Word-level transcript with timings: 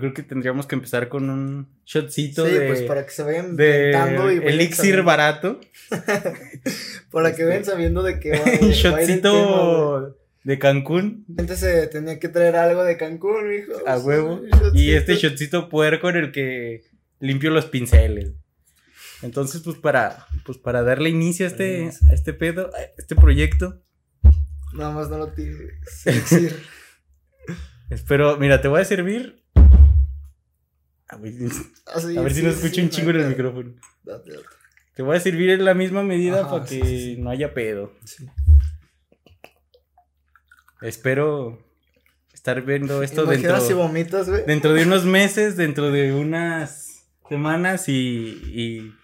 Creo 0.00 0.12
que 0.14 0.22
tendríamos 0.22 0.66
que 0.66 0.74
empezar 0.74 1.08
con 1.08 1.30
un 1.30 1.68
shotcito 1.86 2.46
Sí, 2.46 2.52
de, 2.52 2.66
pues 2.66 2.82
para 2.82 3.04
que 3.06 3.12
se 3.12 3.22
vayan 3.22 3.54
de 3.56 3.92
y 3.92 4.46
elixir 4.48 4.76
sabiendo- 4.76 5.04
barato. 5.04 5.60
Para 7.10 7.34
que 7.34 7.44
vayan 7.44 7.60
Este, 7.60 7.72
sabiendo 7.72 8.02
de 8.02 8.18
qué 8.20 8.30
va. 8.32 8.44
Un 8.60 8.68
va 8.68 8.72
shotcito 8.72 10.16
de 10.42 10.58
Cancún 10.58 11.26
Gente 11.36 11.54
se 11.56 11.86
tenía 11.88 12.18
que 12.18 12.28
traer 12.28 12.56
algo 12.56 12.82
de 12.84 12.96
Cancún, 12.96 13.48
mijo. 13.48 13.72
a 13.86 13.98
huevo. 13.98 14.40
Y 14.74 14.92
este 14.92 15.16
shotcito 15.16 15.68
puerco 15.68 16.08
en 16.10 16.16
el 16.16 16.32
que 16.32 16.82
limpio 17.18 17.50
los 17.50 17.66
pinceles. 17.66 18.32
Entonces, 19.22 19.60
pues 19.60 19.76
para, 19.76 20.26
pues 20.46 20.56
para 20.56 20.82
darle 20.82 21.10
inicio 21.10 21.44
a 21.44 21.48
este, 21.50 21.90
a 22.10 22.14
este 22.14 22.32
pedo, 22.32 22.70
a 22.74 22.80
este 22.96 23.14
proyecto. 23.16 23.82
Nada 24.72 24.92
más 24.92 25.10
no 25.10 25.18
lo 25.18 25.28
tires. 25.32 25.72
Elixir. 26.06 26.56
Espero, 27.90 28.36
mira, 28.38 28.62
te 28.62 28.68
voy 28.68 28.80
a 28.80 28.84
servir. 28.84 29.39
A 31.10 31.16
ver, 31.16 31.32
Así, 31.94 32.16
a 32.16 32.20
ver 32.22 32.32
si 32.32 32.42
no 32.42 32.50
escucho 32.50 32.74
sí, 32.74 32.80
un 32.82 32.90
chingo 32.90 33.10
en 33.10 33.16
el 33.20 33.26
micrófono. 33.28 33.74
Date, 34.04 34.30
date. 34.30 34.44
Te 34.94 35.02
voy 35.02 35.16
a 35.16 35.20
servir 35.20 35.50
en 35.50 35.64
la 35.64 35.74
misma 35.74 36.02
medida 36.02 36.40
Ajá, 36.42 36.50
para 36.50 36.66
sí, 36.66 36.80
que 36.80 37.16
no 37.18 37.30
haya 37.30 37.52
pedo. 37.54 37.92
Espero 40.82 41.58
estar 42.32 42.62
viendo 42.62 43.02
esto 43.02 43.24
Imagina 43.24 43.48
dentro, 43.54 43.66
si 43.66 43.72
vomitas, 43.74 44.28
güey. 44.28 44.44
dentro 44.46 44.72
de 44.72 44.84
unos 44.84 45.04
meses, 45.04 45.56
dentro 45.56 45.90
de 45.90 46.12
unas 46.14 47.04
semanas 47.28 47.88
y, 47.88 47.92
y 48.46 48.94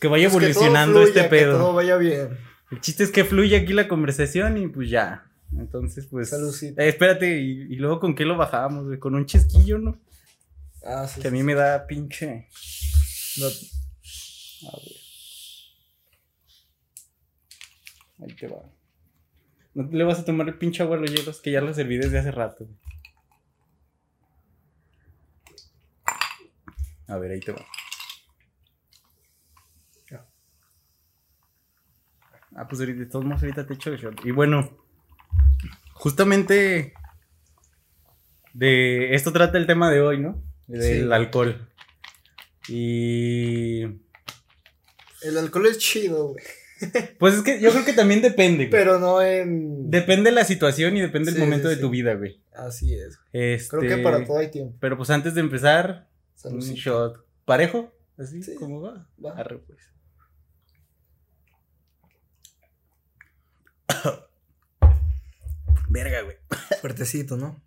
que 0.00 0.08
vaya 0.08 0.28
Pues 0.30 0.44
que 0.46 0.52
todo 0.52 0.64
evolucionando 0.64 1.00
fluya, 1.02 1.08
este 1.08 1.22
Que 1.22 1.28
pedo. 1.28 1.58
todo 1.58 1.72
vaya 1.74 1.96
bien. 1.96 2.28
El 2.70 2.80
chiste 2.80 3.02
es 3.04 3.10
que 3.10 3.24
fluya 3.24 3.58
aquí 3.58 3.72
la 3.72 3.88
conversación 3.88 4.56
y 4.58 4.68
pues 4.68 4.88
ya. 4.90 5.26
Entonces, 5.58 6.06
pues. 6.06 6.32
Eh, 6.32 6.74
espérate, 6.78 7.38
y, 7.40 7.62
y 7.72 7.76
luego 7.76 8.00
con 8.00 8.14
qué 8.14 8.24
lo 8.24 8.36
bajamos, 8.38 8.86
güey? 8.86 8.98
Con 8.98 9.14
un 9.14 9.26
chesquillo, 9.26 9.78
¿no? 9.78 9.98
Ah, 10.84 11.06
sí. 11.06 11.20
Que 11.20 11.28
a 11.28 11.30
sí, 11.30 11.36
mí 11.36 11.42
me 11.42 11.54
da 11.54 11.86
pinche. 11.86 12.48
No, 13.38 13.46
A 13.46 14.76
ver. 14.76 15.02
Ahí 18.20 18.36
te 18.36 18.46
va. 18.48 18.62
No 19.74 19.88
le 19.90 20.04
vas 20.04 20.20
a 20.20 20.24
tomar 20.24 20.48
el 20.48 20.58
pinche 20.58 20.82
agua 20.82 20.96
a 20.96 21.00
los 21.00 21.10
hielos 21.10 21.40
que 21.40 21.50
ya 21.50 21.60
lo 21.60 21.72
serví 21.72 21.96
desde 21.96 22.18
hace 22.18 22.30
rato. 22.30 22.68
A 27.08 27.16
ver, 27.18 27.32
ahí 27.32 27.40
te 27.40 27.52
va. 27.52 27.66
Ah, 32.54 32.68
pues 32.68 32.80
ahorita, 32.80 33.00
de 33.00 33.06
todos 33.06 33.24
modos 33.24 33.42
ahorita 33.42 33.66
te 33.66 33.74
echo 33.74 33.90
el 33.90 33.98
shot. 33.98 34.24
Y 34.26 34.30
bueno, 34.30 34.68
justamente 35.94 36.92
de 38.52 39.14
esto 39.14 39.32
trata 39.32 39.56
el 39.56 39.66
tema 39.66 39.90
de 39.90 40.02
hoy, 40.02 40.18
¿no? 40.20 40.42
Del 40.78 41.06
Sí. 41.06 41.12
alcohol. 41.12 41.68
Y 42.68 43.82
El 45.22 45.38
alcohol 45.38 45.66
es 45.66 45.78
chido, 45.78 46.28
güey. 46.28 46.44
Pues 47.18 47.34
es 47.34 47.42
que 47.42 47.60
yo 47.60 47.70
creo 47.70 47.84
que 47.84 47.92
también 47.92 48.22
depende, 48.22 48.64
güey. 48.66 48.70
Pero 48.70 48.98
no 48.98 49.22
en. 49.22 49.88
Depende 49.90 50.30
de 50.30 50.34
la 50.34 50.44
situación 50.44 50.96
y 50.96 51.00
depende 51.00 51.30
del 51.30 51.40
Sí, 51.40 51.44
momento 51.44 51.68
sí, 51.68 51.76
de 51.76 51.80
tu 51.80 51.90
vida, 51.90 52.14
güey. 52.14 52.40
Así 52.52 52.94
es. 52.94 53.18
Este, 53.32 53.76
Creo 53.76 53.96
que 53.96 54.02
para 54.02 54.24
todo 54.26 54.38
hay 54.38 54.50
tiempo. 54.50 54.76
Pero 54.80 54.96
pues 54.96 55.10
antes 55.10 55.34
de 55.34 55.40
empezar, 55.42 56.08
un 56.08 56.38
Saludcita. 56.40 56.80
shot. 56.80 57.26
¿Parejo? 57.44 57.92
¿Así? 58.18 58.42
Sí. 58.42 58.54
¿Cómo 58.56 58.80
va? 58.80 59.08
Va. 59.24 59.32
Arre, 59.38 59.58
pues. 59.58 59.78
Verga, 65.88 66.22
güey. 66.22 66.36
Fuertecito, 66.80 67.36
¿no? 67.36 67.62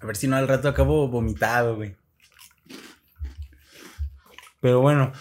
A 0.00 0.06
ver 0.06 0.16
si 0.16 0.28
no 0.28 0.36
al 0.36 0.48
rato 0.48 0.68
acabo 0.68 1.08
vomitado, 1.08 1.76
güey. 1.76 1.96
Pero 4.60 4.80
bueno. 4.80 5.12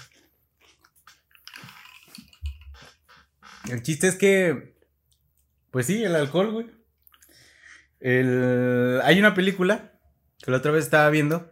El 3.69 3.81
chiste 3.83 4.07
es 4.07 4.15
que. 4.15 4.75
Pues 5.71 5.85
sí, 5.85 6.03
el 6.03 6.15
alcohol, 6.15 6.51
güey. 6.51 6.67
El... 7.99 9.01
Hay 9.03 9.19
una 9.19 9.33
película 9.33 9.91
que 10.41 10.51
la 10.51 10.57
otra 10.57 10.71
vez 10.71 10.85
estaba 10.85 11.09
viendo 11.09 11.51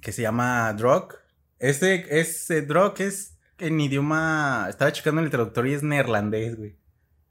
que 0.00 0.12
se 0.12 0.22
llama 0.22 0.72
Drug. 0.74 1.14
Ese, 1.58 2.06
ese 2.10 2.62
Drug 2.62 2.94
es 2.98 3.38
en 3.58 3.80
idioma. 3.80 4.66
Estaba 4.68 4.92
checando 4.92 5.20
en 5.20 5.26
el 5.26 5.30
traductor 5.30 5.66
y 5.66 5.74
es 5.74 5.82
neerlandés, 5.82 6.56
güey. 6.56 6.76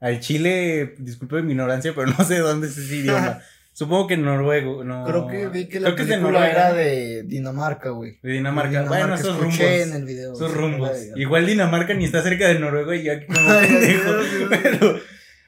Al 0.00 0.20
chile, 0.20 0.96
disculpe 0.98 1.42
mi 1.42 1.52
ignorancia, 1.52 1.94
pero 1.94 2.06
no 2.18 2.24
sé 2.24 2.38
dónde 2.38 2.68
es 2.68 2.76
ese 2.76 2.96
idioma. 2.96 3.40
Supongo 3.74 4.06
que 4.06 4.16
noruego, 4.16 4.84
no. 4.84 5.04
Creo 5.04 5.26
que 5.26 5.48
vi 5.48 5.68
que 5.68 5.80
la 5.80 5.86
creo 5.88 5.96
que 5.96 6.02
es 6.02 6.08
de 6.08 6.14
película 6.14 6.38
Noruega, 6.40 6.68
era 6.68 6.72
de 6.72 7.22
Dinamarca, 7.24 7.90
güey. 7.90 8.18
De 8.22 8.30
Dinamarca. 8.32 8.82
De 8.82 8.88
Bueno, 8.88 9.14
esos 9.16 9.36
rumbos. 9.36 9.58
en 9.60 9.92
el 9.92 10.04
video. 10.04 10.32
Esos 10.32 10.52
sí, 10.52 10.56
rumbos. 10.58 10.90
la- 10.90 11.20
Igual 11.20 11.44
Dinamarca 11.46 11.92
ni 11.92 12.04
está 12.04 12.22
cerca 12.22 12.46
de 12.48 12.58
Noruega 12.60 12.94
y 12.94 13.02
yo 13.02 13.12
aquí 13.12 13.26
como 13.26 13.38
Ay, 13.50 13.66
pendejo. 13.68 14.12
Dios, 14.12 14.30
Dios. 14.30 14.50
Pero, 14.62 14.96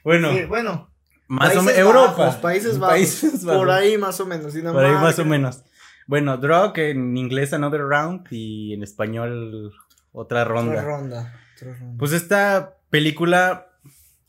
bueno, 0.03 0.33
Sí, 0.33 0.45
bueno, 0.47 0.91
más 1.29 1.57
o 1.57 1.63
menos. 1.63 1.79
Europa. 1.79 2.17
Bajos, 2.27 2.37
Países 2.37 2.79
Bajos. 2.81 2.95
Países 2.97 3.45
Bajos. 3.45 3.61
Por 3.61 3.71
ahí 3.71 3.97
más 3.97 4.19
o 4.21 4.27
menos. 4.27 4.53
Por 4.55 4.85
ahí 4.85 4.93
más 4.95 5.19
o 5.21 5.25
menos. 5.25 5.63
Bueno, 6.09 6.37
Drug 6.37 6.73
en 6.79 7.17
inglés 7.17 7.53
Another 7.53 7.83
Round 7.83 8.27
y 8.31 8.75
en 8.75 8.83
español 8.83 9.73
otra 10.13 10.43
Otra 10.43 10.45
ronda. 10.45 10.83
ronda. 10.83 11.35
otra 11.57 11.75
ronda. 11.75 11.95
Pues 11.99 12.13
esta 12.13 12.75
película, 12.91 13.69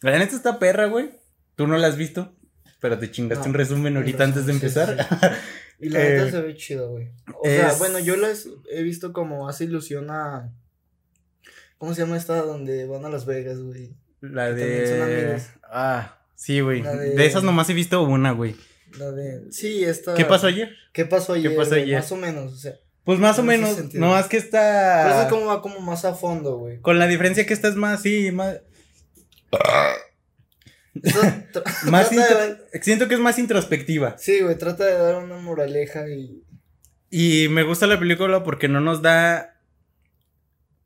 la 0.02 0.19
neta 0.19 0.36
está 0.36 0.59
perra, 0.59 0.86
güey. 0.86 1.09
Tú 1.56 1.66
no 1.66 1.78
la 1.78 1.88
has 1.88 1.97
visto, 1.97 2.36
pero 2.80 2.98
te 3.00 3.10
chingaste 3.12 3.46
No, 3.46 3.50
un 3.50 3.54
resumen 3.56 3.98
ahorita 3.98 4.24
antes 4.24 4.46
de 4.46 4.54
sí, 4.54 4.58
empezar. 4.58 5.08
Y 5.80 5.90
la 5.90 6.00
neta 6.00 6.28
eh, 6.28 6.32
se 6.32 6.42
ve 6.42 6.56
chido, 6.56 6.90
güey. 6.90 7.12
O 7.40 7.46
sea, 7.46 7.70
es- 7.70 7.78
bueno, 7.78 8.00
yo 8.00 8.16
les 8.16 8.50
he 8.72 8.82
visto 8.82 9.14
como 9.14 9.48
hace 9.48 9.66
ilusión 9.66 10.10
a. 10.10 10.52
¿Cómo 11.78 11.94
se 11.94 12.02
llama 12.02 12.18
esta 12.18 12.42
donde 12.42 12.88
van 12.88 13.06
a 13.06 13.10
Las 13.10 13.28
Vegas, 13.28 13.60
güey? 13.60 13.96
La 14.22 14.48
Que 14.56 14.62
también 14.62 14.88
son 14.88 15.08
de... 15.10 15.42
Ah, 15.70 16.18
sí, 16.34 16.62
güey. 16.62 16.82
De... 16.82 17.12
de- 17.12 17.26
esas 17.28 17.44
nomás 17.44 17.70
he 17.70 17.76
visto 17.76 18.02
una, 18.02 18.32
güey. 18.32 18.56
La 18.98 19.12
de. 19.12 19.52
Sí, 19.52 19.84
esta. 19.84 20.16
¿Qué 20.16 20.26
pasó 20.26 20.48
ayer? 20.48 20.72
¿Qué 20.94 21.06
pasó 21.06 21.34
ayer? 21.34 21.56
pasó 21.56 21.70
güey? 21.72 21.84
ayer? 21.84 21.98
Más 22.00 22.12
o 22.12 22.18
menos, 22.18 22.54
o 22.54 22.58
sea. 22.58 22.74
Pues 23.04 23.20
más 23.20 23.38
o 23.40 23.44
menos, 23.44 23.94
no 23.94 24.10
más 24.10 24.28
que 24.28 24.42
Pero 24.42 25.10
eso 25.10 25.22
es 25.22 25.28
como 25.28 25.46
va 25.46 25.62
como 25.62 25.80
más 25.80 26.04
a 26.04 26.14
fondo, 26.14 26.58
güey. 26.58 26.82
Con 26.82 27.00
la 27.00 27.08
diferencia 27.08 27.46
que 27.46 27.54
esta 27.54 27.70
es 27.70 27.76
más, 27.76 28.02
sí, 28.02 28.32
más... 28.32 28.60
Más 31.91 32.09
Siento 32.81 33.08
que 33.08 33.13
es 33.16 33.19
más 33.19 33.40
introspectiva. 33.40 34.16
Sí, 34.18 34.41
güey, 34.41 34.58
trata 34.58 34.85
de 34.85 34.94
dar 34.97 35.16
una 35.24 35.38
moraleja 35.38 36.08
y. 36.09 36.44
Y 37.09 37.47
me 37.50 37.63
gusta 37.63 37.88
la 37.88 37.97
película 38.00 38.44
porque 38.44 38.68
no 38.68 38.81
nos 38.81 39.02
da... 39.02 39.53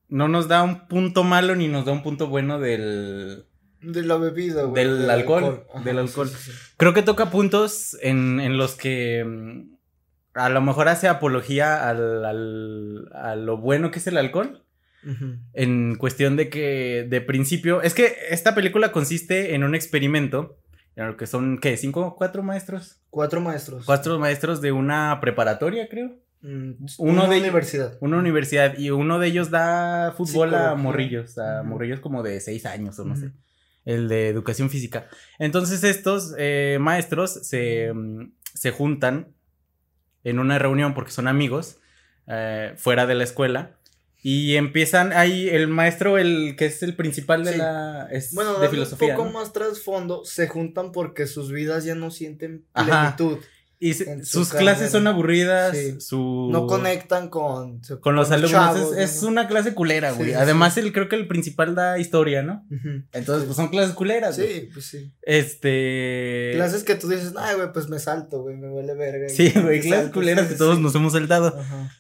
No 0.08 0.28
nos 0.28 0.48
da 0.48 0.62
un 0.64 0.88
punto 0.88 1.24
malo 1.24 1.56
ni 1.56 1.68
nos 1.68 1.86
da 1.86 1.94
un 1.94 2.04
punto 2.04 2.28
bueno 2.28 2.60
del... 2.60 3.46
De 3.82 4.04
la 4.04 4.18
bebida, 4.18 4.64
güey. 4.64 4.84
Del 4.86 5.10
alcohol, 5.10 5.66
Ajá, 5.74 5.84
del 5.84 5.98
alcohol. 5.98 6.30
sí, 6.30 6.52
sí. 6.52 6.58
Creo 6.78 6.94
que 6.94 7.02
toca 7.02 7.32
puntos 7.32 7.98
en, 8.02 8.40
en 8.40 8.58
los 8.58 8.76
que 8.76 9.24
mm, 9.26 9.74
a 10.36 10.50
lo 10.50 10.62
mejor 10.62 10.88
hace 10.90 11.08
apología 11.08 11.90
al, 11.90 12.24
al- 12.26 13.10
a 13.14 13.36
lo 13.36 13.58
bueno 13.58 13.90
que 13.90 13.98
es 14.00 14.06
el 14.08 14.18
alcohol. 14.18 14.64
En 15.54 15.96
cuestión 15.96 16.36
de 16.36 16.50
que 16.50 17.06
de 17.10 17.22
principio. 17.22 17.82
Es 17.82 17.94
que 17.94 18.16
esta 18.30 18.54
película 18.56 18.92
consiste 18.92 19.56
en 19.56 19.64
un 19.64 19.76
experimento. 19.76 20.58
En 20.96 21.08
lo 21.08 21.18
que 21.18 21.26
son, 21.26 21.58
¿qué? 21.60 21.78
¿Cinco? 21.78 22.16
¿Cuatro 22.18 22.44
maestros? 22.44 23.02
Cuatro 23.10 23.40
maestros. 23.42 23.86
Cuatro 23.86 24.20
maestros 24.20 24.62
de 24.62 24.72
una 24.74 25.18
preparatoria, 25.22 25.88
creo. 25.90 26.18
Mm, 26.42 26.72
Uno 26.98 27.24
una 27.24 27.28
de- 27.34 27.40
universidad. 27.40 27.98
Una 28.02 28.18
universidad. 28.18 28.78
Y 28.78 28.90
uno 28.92 29.18
de 29.20 29.28
ellos 29.28 29.50
da 29.52 30.14
fútbol 30.18 30.54
a 30.54 30.76
morrillos. 30.76 31.38
A 31.38 31.62
Ujú. 31.62 31.70
morrillos 31.70 32.00
como 32.02 32.24
de 32.24 32.40
seis 32.42 32.66
años 32.66 33.00
o 33.00 33.06
no 33.06 33.16
sé. 33.16 33.32
El 33.86 34.08
de 34.10 34.28
educación 34.28 34.70
física. 34.70 35.08
Entonces 35.40 35.84
estos 35.84 36.36
eh, 36.38 36.78
maestros 36.80 37.32
se, 37.48 37.92
se 38.54 38.72
juntan 38.72 39.30
en 40.24 40.38
una 40.40 40.60
reunión 40.60 40.94
porque 40.94 41.12
son 41.12 41.28
amigos 41.28 41.78
eh, 42.28 42.74
fuera 42.78 43.08
de 43.08 43.16
la 43.16 43.24
escuela. 43.24 43.78
Y 44.24 44.56
empiezan 44.56 45.14
ahí 45.14 45.50
el 45.50 45.68
maestro, 45.68 46.18
el 46.20 46.56
que 46.56 46.66
es 46.68 46.84
el 46.84 46.96
principal 46.96 47.44
de 47.44 47.54
Sí. 47.54 47.58
la... 47.58 48.08
Es 48.12 48.34
Bueno, 48.34 48.60
de 48.60 48.70
filosofía. 48.70 49.10
un 49.10 49.16
poco 49.18 49.30
¿no? 49.30 49.40
más 49.40 49.52
trasfondo, 49.52 50.24
se 50.26 50.48
juntan 50.48 50.92
porque 50.92 51.26
sus 51.26 51.52
vidas 51.52 51.86
ya 51.86 51.96
no 51.96 52.12
sienten 52.12 52.66
Ajá. 52.74 53.16
plenitud. 53.18 53.44
Y 53.84 53.96
se- 53.96 54.24
sus 54.24 54.50
clases 54.50 54.92
son 54.92 55.08
aburridas. 55.08 55.76
Sí. 55.76 56.00
Su... 56.00 56.50
No 56.52 56.68
conectan 56.68 57.30
con, 57.30 57.82
Con 58.00 58.14
los 58.16 58.30
alumnos. 58.30 58.52
chavos, 58.52 58.96
es, 58.96 59.16
es 59.16 59.24
¿no? 59.24 59.30
una 59.30 59.48
clase 59.48 59.74
culera, 59.74 60.12
güey. 60.12 60.30
sí, 60.30 60.34
Además, 60.36 60.78
el, 60.78 60.94
creo 60.94 61.10
que 61.10 61.16
el 61.16 61.28
principal 61.28 61.74
da 61.74 61.98
historia, 61.98 62.44
¿no? 62.44 62.64
Entonces, 63.14 63.46
pues 63.46 63.56
son 63.56 63.70
clases 63.70 63.96
culeras, 63.96 64.38
güey. 64.38 64.54
Sí, 64.54 64.70
pues 64.72 64.86
sí. 64.86 65.12
Este... 65.24 66.52
Clases 66.54 66.84
que 66.84 66.94
tú 66.94 67.08
dices, 67.10 67.34
ay, 67.38 67.56
güey, 67.56 67.74
pues 67.74 67.90
me 67.90 67.98
salto, 67.98 68.44
güey, 68.44 68.56
me 68.56 68.70
vale 68.70 68.94
verga. 68.94 69.30
Sí, 69.30 69.52
güey, 69.60 69.82
clases 69.82 70.12
culeras 70.12 70.48
que 70.48 70.56
todos 70.56 70.80
nos 70.80 70.94
hemos 70.94 71.14
saltado. 71.14 71.58
Ajá. 71.60 71.92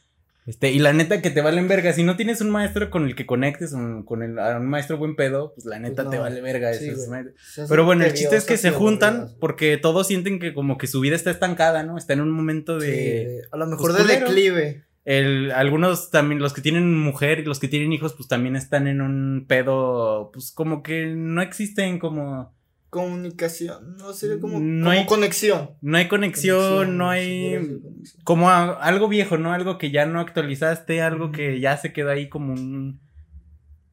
Este, 0.47 0.71
y 0.71 0.79
la 0.79 0.91
neta 0.91 1.21
que 1.21 1.29
te 1.29 1.41
valen 1.41 1.67
verga. 1.67 1.93
Si 1.93 2.03
no 2.03 2.15
tienes 2.15 2.41
un 2.41 2.49
maestro 2.49 2.89
con 2.89 3.05
el 3.05 3.15
que 3.15 3.25
conectes, 3.27 3.73
un- 3.73 4.03
con 4.03 4.23
el, 4.23 4.39
a 4.39 4.57
un 4.57 4.67
maestro 4.67 4.97
buen 4.97 5.15
pedo, 5.15 5.53
pues 5.53 5.65
la 5.65 5.77
neta 5.77 6.03
Pues 6.03 6.15
te 6.15 6.17
vale 6.19 6.41
verga. 6.41 6.73
Sí, 6.73 6.89
eso 6.89 7.13
es- 7.55 7.69
Pero 7.69 7.85
bueno, 7.85 8.03
el 8.05 8.13
chiste 8.13 8.35
es 8.37 8.45
que 8.45 8.57
se 8.57 8.71
juntan 8.71 9.29
porque 9.39 9.77
todos 9.77 10.07
sienten 10.07 10.39
que 10.39 10.53
como 10.53 10.77
que 10.79 10.87
su 10.87 10.99
vida 10.99 11.15
está 11.15 11.29
estancada, 11.31 11.83
¿no? 11.83 11.97
Está 11.97 12.13
en 12.13 12.21
un 12.21 12.31
momento 12.31 12.79
Sí, 12.79 12.87
de... 12.87 12.91
de- 12.93 13.41
a 13.51 13.57
lo 13.57 13.67
mejor 13.67 13.91
pues, 13.91 14.07
de 14.07 14.13
declive. 14.19 14.83
El, 15.03 15.51
algunos 15.51 16.11
también, 16.11 16.39
los 16.41 16.53
que 16.53 16.61
tienen 16.61 16.95
mujer 16.99 17.39
y 17.39 17.43
los 17.45 17.59
que 17.59 17.67
tienen 17.67 17.91
hijos, 17.93 18.13
pues 18.13 18.27
también 18.27 18.55
están 18.55 18.87
en 18.87 19.01
un 19.01 19.45
pedo, 19.47 20.29
pues 20.33 20.51
como 20.51 20.83
que 20.83 21.05
no 21.07 21.41
existen 21.41 21.97
como... 21.99 22.53
Comunicación, 22.91 23.95
no 23.97 24.11
sería 24.13 24.39
como, 24.39 24.59
No 24.59 24.81
como 24.85 24.91
hay- 24.91 25.05
conexión. 25.05 25.71
No 25.81 25.97
hay 25.97 26.07
conexión, 26.09 26.97
no 26.97 27.09
hay... 27.09 27.53
conexión. 27.55 28.23
Como 28.25 28.49
a- 28.49 28.73
algo 28.83 29.07
viejo, 29.07 29.37
¿no? 29.37 29.53
Algo 29.53 29.77
que 29.77 29.91
ya 29.91 30.05
no 30.05 30.19
actualizaste, 30.19 31.01
algo 31.01 31.31
que 31.31 31.59
ya 31.61 31.77
se 31.77 31.93
quedó 31.93 32.09
ahí 32.11 32.27
como 32.29 32.51
un... 32.53 32.99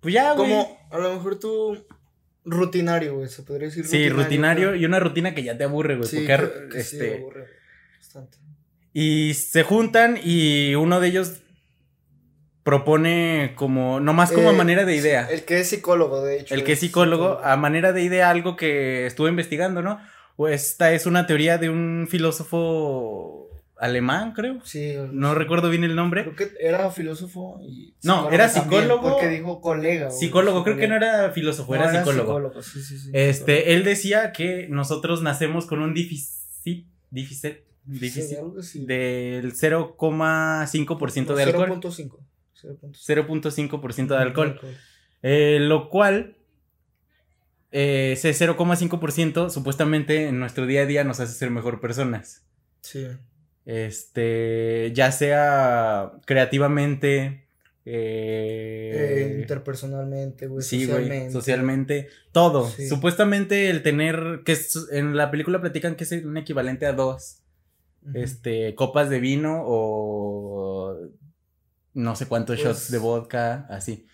Pues 0.01 0.13
ya, 0.15 0.33
güey. 0.35 0.51
Como 0.51 0.79
a 0.91 0.99
lo 0.99 1.15
mejor 1.15 1.39
tú 1.39 1.79
rutinario, 2.45 3.15
güey, 3.17 3.29
se 3.29 3.43
podría 3.45 3.69
decir. 3.69 3.87
Sí, 3.87 4.09
rutinario 4.09 4.75
y 4.75 4.85
una 4.85 4.99
rutina 5.01 5.33
que 5.35 5.43
ya 5.45 5.57
te 5.57 5.63
aburre, 5.65 5.97
güey. 5.97 6.09
Sí, 6.09 6.27
porque, 6.29 6.51
que- 6.69 6.69
que 6.79 6.83
sí, 6.85 6.97
este, 6.97 7.17
aburre 7.19 7.47
bastante. 7.99 8.39
y 8.93 9.35
se 9.35 9.63
juntan 9.63 10.19
y 10.23 10.75
uno 10.75 10.99
de 11.01 11.09
ellos 11.09 11.41
propone 12.69 13.53
como, 13.55 13.99
nomás 13.99 14.31
como 14.31 14.51
a 14.51 14.53
Eh, 14.53 14.57
manera 14.57 14.85
de 14.85 14.95
idea. 14.95 15.27
El 15.31 15.45
que 15.45 15.61
es 15.61 15.69
psicólogo, 15.71 16.21
de 16.23 16.41
hecho. 16.41 16.55
El 16.55 16.65
que 16.65 16.73
es 16.73 16.81
psicólogo, 16.81 17.41
a 17.43 17.57
manera 17.57 17.93
de 17.95 18.03
idea, 18.03 18.29
algo 18.29 18.57
que 18.57 19.07
estuve 19.07 19.31
investigando, 19.31 19.81
¿no? 19.81 19.99
Esta 20.51 20.93
es 20.93 21.07
una 21.07 21.27
teoría 21.27 21.57
de 21.57 21.71
un 21.71 22.07
filósofo 22.11 23.49
alemán, 23.77 24.33
creo. 24.35 24.59
Sí. 24.65 24.95
No 25.13 25.35
recuerdo 25.35 25.71
bien 25.71 25.83
el 25.85 25.97
nombre. 25.97 26.25
Creo 26.25 26.37
que 26.37 26.51
era 26.61 26.91
filósofo 26.91 27.59
y. 27.63 27.95
No, 28.03 28.29
psicólogo 28.29 28.35
era 28.35 28.53
también, 28.53 28.83
psicólogo. 28.83 29.09
Porque 29.13 29.29
dijo 29.29 29.61
colega. 29.63 30.11
Psicólogo, 30.11 30.63
creo 30.65 30.77
que 30.77 30.89
no 30.89 30.97
era 30.97 31.31
filósofo, 31.31 31.75
No, 31.75 31.83
era 31.83 32.05
psicólogo. 32.05 32.63
sí, 32.63 32.83
sí, 32.83 32.99
sí. 32.99 33.11
Este, 33.15 33.73
él 33.75 33.83
decía 33.85 34.33
que 34.33 34.67
nosotros 34.69 35.23
nacemos 35.23 35.65
con 35.65 35.81
un 35.81 35.95
déficit, 35.95 36.87
déficit, 37.11 37.55
Sí, 37.91 37.99
déficit 38.01 38.39
así. 38.59 38.85
del 38.85 39.55
0,5% 39.55 41.35
de 41.35 41.43
alcohol. 41.43 41.81
0.5. 41.81 42.19
0.5. 42.63 42.93
0.5% 42.93 44.09
de 44.09 44.17
alcohol. 44.23 44.61
Eh, 45.23 45.59
lo 45.61 45.89
cual, 45.91 46.37
eh, 47.73 48.13
ese 48.13 48.33
0,5% 48.33 49.51
supuestamente 49.51 50.29
en 50.29 50.39
nuestro 50.41 50.67
día 50.67 50.83
a 50.83 50.87
día 50.87 51.05
nos 51.05 51.21
hace 51.21 51.35
ser 51.35 51.51
mejor 51.51 51.81
personas. 51.81 52.45
Sí. 52.81 53.07
Este, 53.67 54.91
ya 54.95 55.13
sea 55.13 56.13
creativamente, 56.25 57.45
Eh, 57.85 59.37
interpersonalmente, 59.41 60.47
güey. 60.47 60.63
sí, 60.63 60.85
socialmente. 60.87 61.31
socialmente, 61.33 62.09
todo. 62.33 62.69
Sí. 62.69 62.87
Supuestamente 62.89 63.71
el 63.71 63.83
tener, 63.83 64.43
que 64.45 64.53
es- 64.53 64.89
en 64.93 65.17
la 65.17 65.31
película 65.31 65.61
platican 65.61 65.97
que 65.97 66.05
es 66.05 66.13
un 66.13 66.37
equivalente 66.37 66.87
a 66.87 66.93
dos, 66.93 67.43
este, 68.15 68.75
copas 68.75 69.11
de 69.11 69.21
vino 69.21 69.63
o 69.67 70.97
no 71.99 72.17
sé 72.17 72.27
cuántos 72.27 72.57
Pues- 72.57 72.67
shots 72.67 72.91
de 72.91 72.99
vodka, 72.99 73.67
así. 73.69 74.07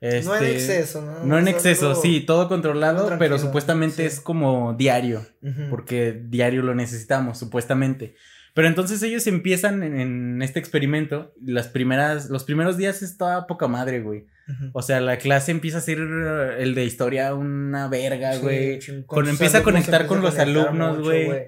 No 0.00 0.08
en 0.08 0.14
Este, 0.18 0.52
exceso, 0.52 1.00
¿no? 1.02 1.24
No 1.24 1.38
en 1.38 1.48
Es 1.48 1.54
exceso, 1.54 1.94
sí, 1.94 2.20
todo 2.20 2.48
controlado, 2.48 3.16
pero 3.18 3.38
supuestamente 3.38 4.02
sí. 4.02 4.02
es 4.02 4.20
como 4.20 4.74
diario, 4.74 5.26
porque 5.70 6.12
diario 6.28 6.62
lo 6.62 6.74
necesitamos, 6.74 7.38
supuestamente. 7.38 8.14
Pero 8.54 8.68
entonces 8.68 9.02
ellos 9.02 9.26
empiezan 9.26 9.82
en, 9.82 9.98
en 10.00 10.42
este 10.42 10.58
experimento, 10.60 11.32
las 11.44 11.68
primeras, 11.68 12.30
los 12.30 12.44
primeros 12.44 12.76
días 12.76 13.02
está 13.02 13.46
poca 13.46 13.68
madre, 13.68 14.00
güey. 14.00 14.26
O 14.72 14.80
sea, 14.82 15.00
la 15.00 15.18
clase 15.18 15.50
empieza 15.50 15.78
a 15.78 15.80
ser 15.80 15.98
el 15.98 16.74
de 16.74 16.84
historia 16.84 17.34
una 17.34 17.88
verga, 17.88 18.34
Sí, 18.34 18.40
güey. 18.42 18.80
sus 18.80 19.28
empieza 19.28 19.58
a 19.58 19.62
conectar 19.62 20.06
con 20.06 20.18
empieza 20.18 20.44
los 20.44 20.56
alumnos, 20.66 20.98
mucho, 20.98 21.04
güey. 21.08 21.46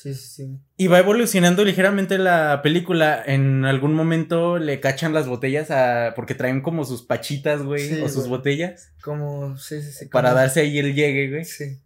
Sí, 0.00 0.14
sí, 0.14 0.28
sí. 0.28 0.58
Y 0.76 0.86
va 0.86 1.00
evolucionando 1.00 1.64
ligeramente 1.64 2.18
la 2.18 2.60
película. 2.62 3.20
En 3.26 3.64
algún 3.64 3.94
momento 3.94 4.58
le 4.58 4.78
cachan 4.78 5.12
las 5.12 5.26
botellas 5.26 5.72
a. 5.72 6.12
porque 6.14 6.36
traen 6.36 6.60
como 6.60 6.84
sus 6.84 7.02
pachitas, 7.02 7.62
güey. 7.64 7.88
Sí, 7.88 8.00
o 8.02 8.08
sus 8.08 8.18
güey. 8.28 8.30
botellas. 8.30 8.92
Como, 9.02 9.56
sí, 9.58 9.82
sí, 9.82 9.90
sí. 9.90 10.06
Para 10.06 10.28
como- 10.28 10.40
darse 10.40 10.60
ahí 10.60 10.78
el 10.78 10.94
llegue, 10.94 11.30
güey. 11.30 11.44
Sí. 11.44 11.78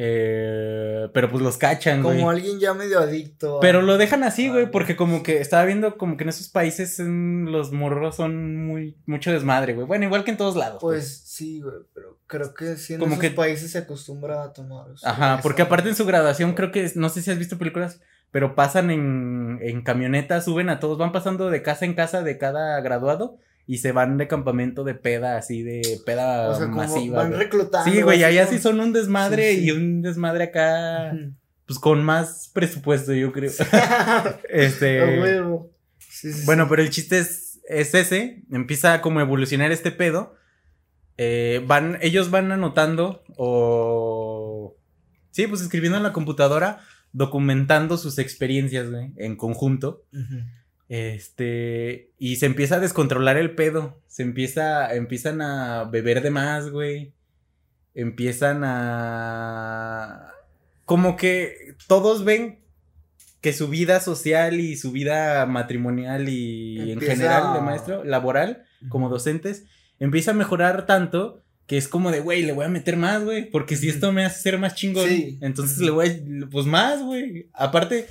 Eh, 0.00 1.08
pero 1.12 1.28
pues 1.28 1.42
los 1.42 1.56
cachan, 1.58 2.02
güey. 2.04 2.18
Como 2.18 2.30
alguien 2.30 2.60
ya 2.60 2.72
medio 2.72 3.00
adicto. 3.00 3.58
a- 3.58 3.60
Pero 3.60 3.82
lo 3.82 3.98
dejan 3.98 4.22
así, 4.22 4.48
güey, 4.48 4.70
porque 4.70 4.94
como 4.94 5.24
que 5.24 5.40
estaba 5.40 5.64
viendo 5.64 5.96
como 5.98 6.16
que 6.16 6.22
en 6.22 6.28
esos 6.30 6.48
países 6.48 6.98
los 7.00 7.72
morros 7.72 8.14
son 8.16 8.64
muy 8.66 8.96
mucho 9.06 9.32
desmadre, 9.32 9.74
güey. 9.74 9.86
Bueno, 9.88 10.04
igual 10.04 10.22
que 10.24 10.30
en 10.30 10.36
todos 10.36 10.54
lados. 10.56 10.80
güey. 10.80 10.98
Pues 10.98 11.18
sí, 11.24 11.60
güey, 11.60 11.74
pero 11.94 12.16
creo 12.28 12.54
que 12.54 12.76
sí 12.76 12.94
en 12.94 13.00
Como 13.00 13.14
esos 13.14 13.22
que- 13.22 13.30
países 13.32 13.72
se 13.72 13.78
acostumbra 13.78 14.44
a 14.44 14.52
tomar. 14.52 14.86
Ajá, 15.02 15.40
porque 15.42 15.62
aparte 15.62 15.88
en 15.88 15.96
su 15.96 16.06
graduación 16.06 16.54
creo 16.54 16.70
que, 16.70 16.90
no 16.94 17.08
sé 17.08 17.20
si 17.22 17.30
has 17.32 17.38
visto 17.38 17.58
películas, 17.58 18.00
pero 18.30 18.54
pasan 18.54 18.90
en, 18.90 19.58
en 19.62 19.82
camionetas, 19.82 20.44
suben 20.44 20.68
a 20.68 20.78
todos, 20.80 20.96
van 20.98 21.10
pasando 21.12 21.50
de 21.50 21.62
casa 21.62 21.84
en 21.86 21.94
casa 21.94 22.22
de 22.22 22.38
cada 22.38 22.80
graduado 22.82 23.38
y 23.68 23.78
se 23.78 23.92
van 23.92 24.16
de 24.16 24.26
campamento 24.26 24.82
de 24.82 24.94
peda, 24.94 25.36
así 25.36 25.62
de 25.62 26.00
peda 26.04 26.48
O 26.48 26.54
sea, 26.56 26.66
como 26.66 26.78
masiva. 26.78 27.18
van 27.22 27.34
reclutando. 27.34 27.88
Sí, 27.92 28.00
güey, 28.02 28.24
allá 28.24 28.46
como- 28.46 28.56
sí 28.56 28.62
son 28.62 28.80
un 28.80 28.92
desmadre 28.92 29.52
Sí, 29.52 29.58
sí. 29.60 29.64
y 29.66 29.70
un 29.70 30.02
desmadre 30.02 30.44
acá, 30.44 31.12
pues 31.66 31.78
con 31.78 32.02
más 32.02 32.50
presupuesto, 32.54 33.12
yo 33.12 33.30
creo. 33.30 33.52
Este, 34.48 35.20
huevo. 35.20 35.70
Sí, 35.98 36.30
bueno, 36.46 36.66
pero 36.68 36.82
el 36.82 36.90
chiste 36.90 37.18
es, 37.18 37.60
es 37.68 37.94
ese, 37.94 38.42
empieza 38.50 39.00
como 39.02 39.20
a 39.20 39.22
evolucionar 39.22 39.70
este 39.70 39.92
pedo. 39.92 40.34
Eh, 41.18 41.62
van, 41.66 41.98
ellos 42.00 42.30
van 42.30 42.50
anotando 42.52 43.22
o... 43.36 44.76
Sí, 45.30 45.46
pues 45.46 45.60
escribiendo 45.60 45.96
en 45.98 46.04
la 46.04 46.12
computadora, 46.12 46.80
documentando 47.12 47.98
sus 47.98 48.18
experiencias, 48.18 48.90
güey, 48.90 49.12
en 49.16 49.36
conjunto. 49.36 50.04
Ujú. 50.12 50.40
Este, 50.88 52.10
y 52.18 52.36
se 52.36 52.46
empieza 52.46 52.76
a 52.76 52.80
descontrolar 52.80 53.36
el 53.36 53.54
pedo. 53.54 54.00
Se 54.06 54.22
empieza, 54.22 54.94
empiezan 54.94 55.42
a 55.42 55.84
beber 55.84 56.22
de 56.22 56.30
más, 56.30 56.70
güey. 56.70 57.12
Empiezan 57.94 58.62
a... 58.64 60.30
Como 60.84 61.16
que 61.16 61.74
todos 61.86 62.24
ven 62.24 62.60
que 63.40 63.52
su 63.52 63.68
vida 63.68 64.00
social 64.00 64.58
y 64.60 64.76
su 64.76 64.90
vida 64.90 65.46
matrimonial 65.46 66.28
y 66.28 66.92
en 66.92 67.00
general 67.00 67.54
de 67.54 67.60
maestro, 67.60 68.02
laboral, 68.04 68.64
como 68.88 69.08
docentes, 69.08 69.64
empieza 70.00 70.32
a 70.32 70.34
mejorar 70.34 70.86
tanto 70.86 71.44
que 71.66 71.76
es 71.76 71.86
como 71.86 72.10
de, 72.10 72.20
güey, 72.20 72.42
le 72.44 72.52
voy 72.52 72.64
a 72.64 72.68
meter 72.70 72.96
más, 72.96 73.22
güey, 73.22 73.50
porque 73.50 73.76
si 73.76 73.90
esto 73.90 74.10
me 74.10 74.24
hace 74.24 74.40
ser 74.40 74.58
más 74.58 74.74
chingón, 74.74 75.06
Sí. 75.06 75.38
entonces 75.42 75.78
le 75.78 75.90
voy 75.90 76.08
a, 76.08 76.48
pues 76.50 76.64
más, 76.64 77.02
güey. 77.02 77.50
Aparte, 77.52 78.06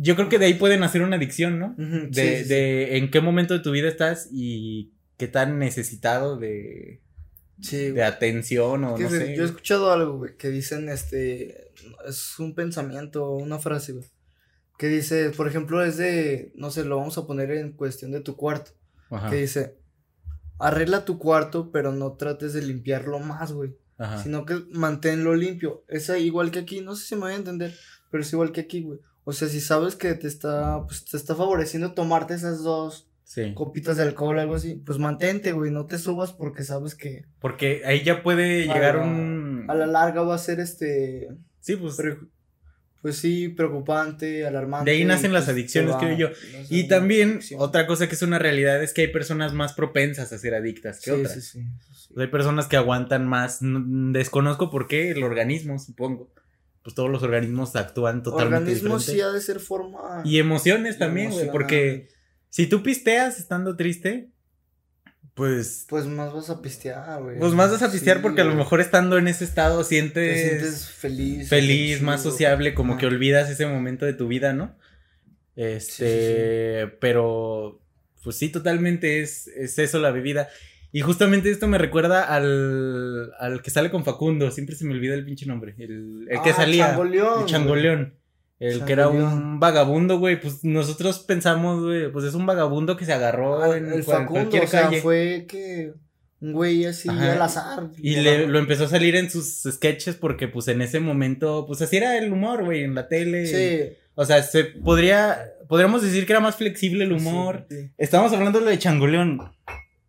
yo 0.00 0.14
creo 0.14 0.28
que 0.28 0.38
de 0.38 0.46
ahí 0.46 0.54
pueden 0.54 0.84
hacer 0.84 1.02
una 1.02 1.16
adicción, 1.16 1.58
¿no? 1.58 1.74
De, 1.76 2.38
sí, 2.38 2.42
sí. 2.44 2.48
de 2.48 2.96
en 2.98 3.10
qué 3.10 3.20
momento 3.20 3.54
de 3.54 3.60
tu 3.60 3.72
vida 3.72 3.88
estás 3.88 4.28
y 4.32 4.92
qué 5.16 5.26
tan 5.26 5.58
necesitado 5.58 6.36
de, 6.36 7.00
Sí, 7.60 7.90
de 7.90 8.04
atención 8.04 8.84
o 8.84 8.94
Que 8.94 9.04
no 9.04 9.10
sé. 9.10 9.36
Yo 9.36 9.42
he 9.42 9.46
escuchado 9.46 9.90
algo, 9.90 10.18
güey, 10.18 10.36
que 10.36 10.48
dicen, 10.48 10.88
este, 10.88 11.72
es 12.06 12.38
un 12.38 12.54
pensamiento, 12.54 13.32
una 13.32 13.58
frase, 13.58 13.92
güey, 13.92 14.06
que 14.78 14.86
dice, 14.86 15.30
por 15.30 15.48
ejemplo, 15.48 15.82
es 15.82 15.96
de, 15.96 16.52
no 16.54 16.70
sé, 16.70 16.84
lo 16.84 16.98
vamos 16.98 17.18
a 17.18 17.26
poner 17.26 17.50
en 17.50 17.72
cuestión 17.72 18.12
de 18.12 18.20
tu 18.20 18.36
cuarto, 18.36 18.72
Ajá, 19.10 19.30
que 19.30 19.36
dice, 19.36 19.76
arregla 20.60 21.04
tu 21.04 21.18
cuarto, 21.18 21.72
pero 21.72 21.92
no 21.92 22.12
trates 22.12 22.52
de 22.52 22.62
limpiarlo 22.62 23.18
más, 23.18 23.52
güey, 23.52 23.76
ajá. 23.96 24.22
sino 24.22 24.46
que 24.46 24.62
manténlo 24.70 25.34
limpio. 25.34 25.84
Es 25.88 26.08
igual 26.10 26.52
que 26.52 26.60
aquí, 26.60 26.80
no 26.80 26.94
sé 26.94 27.06
si 27.06 27.14
me 27.16 27.22
voy 27.22 27.32
a 27.32 27.36
entender, 27.36 27.74
pero 28.10 28.22
es 28.22 28.32
igual 28.32 28.52
que 28.52 28.60
aquí, 28.60 28.82
güey. 28.82 29.00
O 29.28 29.32
sea, 29.34 29.46
si 29.46 29.60
sabes 29.60 29.94
que 29.94 30.14
te 30.14 30.26
está, 30.26 30.82
pues, 30.86 31.04
te 31.04 31.18
está 31.18 31.34
favoreciendo 31.34 31.92
tomarte 31.92 32.32
esas 32.32 32.62
dos 32.62 33.10
Sí. 33.24 33.52
copitas 33.54 33.98
de 33.98 34.04
alcohol 34.04 34.38
o 34.38 34.40
algo 34.40 34.54
así, 34.54 34.76
pues 34.86 34.98
mantente, 34.98 35.52
güey, 35.52 35.70
no 35.70 35.84
te 35.84 35.98
subas 35.98 36.32
porque 36.32 36.64
sabes 36.64 36.94
que 36.94 37.26
Porque 37.40 37.82
ahí 37.84 38.02
ya 38.02 38.22
puede 38.22 38.62
llegar 38.62 38.94
la- 38.94 39.02
un... 39.02 39.66
a 39.68 39.74
la 39.74 39.86
larga 39.86 40.22
va 40.22 40.34
a 40.34 40.38
ser 40.38 40.60
este 40.60 41.28
Sí, 41.60 41.76
pues... 41.76 41.96
Pre- 41.96 42.16
pues 43.02 43.16
sí, 43.16 43.48
preocupante, 43.50 44.46
alarmante. 44.46 44.90
De 44.90 44.96
ahí 44.96 45.04
nacen 45.04 45.32
las 45.34 45.44
pues, 45.44 45.54
adicciones, 45.54 45.92
va- 45.94 45.98
creo 46.00 46.16
yo. 46.16 46.28
Y 46.70 46.88
también, 46.88 47.40
otra 47.58 47.86
cosa 47.86 48.08
que 48.08 48.14
es 48.14 48.22
una 48.22 48.38
realidad 48.38 48.82
es 48.82 48.92
que 48.94 49.02
hay 49.02 49.08
personas 49.12 49.52
más 49.52 49.74
propensas 49.74 50.32
a 50.32 50.38
ser 50.38 50.54
adictas 50.54 50.98
que 51.00 51.10
Sí, 51.12 51.20
otras. 51.20 51.34
sí, 51.34 51.40
sí, 51.42 51.60
sí. 51.94 52.14
Hay 52.16 52.26
personas 52.28 52.66
que 52.66 52.76
aguantan 52.78 53.26
más. 53.28 53.58
Desconozco 53.60 54.70
por 54.70 54.88
qué, 54.88 55.10
el 55.10 55.22
organismo, 55.22 55.78
supongo. 55.78 56.32
Pues 56.88 56.94
todos 56.94 57.10
los 57.10 57.22
organismos 57.22 57.76
actúan 57.76 58.22
totalmente 58.22 58.70
Organismo 58.70 58.96
diferente. 58.96 59.12
sí 59.12 59.20
ha 59.20 59.30
de 59.30 59.42
ser 59.42 59.60
forma. 59.60 60.22
Y 60.24 60.38
emociones 60.38 60.96
y 60.96 60.98
también, 60.98 61.32
güey. 61.32 61.52
Porque 61.52 62.08
si 62.48 62.66
tú 62.66 62.82
pisteas 62.82 63.38
estando 63.38 63.76
triste, 63.76 64.30
pues. 65.34 65.84
Pues 65.86 66.06
más 66.06 66.32
vas 66.32 66.48
a 66.48 66.62
pistear, 66.62 67.22
güey. 67.22 67.38
Pues 67.38 67.52
más 67.52 67.70
vas 67.70 67.82
a 67.82 67.92
pistear 67.92 68.16
Sí, 68.16 68.22
porque 68.22 68.40
a 68.40 68.44
lo 68.44 68.54
mejor 68.54 68.80
estando 68.80 69.18
en 69.18 69.28
ese 69.28 69.44
estado 69.44 69.80
te 69.80 69.84
sientes, 69.84 70.40
sientes 70.40 70.88
feliz. 70.88 71.48
feliz, 71.50 72.00
más 72.00 72.22
sociable, 72.22 72.72
como 72.72 72.96
que 72.96 73.04
olvidas 73.04 73.50
ese 73.50 73.66
momento 73.66 74.06
de 74.06 74.14
tu 74.14 74.26
vida, 74.26 74.54
¿no? 74.54 74.74
Este, 75.56 76.86
pero 77.02 77.82
pues 78.24 78.36
sí, 78.36 78.48
totalmente 78.48 79.20
es, 79.20 79.46
es 79.48 79.78
eso 79.78 79.98
la 79.98 80.10
bebida. 80.10 80.48
Y 80.92 81.00
justamente 81.02 81.50
esto 81.50 81.68
me 81.68 81.76
recuerda 81.78 82.22
al, 82.24 83.32
al 83.38 83.60
que 83.62 83.70
sale 83.70 83.90
con 83.90 84.04
Facundo, 84.04 84.50
siempre 84.50 84.74
se 84.74 84.84
me 84.86 84.94
olvida 84.94 85.14
el 85.14 85.24
pinche 85.24 85.44
nombre, 85.46 85.74
el, 85.78 86.26
el 86.30 86.42
que 86.42 86.50
Ah, 86.50 86.54
salía. 86.56 86.86
Changoleón, 86.88 87.40
el 87.40 87.46
changoleón. 87.46 88.14
El 88.58 88.84
que 88.84 88.92
era 88.92 89.08
un 89.08 89.60
vagabundo, 89.60 90.18
güey, 90.18 90.40
pues 90.40 90.64
nosotros 90.64 91.20
pensamos, 91.20 91.80
güey, 91.84 92.10
pues 92.10 92.24
es 92.24 92.34
un 92.34 92.44
vagabundo 92.44 92.96
que 92.96 93.04
se 93.04 93.12
agarró 93.12 93.62
Ah, 93.62 93.76
en 93.76 93.86
el 93.92 94.04
cual- 94.04 94.22
Facundo, 94.22 94.32
cualquier 94.50 94.64
o 94.64 94.66
sea, 94.66 94.82
calle. 94.84 95.00
fue 95.00 95.46
que 95.48 95.92
un 96.40 96.52
güey 96.52 96.84
así 96.84 97.08
Ajá. 97.08 97.34
al 97.34 97.42
azar. 97.42 97.90
Y 97.98 98.16
le, 98.16 98.48
lo 98.48 98.58
empezó 98.58 98.84
a 98.84 98.88
salir 98.88 99.14
en 99.14 99.30
sus 99.30 99.62
sketches 99.70 100.16
porque 100.16 100.48
pues 100.48 100.66
en 100.68 100.80
ese 100.82 100.98
momento, 100.98 101.66
pues 101.68 101.82
así 101.82 101.98
era 101.98 102.18
el 102.18 102.32
humor, 102.32 102.64
güey, 102.64 102.82
en 102.82 102.94
la 102.96 103.06
tele. 103.08 103.46
Sí. 103.46 103.96
O 104.16 104.24
sea, 104.24 104.42
se 104.42 104.64
podría, 104.64 105.38
podríamos 105.68 106.02
decir 106.02 106.26
que 106.26 106.32
era 106.32 106.40
más 106.40 106.56
flexible 106.56 107.04
el 107.04 107.12
humor. 107.12 107.66
Sí. 107.70 107.90
Estamos 107.96 108.32
hablando 108.32 108.58
de 108.60 108.76
Changoleón. 108.78 109.38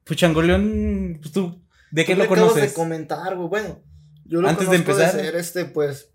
Pues 0.09 0.19
Changoleón, 0.19 1.19
pues 1.21 1.31
tú, 1.31 1.61
¿de 1.91 2.03
qué 2.03 2.13
Tú 2.13 2.17
lo 2.17 2.23
acabas 2.25 2.41
conoces? 2.51 2.69
de 2.71 2.73
comentar, 2.73 3.35
güey. 3.37 3.47
Bueno, 3.47 3.79
yo 4.25 4.41
lo 4.41 4.49
Antes 4.49 4.69
de 4.69 4.77
conozco 4.83 4.97
de 4.97 5.03
empezar. 5.05 5.21
ser 5.21 5.35
este, 5.37 5.65
pues, 5.65 6.11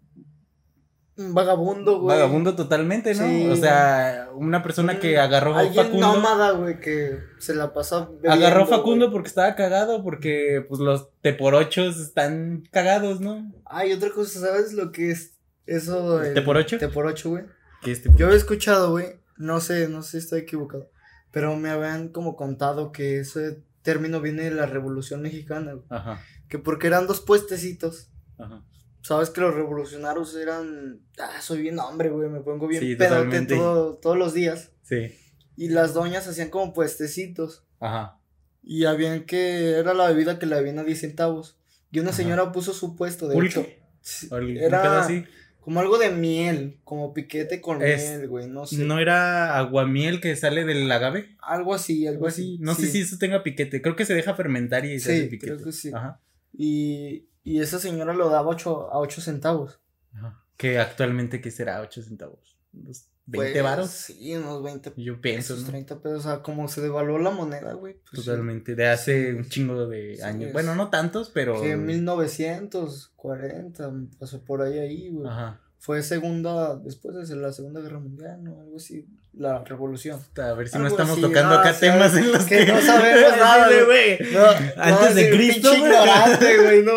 un 1.17 1.33
vagabundo, 1.33 2.01
güey. 2.01 2.17
Vagabundo 2.17 2.57
totalmente, 2.57 3.15
¿no? 3.15 3.25
Sí. 3.25 3.49
O 3.49 3.55
sea, 3.57 4.31
una 4.35 4.65
persona 4.65 4.99
que 4.99 5.17
agarró 5.19 5.55
a 5.55 5.61
Alguien 5.61 5.85
Facundo. 5.87 6.13
nómada, 6.13 6.51
güey, 6.51 6.81
que 6.81 7.19
se 7.39 7.55
la 7.55 7.73
pasa 7.73 8.09
bebiendo, 8.21 8.33
Agarró 8.33 8.67
Facundo 8.67 9.07
güey. 9.07 9.13
porque 9.13 9.29
estaba 9.29 9.55
cagado, 9.55 10.03
porque 10.03 10.65
pues 10.69 10.81
los 10.81 11.09
teporochos 11.21 11.99
están 12.01 12.65
cagados, 12.73 13.21
¿no? 13.21 13.53
Ay, 13.65 13.93
otra 13.93 14.11
cosa, 14.11 14.41
¿sabes 14.41 14.73
lo 14.73 14.91
que 14.91 15.13
es 15.13 15.35
eso? 15.67 16.21
¿El 16.21 16.29
el- 16.29 16.35
teporocho? 16.35 16.79
Teporocho, 16.79 17.31
güey. 17.31 17.45
Que 17.81 17.93
es 17.93 18.03
tipo- 18.03 18.19
Yo 18.19 18.31
he 18.33 18.37
escuchado, 18.37 18.91
güey, 18.91 19.21
no 19.37 19.61
sé, 19.61 19.89
no 19.89 20.03
sé 20.03 20.11
si 20.13 20.19
estoy 20.19 20.41
equivocado, 20.41 20.91
pero 21.31 21.55
me 21.57 21.71
habían 21.71 22.09
como 22.09 22.35
contado 22.35 22.91
que 22.91 23.21
ese 23.21 23.63
término 23.85 24.21
viene 24.21 24.43
de 24.43 24.51
la 24.51 24.67
Revolución 24.67 25.23
Mexicana, 25.23 25.75
güey, 25.75 25.87
Ajá, 25.91 26.21
que 26.49 26.59
porque 26.59 26.89
eran 26.89 27.07
dos 27.07 27.21
puestecitos, 27.21 28.11
ajá. 28.39 28.65
sabes 29.03 29.31
que 29.31 29.41
los 29.41 29.55
revolucionarios 29.55 30.35
eran, 30.35 31.01
ah, 31.21 31.41
soy 31.41 31.63
bien 31.63 31.79
hombre, 31.79 32.09
güey, 32.11 32.29
me 32.29 32.41
pongo 32.41 32.67
bien 32.67 32.83
Sí, 32.83 32.97
pedote 32.97 33.43
todo, 33.43 33.95
todos 33.99 34.19
los 34.19 34.35
días, 34.35 34.73
Sí, 34.83 35.15
y 35.57 35.69
las 35.69 35.95
doñas 35.95 36.27
hacían 36.27 36.51
como 36.51 36.73
puestecitos, 36.73 37.65
ajá. 37.79 38.19
y 38.63 38.87
habían 38.87 39.25
que, 39.27 39.73
era 39.79 39.95
la 39.95 40.09
bebida 40.09 40.39
que 40.41 40.47
le 40.47 40.57
habían 40.57 40.79
a 40.81 40.85
10 40.85 40.99
centavos, 41.01 41.59
y 41.93 42.01
una 42.01 42.09
Ajá. 42.09 42.17
señora 42.17 42.51
puso 42.51 42.73
su 42.73 42.97
puesto, 42.97 43.29
de 43.29 43.35
¿Pulque? 43.35 43.61
hecho, 44.01 44.37
el- 44.37 44.45
un 44.51 44.57
era 44.57 44.83
pedo 44.83 44.99
así. 44.99 45.25
Como 45.65 45.81
algo 45.81 45.97
de 45.99 46.11
miel, 46.11 46.79
como 46.85 47.15
piquete 47.15 47.61
con 47.63 47.83
Es- 47.83 48.03
miel, 48.11 48.29
güey, 48.29 48.47
no 48.49 48.67
sé. 48.67 48.77
¿No 48.85 48.99
era 48.99 49.57
aguamiel 49.57 50.21
que 50.21 50.37
sale 50.37 50.65
del 50.65 50.91
agave? 50.93 51.37
Algo 51.41 51.73
así, 51.75 52.07
algo 52.07 52.19
Algo 52.19 52.27
así. 52.29 52.43
así. 52.57 52.59
No 52.63 52.75
sé 52.75 52.87
si 52.89 53.01
eso 53.01 53.17
tenga 53.19 53.43
piquete. 53.43 53.81
Creo 53.81 53.97
que 53.97 54.05
se 54.05 54.15
deja 54.15 54.35
fermentar 54.35 54.85
y 54.85 55.01
se 55.01 55.13
Sí, 55.13 55.19
hace 55.21 55.29
piquete. 55.31 55.55
creo 55.55 55.65
que 55.65 55.73
sí. 55.73 55.91
Ajá. 55.95 56.21
Y, 56.53 57.29
y 57.43 57.61
esa 57.61 57.79
señora 57.79 58.13
lo 58.15 58.29
daba 58.29 58.49
ocho, 58.49 58.91
a 58.93 58.99
8 58.99 59.21
centavos. 59.21 59.81
Ajá. 60.15 60.45
Que 60.57 60.79
actualmente, 60.79 61.41
¿qué 61.41 61.51
será? 61.51 61.81
8 61.81 62.03
centavos. 62.03 62.59
¿Unos 62.73 63.07
20 63.27 63.53
Pues, 63.53 63.63
varos? 63.65 63.91
Sí, 63.91 64.35
unos 64.37 64.63
20 64.63 64.93
Yo 64.97 65.21
pienso, 65.21 65.57
¿no? 65.57 65.65
30 65.67 66.01
pesos. 66.01 66.19
O 66.19 66.23
sea, 66.29 66.43
como 66.43 66.69
se 66.69 66.81
devaluó 66.83 67.19
la 67.19 67.31
moneda, 67.31 67.73
güey. 67.73 67.95
Pues, 67.95 68.23
sí. 68.23 68.27
Totalmente. 68.27 68.75
De 68.75 68.87
hace 68.87 69.35
un 69.35 69.49
chingo 69.49 69.87
de 69.87 70.17
Sí, 70.17 70.23
años. 70.23 70.49
es- 70.49 70.53
Bueno, 70.53 70.75
no 70.75 70.91
tantos, 70.91 71.31
pero. 71.33 71.61
Que 71.61 71.73
en 71.73 71.87
1940 71.87 73.93
pasó 74.19 74.43
por 74.45 74.63
ahí, 74.63 74.79
ahí, 74.79 75.09
güey. 75.11 75.27
Ajá. 75.29 75.61
Fue 75.85 76.03
segunda, 76.03 76.77
después 76.77 77.29
de 77.29 77.37
la 77.37 77.53
Segunda 77.53 77.83
Guerra 77.83 77.99
Mundial, 77.99 78.43
¿no? 78.43 78.59
Algo 78.59 78.77
así. 78.79 79.07
La 79.35 79.63
revolución. 79.65 80.19
A 80.39 80.55
ver 80.55 80.67
si 80.67 80.79
no 80.79 80.87
estamos 80.87 81.13
así, 81.13 81.21
tocando 81.21 81.57
no, 81.57 81.61
acá 81.61 81.79
temas 81.79 82.17
en 82.17 82.33
los 82.33 82.45
que 82.47 82.65
que, 82.65 82.73
no 82.73 82.81
sabemos 82.87 83.37
nada, 83.37 83.69
güey. 83.85 84.19
No, 84.33 84.47
Antes 84.83 85.11
no, 85.11 85.15
de 85.15 85.31
Cristo, 85.31 85.69
güey. 85.79 86.83
no. 86.85 86.93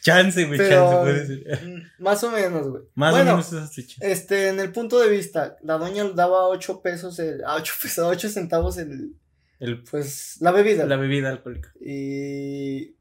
Chance, 0.00 0.46
güey, 0.46 0.58
chance, 0.58 0.96
puede 1.02 1.26
ser. 1.26 1.66
mm, 1.68 1.82
Más 2.02 2.24
o 2.24 2.30
menos, 2.30 2.68
güey. 2.68 2.82
Más 2.94 3.10
bueno, 3.12 3.32
o 3.32 3.34
menos 3.34 3.52
esas 3.52 3.74
fechas. 3.74 3.98
Este, 4.00 4.48
en 4.48 4.60
el 4.60 4.72
punto 4.72 4.98
de 4.98 5.10
vista, 5.10 5.58
la 5.62 5.76
doña 5.76 6.04
daba 6.14 6.48
8 6.48 6.80
pesos, 6.80 7.18
el, 7.18 7.44
a 7.44 7.56
8 7.56 7.74
pesos, 7.82 8.06
8 8.08 8.28
centavos 8.30 8.78
el, 8.78 9.12
El, 9.60 9.82
pues, 9.84 10.36
la 10.40 10.52
bebida. 10.52 10.86
la 10.86 10.96
bebida 10.96 11.28
alcohólica. 11.28 11.70
Y, 11.84 12.94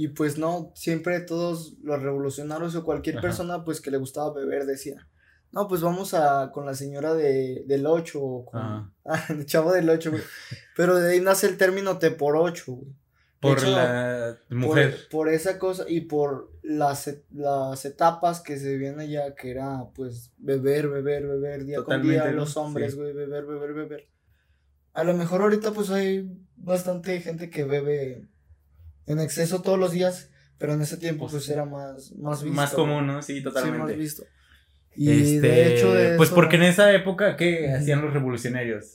y 0.00 0.06
pues 0.06 0.38
no, 0.38 0.70
siempre 0.76 1.18
todos 1.18 1.74
los 1.82 2.00
revolucionarios 2.00 2.76
o 2.76 2.84
cualquier 2.84 3.16
Ajá. 3.16 3.22
persona 3.22 3.64
pues 3.64 3.80
que 3.80 3.90
le 3.90 3.96
gustaba 3.96 4.32
beber 4.32 4.64
decía, 4.64 5.08
no, 5.50 5.66
pues 5.66 5.80
vamos 5.80 6.14
a 6.14 6.52
con 6.52 6.66
la 6.66 6.74
señora 6.74 7.14
de, 7.14 7.64
del 7.66 7.84
8 7.84 8.22
o 8.22 8.44
con 8.44 8.60
ah, 9.04 9.26
el 9.28 9.44
chavo 9.44 9.72
del 9.72 9.90
8, 9.90 10.12
güey. 10.12 10.22
Pero 10.76 10.98
de 10.98 11.10
ahí 11.10 11.20
nace 11.20 11.48
el 11.48 11.56
término 11.56 11.98
te 11.98 12.12
por 12.12 12.36
8, 12.36 12.64
güey. 12.72 12.92
Por 13.40 13.58
hecho, 13.58 13.70
la 13.72 14.38
mujer. 14.50 14.96
Por, 15.10 15.28
esa 15.28 15.58
cosa 15.58 15.84
y 15.88 16.02
por 16.02 16.52
las, 16.62 17.12
las 17.32 17.84
etapas 17.84 18.40
que 18.40 18.56
se 18.56 18.70
vivían 18.70 19.00
allá, 19.00 19.34
que 19.34 19.50
era 19.50 19.84
pues 19.96 20.32
beber, 20.38 20.88
beber, 20.88 21.26
beber, 21.26 21.64
día 21.64 21.82
con 21.82 22.02
día, 22.02 22.30
los 22.30 22.56
hombres, 22.56 22.92
Sí. 22.92 22.98
güey, 23.00 23.12
beber, 23.12 23.46
beber, 23.46 23.74
beber. 23.74 24.08
A 24.92 25.02
lo 25.02 25.14
mejor 25.14 25.42
ahorita 25.42 25.72
pues 25.72 25.90
hay 25.90 26.30
bastante 26.56 27.20
gente 27.20 27.50
que 27.50 27.64
bebe 27.64 28.28
en 29.08 29.20
exceso 29.20 29.62
todos 29.62 29.78
los 29.78 29.92
días, 29.92 30.30
pero 30.58 30.72
en 30.74 30.82
ese 30.82 30.96
tiempo 30.96 31.24
Pues, 31.24 31.32
pues 31.32 31.44
sí. 31.46 31.52
era 31.52 31.64
más, 31.64 32.12
más 32.16 32.42
visto. 32.42 32.56
Más 32.56 32.72
común, 32.72 33.06
¿no? 33.06 33.22
Sí, 33.22 33.38
Sí, 33.38 33.42
totalmente. 33.42 33.78
más 33.78 33.96
visto. 33.96 34.24
Y 34.96 35.10
Este, 35.10 35.40
de 35.48 35.74
hecho 35.76 35.92
de 35.94 36.16
pues 36.16 36.28
eso- 36.28 36.34
porque 36.34 36.56
en 36.56 36.62
esa 36.64 36.92
época, 36.92 37.36
¿qué 37.36 37.72
hacían 37.72 38.02
los 38.02 38.12
revolucionarios? 38.12 38.94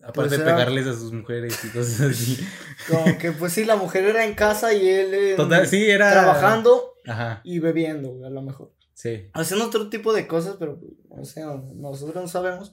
Aparte 0.00 0.14
Pues 0.14 0.30
de 0.32 0.38
pegarles 0.38 0.86
a 0.88 0.94
sus 0.94 1.12
mujeres 1.12 1.56
y 1.64 1.68
cosas 1.68 2.00
así. 2.00 2.38
Como 2.88 3.18
que 3.18 3.30
pues 3.32 3.52
sí, 3.52 3.64
la 3.64 3.76
mujer 3.76 4.04
era 4.04 4.24
en 4.24 4.34
casa 4.34 4.72
y 4.74 4.88
él 4.88 5.14
en- 5.14 5.36
Total, 5.36 5.66
sí, 5.68 5.88
era. 5.88 6.10
trabajando 6.10 6.94
Ajá, 7.06 7.40
y 7.44 7.58
bebiendo, 7.60 8.24
a 8.26 8.30
lo 8.30 8.42
mejor. 8.42 8.72
sí. 8.94 9.28
Haciendo 9.32 9.66
otro 9.66 9.88
tipo 9.88 10.12
de 10.12 10.26
cosas, 10.26 10.56
pero 10.58 10.80
o 11.08 11.24
sea, 11.24 11.46
nosotros 11.74 12.16
no 12.22 12.28
sabemos. 12.28 12.72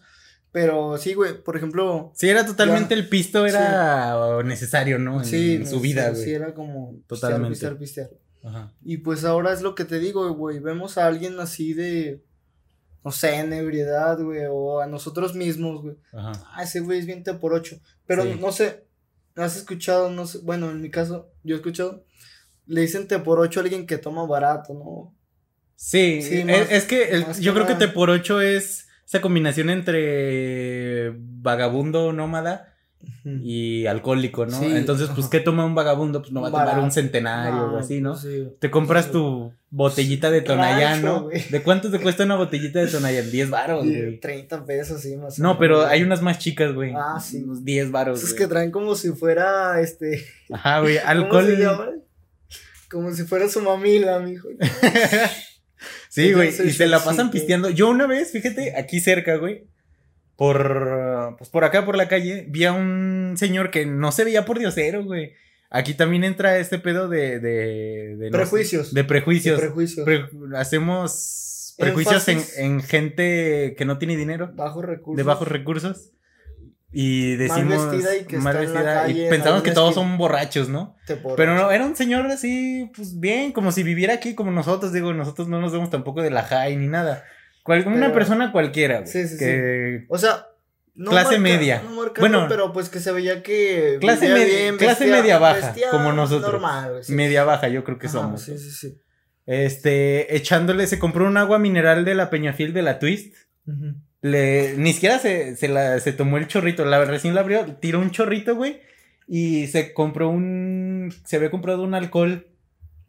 Pero 0.51 0.97
sí, 0.97 1.13
güey, 1.13 1.41
por 1.43 1.55
ejemplo, 1.57 2.11
Sí, 2.15 2.27
era 2.27 2.45
totalmente 2.45 2.95
Ya. 2.95 3.01
el 3.01 3.07
pisto, 3.09 3.45
era 3.45 4.41
necesario, 4.43 4.97
¿no? 4.97 5.19
En, 5.19 5.25
sí, 5.25 5.55
en 5.55 5.67
su 5.67 5.79
vida, 5.79 6.05
sí, 6.07 6.11
güey. 6.11 6.23
sí, 6.25 6.31
era 6.33 6.53
como 6.55 6.91
pistear, 7.07 7.07
Totalmente. 7.07 7.49
pistear, 7.51 7.77
pistear. 7.77 8.09
Ajá. 8.43 8.73
Y 8.83 8.97
pues 8.97 9.25
ahora 9.25 9.53
es 9.53 9.61
lo 9.61 9.75
que 9.75 9.85
te 9.85 9.99
digo, 9.99 10.33
güey, 10.33 10.59
vemos 10.59 10.97
a 10.97 11.05
alguien 11.05 11.39
así 11.39 11.73
de, 11.73 12.23
no 13.05 13.11
sé, 13.11 13.35
en 13.35 13.53
ebriedad, 13.53 14.17
güey, 14.19 14.41
o 14.49 14.79
a 14.79 14.87
nosotros 14.87 15.35
mismos, 15.35 15.81
güey. 15.83 15.97
Ajá. 16.13 16.31
Ah, 16.55 16.63
ese 16.63 16.79
güey 16.79 16.99
es 16.99 17.05
20 17.05 17.33
por 17.35 17.53
8. 17.53 17.79
Pero 18.07 18.23
Sí. 18.23 18.37
no 18.41 18.51
sé, 18.51 18.85
¿has 19.35 19.55
escuchado? 19.55 20.09
No 20.09 20.25
sé, 20.25 20.39
bueno, 20.39 20.71
en 20.71 20.81
mi 20.81 20.89
caso, 20.89 21.29
yo 21.43 21.55
he 21.55 21.57
escuchado, 21.57 22.03
le 22.65 22.81
dicen 22.81 23.07
te 23.07 23.19
por 23.19 23.39
8 23.39 23.59
a 23.59 23.63
alguien 23.63 23.85
que 23.85 23.97
toma 23.99 24.25
barato, 24.25 24.73
¿no? 24.73 25.15
Sí, 25.75 26.21
Sí, 26.23 26.39
es, 26.39 26.45
más- 26.45 26.71
es 26.71 26.85
que 26.85 27.09
el- 27.11 27.25
yo 27.39 27.53
que 27.53 27.59
creo 27.59 27.67
que 27.67 27.73
nada. 27.73 27.85
T 27.87 27.93
por 27.93 28.09
8 28.09 28.41
es 28.41 28.87
esa 29.09 29.21
combinación 29.21 29.71
entre 29.71 31.13
vagabundo 31.17 32.13
nómada 32.13 32.75
y 33.25 33.85
alcohólico, 33.87 34.45
¿no? 34.45 34.59
Sí, 34.59 34.65
Entonces, 34.75 35.09
pues. 35.15 35.27
¿qué 35.27 35.39
toma 35.39 35.65
un 35.65 35.73
vagabundo? 35.73 36.21
Pues 36.21 36.31
no 36.33 36.41
va 36.41 36.49
a 36.49 36.51
tomar 36.51 36.79
un 36.79 36.91
centenario 36.91 37.71
o 37.73 37.77
así, 37.77 38.01
¿no? 38.01 38.11
pues 38.11 38.21
sí. 38.23 38.47
Te 38.59 38.69
compras 38.69 39.05
Sí. 39.05 39.11
tu 39.13 39.53
botellita 39.71 40.29
de 40.29 40.41
Tonayán, 40.41 41.01
Rancho, 41.03 41.29
¿no? 41.33 41.39
¿De 41.49 41.63
cuánto 41.63 41.89
te 41.89 41.99
cuesta 41.99 42.23
una 42.25 42.35
botellita 42.35 42.79
de 42.79 42.87
Tonayán? 42.87 43.31
10 43.31 43.49
varos, 43.49 43.85
güey. 43.85 44.19
30 44.19 44.65
pesos, 44.65 45.01
sí, 45.01 45.15
más 45.15 45.39
o 45.39 45.43
No, 45.43 45.57
pero 45.57 45.85
hay 45.87 46.03
unas 46.03 46.21
más 46.21 46.37
chicas, 46.39 46.73
güey. 46.73 46.93
Ah, 46.95 47.19
sí. 47.19 47.41
Unos 47.43 47.63
10 47.63 47.91
varos, 47.91 48.21
Es 48.21 48.29
güey. 48.31 48.37
que 48.43 48.47
traen 48.47 48.69
como 48.71 48.95
si 48.95 49.09
fuera, 49.11 49.79
este, 49.81 50.23
Ajá, 50.51 50.81
güey. 50.81 50.97
¿cómo 50.99 51.05
se 51.05 51.07
Alcohol. 51.09 51.57
llama? 51.57 51.89
Como 52.91 53.11
si 53.13 53.23
fuera 53.23 53.47
su 53.47 53.61
mamila, 53.61 54.19
mijo. 54.19 54.49
Sí, 56.09 56.33
güey, 56.33 56.49
Entonces, 56.49 56.73
y 56.73 56.77
se 56.77 56.87
la 56.87 57.03
pasan 57.03 57.31
pisteando. 57.31 57.69
Yo 57.69 57.89
una 57.89 58.07
vez, 58.07 58.31
fíjate, 58.31 58.75
aquí 58.75 58.99
cerca, 58.99 59.35
güey, 59.37 59.63
por, 60.35 61.35
pues 61.37 61.49
por 61.49 61.63
acá, 61.63 61.85
por 61.85 61.95
la 61.97 62.07
calle, 62.07 62.45
vi 62.49 62.65
a 62.65 62.73
un 62.73 63.35
señor 63.37 63.71
que 63.71 63.85
no 63.85 64.11
se 64.11 64.23
veía 64.23 64.43
por 64.45 64.57
diosero, 64.59 65.03
güey. 65.05 65.33
Aquí 65.69 65.93
también 65.93 66.23
entra 66.23 66.57
este 66.57 66.79
pedo 66.79 67.07
de... 67.09 67.39
de, 67.39 68.15
de 68.17 68.29
no 68.31 68.37
sé, 68.37 68.41
Prejuicios. 68.41 68.93
de 68.93 69.03
prejuicios. 69.03 69.59
Prejuicios. 69.59 70.03
Pre- 70.05 70.25
hacemos 70.57 71.75
prejuicios 71.77 72.27
en, 72.27 72.41
en 72.57 72.81
gente 72.81 73.75
que 73.77 73.85
no 73.85 73.97
tiene 73.99 74.17
dinero, 74.17 74.51
bajos 74.55 74.83
recursos. 74.83 75.17
de 75.17 75.23
bajos 75.23 75.47
recursos. 75.47 76.09
Y 76.91 77.35
Mal 77.37 77.37
decimos... 77.37 77.91
vestida 77.91 78.15
y 78.17 78.25
que 78.25 78.37
mal 78.37 78.57
está 78.57 78.79
en 78.79 78.85
la 78.85 79.03
vestida, 79.03 79.27
y 79.27 79.29
pensamos 79.29 79.61
que 79.61 79.71
todos 79.71 79.93
son 79.93 80.17
borrachos, 80.17 80.69
¿no? 80.69 80.95
Por 81.21 81.35
Pero 81.35 81.53
no, 81.55 81.69
era 81.71 81.85
un 81.85 81.95
señor 81.95 82.25
así, 82.27 82.89
pues 82.95 83.19
bien, 83.19 83.51
como 83.51 83.71
si 83.71 83.83
viviera 83.83 84.15
aquí 84.15 84.33
como 84.33 84.49
nosotros, 84.51 84.91
digo, 84.91 85.13
nosotros 85.13 85.47
no 85.47 85.61
nos 85.61 85.71
vemos 85.71 85.89
tampoco 85.91 86.21
de 86.23 86.31
la 86.31 86.41
high 86.43 86.75
ni 86.77 86.87
nada. 86.87 87.23
Cual- 87.63 87.85
una 87.87 88.11
persona 88.11 88.51
cualquiera, 88.51 89.01
güey. 89.01 89.07
Sí, 89.11 89.27
sí, 89.27 89.37
que... 89.37 90.05
O 90.09 90.17
sea, 90.17 90.47
no 90.95 91.11
Clase 91.11 91.37
marca- 91.37 91.41
media. 91.57 91.81
no 91.83 91.91
marcando, 91.91 92.21
Bueno, 92.21 92.45
pero 92.49 92.73
pues 92.73 92.89
que 92.89 92.99
se 92.99 93.11
veía 93.11 93.43
que. 93.43 93.99
clase 94.01 94.27
media- 94.33 94.75
clase 94.77 95.05
media 95.07 95.37
baja, 95.37 95.73
como 95.91 96.11
nosotros. 96.11 96.51
Normal, 96.51 97.03
sí. 97.03 97.13
Media 97.13 97.43
baja, 97.43 97.67
yo 97.69 97.83
creo 97.83 97.99
que 97.99 98.07
Ajá, 98.07 98.17
somos. 98.19 98.41
Sí, 98.41 98.57
sí, 98.57 98.71
sí. 98.71 98.97
Este, 99.45 100.35
echándole, 100.35 100.87
se 100.87 100.99
compró 100.99 101.25
un 101.27 101.37
agua 101.37 101.59
mineral 101.59 102.03
de 102.05 102.15
la 102.15 102.29
Peñafiel 102.29 102.73
de 102.73 102.81
la 102.81 102.99
Twist. 102.99 103.33
Ujú. 103.67 103.95
Le, 104.21 104.75
ni 104.77 104.93
siquiera 104.93 105.17
se, 105.19 105.55
se, 105.55 105.67
la, 105.69 105.99
se 105.99 106.11
tomó 106.13 106.37
el 106.37 106.47
chorrito. 106.47 106.83
La 106.85 107.03
recién 107.05 107.35
la 107.35 107.41
abrió, 107.41 107.65
tiró 107.77 107.99
un 107.99 108.11
chorrito, 108.11 108.55
güey. 108.55 108.81
Y 109.27 109.67
se 109.67 109.93
compró 109.93 110.29
un. 110.29 111.13
Se 111.25 111.35
había 111.37 111.51
comprado 111.51 111.83
un 111.83 111.93
alcohol 111.93 112.47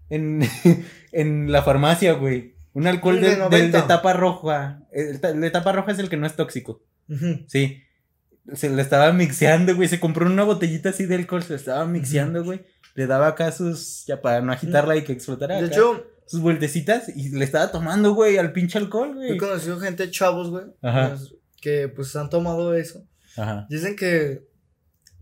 en, 0.09 0.41
en 1.13 1.51
la 1.51 1.63
farmacia, 1.63 2.13
güey. 2.13 2.55
Un 2.73 2.87
alcohol 2.87 3.21
de, 3.21 3.29
de 3.31 3.33
de- 3.35 3.39
90. 3.39 3.81
de 3.83 3.89
tapa 3.89 4.13
roja. 4.13 4.83
El, 4.93 5.21
de 5.21 5.51
tapa 5.51 5.73
roja 5.73 5.93
es 5.93 5.99
el 5.99 6.09
que 6.09 6.17
no 6.17 6.27
es 6.27 6.37
tóxico. 6.37 6.83
Sí. 7.49 7.83
Se 8.55 8.71
le 8.71 8.81
estaba 8.83 9.13
mixeando, 9.13 9.75
güey. 9.75 9.89
Se 9.89 9.99
compró 9.99 10.27
una 10.27 10.45
botellita 10.45 10.91
así 10.91 11.07
de 11.07 11.17
alcohol. 11.17 11.43
Se 11.43 11.51
le 11.51 11.57
estaba 11.57 11.85
mixeando, 11.87 12.45
güey. 12.45 12.61
Le 12.95 13.07
daba 13.07 13.29
acá 13.29 13.51
sus. 13.51 14.05
Ya 14.07 14.21
para 14.21 14.41
no 14.43 14.53
agitarla 14.53 14.97
y 14.97 15.03
que 15.03 15.13
explotara. 15.13 15.57
De 15.57 15.67
acá, 15.67 15.75
hecho, 15.75 16.07
Sus 16.31 16.41
vueltecitas. 16.41 17.09
Y 17.15 17.31
le 17.31 17.45
estaba 17.45 17.71
tomando, 17.73 18.15
güey, 18.15 18.39
al 18.39 18.53
pinche 18.53 18.79
alcohol, 18.79 19.11
he 19.23 19.27
güey. 19.29 19.37
conocido 19.39 19.79
gente 19.81 20.11
chavos, 20.11 20.51
güey. 20.51 20.65
Ajá. 20.83 21.11
pues, 21.17 21.35
Que 21.61 21.89
pues 21.89 22.15
han 22.17 22.31
tomado 22.31 22.75
eso. 22.75 23.05
Ajá. 23.37 23.67
Dicen 23.69 23.97
que 23.97 24.49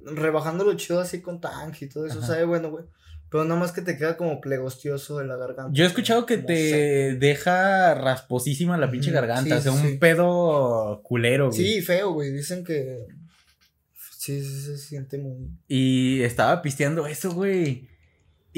rebajándolo 0.05 0.75
chido 0.75 1.01
así 1.01 1.21
con 1.21 1.41
tanque 1.41 1.87
y 1.87 1.89
todo 1.89 2.07
eso 2.07 2.19
Ajá. 2.19 2.27
sabe 2.29 2.45
bueno, 2.45 2.71
güey. 2.71 2.85
Pero 3.31 3.45
nada 3.45 3.61
más 3.61 3.73
que 3.73 3.83
te 3.83 3.99
queda 3.99 4.17
como 4.17 4.41
plegostioso 4.41 5.19
de 5.19 5.27
la 5.27 5.37
garganta. 5.37 5.71
Yo 5.75 5.85
he 5.85 5.87
escuchado 5.87 6.25
que 6.25 6.39
te 6.39 7.11
seco. 7.11 7.21
deja 7.21 7.95
rasposísima 7.95 8.79
la 8.79 8.91
pinche 8.91 9.11
garganta. 9.11 9.61
sí, 9.61 9.69
o 9.69 9.73
sea, 9.73 9.81
sí, 9.83 9.87
un 9.93 9.99
pedo 9.99 11.03
culero, 11.03 11.51
güey. 11.51 11.59
Sí, 11.59 11.83
feo, 11.83 12.13
güey. 12.13 12.33
Dicen 12.33 12.65
que 12.65 13.05
sí, 14.19 14.43
sí 14.43 14.63
se 14.63 14.79
siente 14.79 15.19
muy. 15.19 15.51
Y 15.69 16.23
estaba 16.23 16.63
pisteando 16.63 17.07
eso, 17.07 17.33
güey. 17.33 17.89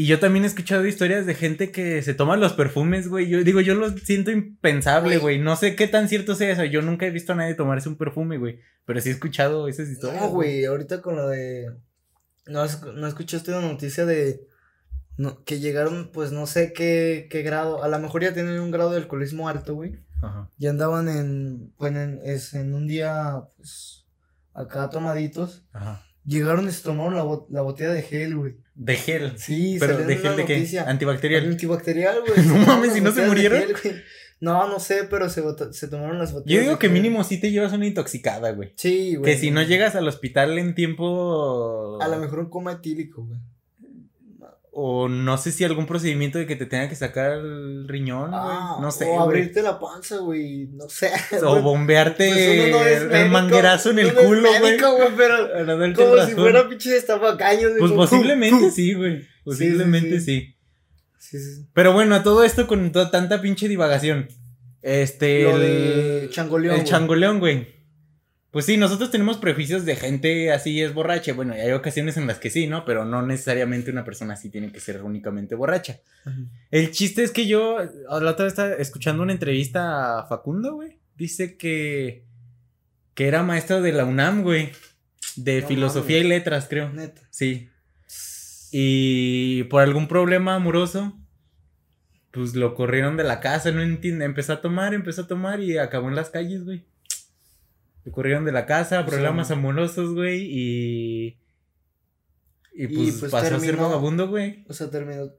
Y 0.00 0.07
yo 0.07 0.19
también 0.19 0.45
he 0.45 0.49
escuchado 0.49 0.87
historias 0.87 1.26
de 1.26 1.35
gente 1.35 1.71
que 1.71 2.00
se 2.00 2.14
toma 2.14 2.38
los 2.38 2.54
perfumes, 2.54 3.09
güey. 3.09 3.28
Yo 3.28 3.45
digo, 3.45 3.61
yo 3.61 3.75
lo 3.75 3.90
siento 3.99 4.30
impensable, 4.30 5.19
Güey. 5.19 5.38
No 5.38 5.57
sé 5.57 5.76
qué 5.76 5.88
tan 5.88 6.09
cierto 6.09 6.35
sea 6.35 6.50
eso. 6.52 6.64
Yo 6.64 6.80
nunca 6.80 7.04
he 7.04 7.11
visto 7.11 7.33
a 7.35 7.37
nadie 7.37 7.54
tomarse 7.54 7.87
un 7.90 7.97
perfume, 7.99 8.38
güey. 8.38 8.61
Pero 8.87 8.99
sí 9.02 9.11
he 9.11 9.12
escuchado 9.12 9.69
esas 9.69 9.90
historias. 9.90 10.23
No, 10.23 10.30
güey, 10.30 10.64
ahorita 10.64 11.02
con 11.02 11.16
lo 11.16 11.28
de. 11.28 11.66
No, 12.47 12.64
no 12.95 13.07
escuchaste 13.07 13.50
una 13.50 13.61
noticia 13.61 14.07
de. 14.07 14.40
No, 15.19 15.45
que 15.45 15.61
llegaron, 15.61 16.11
pues 16.14 16.33
no 16.33 16.47
sé 16.47 16.73
qué, 16.73 17.28
qué 17.30 17.42
grado. 17.42 17.85
A 17.85 17.88
lo 17.88 17.99
mejor 17.99 18.23
ya 18.23 18.33
tienen 18.33 18.59
un 18.59 18.71
grado 18.71 18.92
de 18.92 18.97
alcoholismo 18.97 19.50
alto, 19.50 19.75
güey. 19.75 19.99
Ajá. 20.23 20.49
Y 20.59 20.66
andaban 20.66 21.11
en. 21.11 21.75
Pues 21.76 21.95
en, 21.95 22.21
es, 22.25 22.54
en 22.54 22.73
un 22.73 22.87
día, 22.87 23.42
pues. 23.59 24.07
Acá 24.54 24.88
tomaditos. 24.88 25.66
Ajá. 25.75 26.02
Llegaron 26.25 26.66
y 26.69 26.71
se 26.71 26.83
tomaron 26.83 27.14
la, 27.16 27.25
bot- 27.25 27.49
la 27.50 27.61
botella 27.62 27.90
de 27.92 28.02
gel, 28.02 28.37
güey. 28.37 28.57
De 28.80 28.96
gel. 28.96 29.34
Sí, 29.37 29.76
Pero 29.78 29.99
de 29.99 30.16
gel 30.16 30.37
de 30.37 30.46
qué? 30.46 30.78
Antibacterial. 30.87 31.44
Antibacterial, 31.44 32.20
güey. 32.26 32.46
No 32.46 32.56
mames, 32.56 32.96
¿y 32.96 33.02
no 33.02 33.12
se 33.12 33.26
murieron? 33.26 33.62
gel. 33.75 34.02
No, 34.40 34.66
no 34.68 34.80
sé, 34.80 35.04
pero 35.04 35.28
se, 35.28 35.42
se 35.72 35.88
tomaron 35.88 36.18
las 36.18 36.32
botellas. 36.32 36.54
Yo 36.56 36.62
digo 36.62 36.78
que 36.78 36.87
gel. 36.87 36.94
mínimo 36.94 37.22
sí 37.22 37.38
te 37.38 37.50
llevas 37.50 37.75
una 37.75 37.87
intoxicada, 37.87 38.52
güey. 38.52 38.72
Sí, 38.76 39.16
güey. 39.16 39.30
Que 39.30 39.38
si 39.38 39.50
no 39.50 39.60
llegas 39.60 39.96
al 39.96 40.08
hospital 40.08 40.58
en 40.58 40.75
tiempo. 40.75 41.99
A 42.00 42.08
lo 42.08 42.16
mejor 42.16 42.38
un 42.38 42.49
coma 42.49 42.72
etílico, 42.72 43.22
güey. 43.26 43.38
O 44.72 45.08
no 45.08 45.36
sé 45.36 45.50
si 45.50 45.64
algún 45.64 45.86
procedimiento 45.86 46.38
de 46.38 46.46
que 46.46 46.54
te 46.54 46.64
tenga 46.64 46.88
que 46.88 46.94
sacar 46.94 47.32
el 47.32 47.88
riñón, 47.88 48.30
güey. 48.30 48.40
Ah, 48.40 48.78
no 48.80 48.92
sé. 48.92 49.04
O 49.06 49.20
abrirte 49.20 49.62
la 49.62 49.80
panza, 49.80 50.18
güey. 50.18 50.68
No 50.72 50.88
sé. 50.88 51.10
O 51.44 51.60
bombearte 51.62 52.28
Pues 52.28 52.70
no 52.70 52.86
es 52.86 53.00
el 53.02 53.08
médico, 53.08 53.32
manguerazo 53.32 53.90
en 53.90 53.98
el 53.98 54.14
no 54.14 54.20
culo, 54.22 54.48
güey. 54.60 54.76
pero 55.16 55.94
como 55.96 56.26
si 56.26 56.32
fuera 56.34 56.68
pinche 56.68 56.90
destapacaños. 56.90 57.72
Pues 57.80 57.90
posiblemente 57.92 58.70
sí, 58.70 58.94
güey. 58.94 59.26
Posiblemente 59.44 60.20
sí. 60.20 60.40
sí, 60.40 60.56
Sí, 61.18 61.38
sí, 61.38 61.54
sí. 61.56 61.66
Pero 61.74 61.92
bueno, 61.92 62.14
a 62.14 62.22
todo 62.22 62.44
esto 62.44 62.66
con 62.66 62.92
to- 62.92 63.10
tanta 63.10 63.40
pinche 63.40 63.66
divagación. 63.68 64.28
Este. 64.82 65.42
Lo 65.42 65.56
el- 65.56 65.60
de 66.22 66.28
changoleón. 66.30 66.76
El 66.76 66.84
changoleón, 66.84 67.40
güey. 67.40 67.79
Pues 68.50 68.64
sí, 68.66 68.76
nosotros 68.76 69.11
tenemos 69.11 69.38
prejuicios 69.38 69.85
de 69.85 69.95
gente 69.95 70.50
así 70.52 70.80
es 70.80 70.92
borracha. 70.92 71.33
Bueno, 71.35 71.57
y 71.57 71.61
hay 71.61 71.73
ocasiones 71.73 72.16
en 72.16 72.27
las 72.27 72.38
que 72.38 72.51
sí, 72.51 72.66
¿no? 72.66 72.85
Pero 72.85 73.05
no 73.05 73.22
necesariamente 73.22 73.90
una 73.90 74.05
persona 74.05 74.35
así 74.35 74.51
tiene 74.51 74.72
que 74.72 74.81
ser 74.81 75.03
únicamente 75.03 75.55
borracha. 75.55 76.01
El 76.70 76.90
chiste 76.90 77.22
es 77.22 77.31
que 77.31 77.46
yo 77.46 77.79
la 77.79 78.31
otra 78.31 78.44
vez 78.44 78.53
estaba 78.53 78.72
escuchando 78.74 79.22
una 79.22 79.33
entrevista 79.33 80.18
a 80.18 80.27
Facundo, 80.27 80.74
güey. 80.74 80.98
Dice 81.16 81.57
que 81.57 82.24
que 83.14 83.29
era 83.29 83.42
maestro 83.42 83.83
de 83.83 83.92
la 83.92 84.05
UNAM, 84.05 84.42
güey, 84.42 84.72
de 85.37 85.61
No 85.61 85.68
filosofía 85.68 86.18
y 86.18 86.24
letras, 86.24 86.66
creo. 86.68 86.90
Neta. 86.90 87.20
Sí. 87.31 87.68
Y 88.72 89.64
por 89.64 89.83
algún 89.83 90.09
problema 90.09 90.55
amoroso 90.55 91.16
pues 92.31 92.55
lo 92.55 92.74
corrieron 92.74 93.16
de 93.16 93.24
la 93.24 93.40
casa, 93.40 93.72
no 93.72 93.83
entiende, 93.83 94.24
empezó 94.24 94.53
a 94.53 94.61
tomar, 94.61 94.94
empezó 94.94 95.22
a 95.22 95.27
tomar 95.27 95.61
y 95.61 95.79
acabó 95.79 96.09
en 96.09 96.14
las 96.14 96.31
calles, 96.31 96.64
güey. 96.64 96.85
Lo 98.04 98.12
corrieron 98.12 98.44
de 98.44 98.52
la 98.52 98.66
casa, 98.66 99.04
problemas 99.06 99.50
amorosos, 99.50 100.14
güey, 100.14 100.42
y 100.42 101.26
y 102.72 102.84
Y, 102.84 102.86
pues, 102.88 103.16
pues, 103.20 103.32
pasó 103.32 103.56
a 103.56 103.60
ser 103.60 103.76
vagabundo, 103.76 104.28
güey. 104.28 104.64
O 104.68 104.72
sea, 104.72 104.90
terminó. 104.90 105.30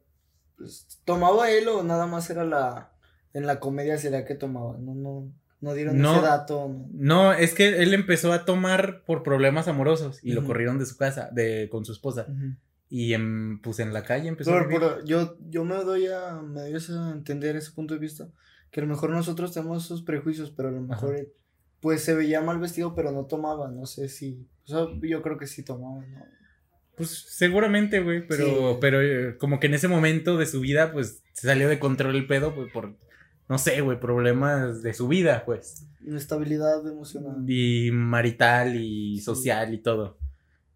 pues, 0.57 0.99
¿Tomaba 1.05 1.49
él 1.49 1.67
o 1.69 1.81
nada 1.83 2.05
más 2.07 2.29
era 2.29 2.43
la. 2.43 2.91
En 3.33 3.45
la 3.47 3.59
comedia 3.59 3.97
sería 3.97 4.25
que 4.25 4.35
tomaba? 4.35 4.77
No, 4.77 4.93
no. 4.93 5.31
No 5.61 5.73
dieron 5.75 5.99
No. 5.99 6.13
ese 6.13 6.21
dato. 6.23 6.67
No. 6.67 6.87
No, 6.91 7.33
es 7.33 7.53
que 7.53 7.81
él 7.83 7.93
empezó 7.93 8.33
a 8.33 8.45
tomar 8.45 9.03
por 9.05 9.21
problemas 9.23 9.67
amorosos 9.67 10.19
y 10.23 10.33
lo 10.33 10.43
corrieron 10.43 10.79
de 10.79 10.85
su 10.87 10.97
casa, 10.97 11.29
de 11.31 11.69
con 11.71 11.85
su 11.85 11.91
esposa. 11.93 12.25
Y 12.89 13.13
en, 13.13 13.61
pues 13.61 13.79
en 13.79 13.93
la 13.93 14.03
calle 14.03 14.27
empezó 14.27 14.51
a 14.51 14.53
Pero, 14.55 14.67
vivir. 14.67 14.81
pero 14.81 15.05
yo, 15.05 15.37
yo 15.49 15.63
me 15.63 15.75
doy 15.75 16.07
a, 16.07 16.41
me 16.41 16.61
doy 16.61 16.73
a 16.73 17.11
entender 17.11 17.55
ese 17.55 17.71
punto 17.71 17.93
de 17.93 17.99
vista. 17.99 18.27
Que 18.71 18.79
a 18.81 18.83
lo 18.83 18.89
mejor 18.89 19.11
nosotros 19.11 19.53
tenemos 19.53 19.85
esos 19.85 20.01
prejuicios, 20.01 20.49
pero 20.51 20.69
a 20.69 20.71
lo 20.71 20.81
mejor 20.81 21.15
él, 21.15 21.29
pues 21.81 22.03
se 22.03 22.13
veía 22.15 22.39
mal 22.41 22.59
vestido, 22.59 22.95
pero 22.95 23.11
no 23.11 23.25
tomaba. 23.25 23.67
No 23.69 23.85
sé 23.85 24.07
si. 24.07 24.47
O 24.65 24.67
sea, 24.67 24.85
yo 25.01 25.21
creo 25.21 25.37
que 25.37 25.47
sí 25.47 25.63
tomaba, 25.63 26.05
¿no? 26.05 26.25
Pues 26.95 27.09
seguramente, 27.09 27.99
güey, 28.01 28.25
pero, 28.27 28.45
Sí. 28.45 28.77
pero 28.79 29.01
eh, 29.01 29.37
como 29.37 29.59
que 29.59 29.67
en 29.67 29.73
ese 29.73 29.87
momento 29.87 30.37
de 30.37 30.45
su 30.45 30.59
vida, 30.61 30.91
pues 30.93 31.23
se 31.33 31.47
salió 31.47 31.67
de 31.67 31.79
control 31.79 32.15
el 32.15 32.27
pedo, 32.27 32.53
pues 32.53 32.71
por, 32.71 32.95
no 33.49 33.57
sé, 33.57 33.81
güey, 33.81 33.99
problemas 33.99 34.83
de 34.83 34.93
su 34.93 35.07
vida, 35.07 35.43
pues. 35.45 35.87
Inestabilidad 36.05 36.85
emocional. 36.87 37.37
Y 37.49 37.89
marital 37.91 38.75
y 38.75 39.17
Sí. 39.17 39.21
social 39.23 39.73
y 39.73 39.79
todo. 39.79 40.17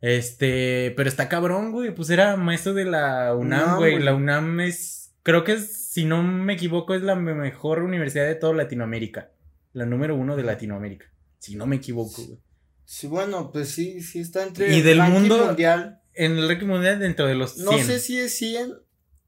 Este, 0.01 0.93
pero 0.95 1.09
está 1.09 1.29
cabrón, 1.29 1.71
güey, 1.71 1.93
pues 1.93 2.09
era 2.09 2.37
maestro 2.37 2.73
de 2.73 2.85
la 2.85 3.33
UNAM, 3.35 3.77
güey. 3.77 3.93
güey. 3.93 4.03
La 4.03 4.13
UNAM 4.13 4.59
es, 4.61 5.13
creo 5.23 5.43
que 5.43 5.53
es, 5.53 5.71
si 5.91 6.05
no 6.05 6.21
me 6.23 6.53
equivoco, 6.53 6.93
es 6.93 7.01
la 7.01 7.15
me- 7.15 7.33
mejor 7.33 7.81
universidad 7.83 8.25
de 8.25 8.35
toda 8.35 8.53
Latinoamérica. 8.53 9.29
La 9.75 9.85
número 9.85 10.15
uno 10.15 10.35
de 10.37 10.43
Latinoamérica. 10.43 11.05
Si 11.37 11.55
no 11.55 11.65
me 11.67 11.75
equivoco, 11.75 12.23
güey. 12.25 12.39
Sí, 12.85 13.07
bueno, 13.07 13.51
pues 13.51 13.69
sí, 13.69 14.01
sí 14.01 14.19
está 14.21 14.43
entre 14.43 14.71
Y 14.73 14.77
el 14.79 14.83
del 14.85 14.97
ranking 14.99 15.19
mundo- 15.19 15.45
mundial. 15.47 15.99
En 16.13 16.37
el 16.37 16.47
ranking 16.47 16.67
mundial 16.67 16.97
dentro 16.99 17.27
de 17.27 17.35
los 17.35 17.53
100. 17.55 17.65
No 17.65 17.77
sé 17.77 17.99
si 17.99 18.17
es 18.17 18.37
100 18.37 18.73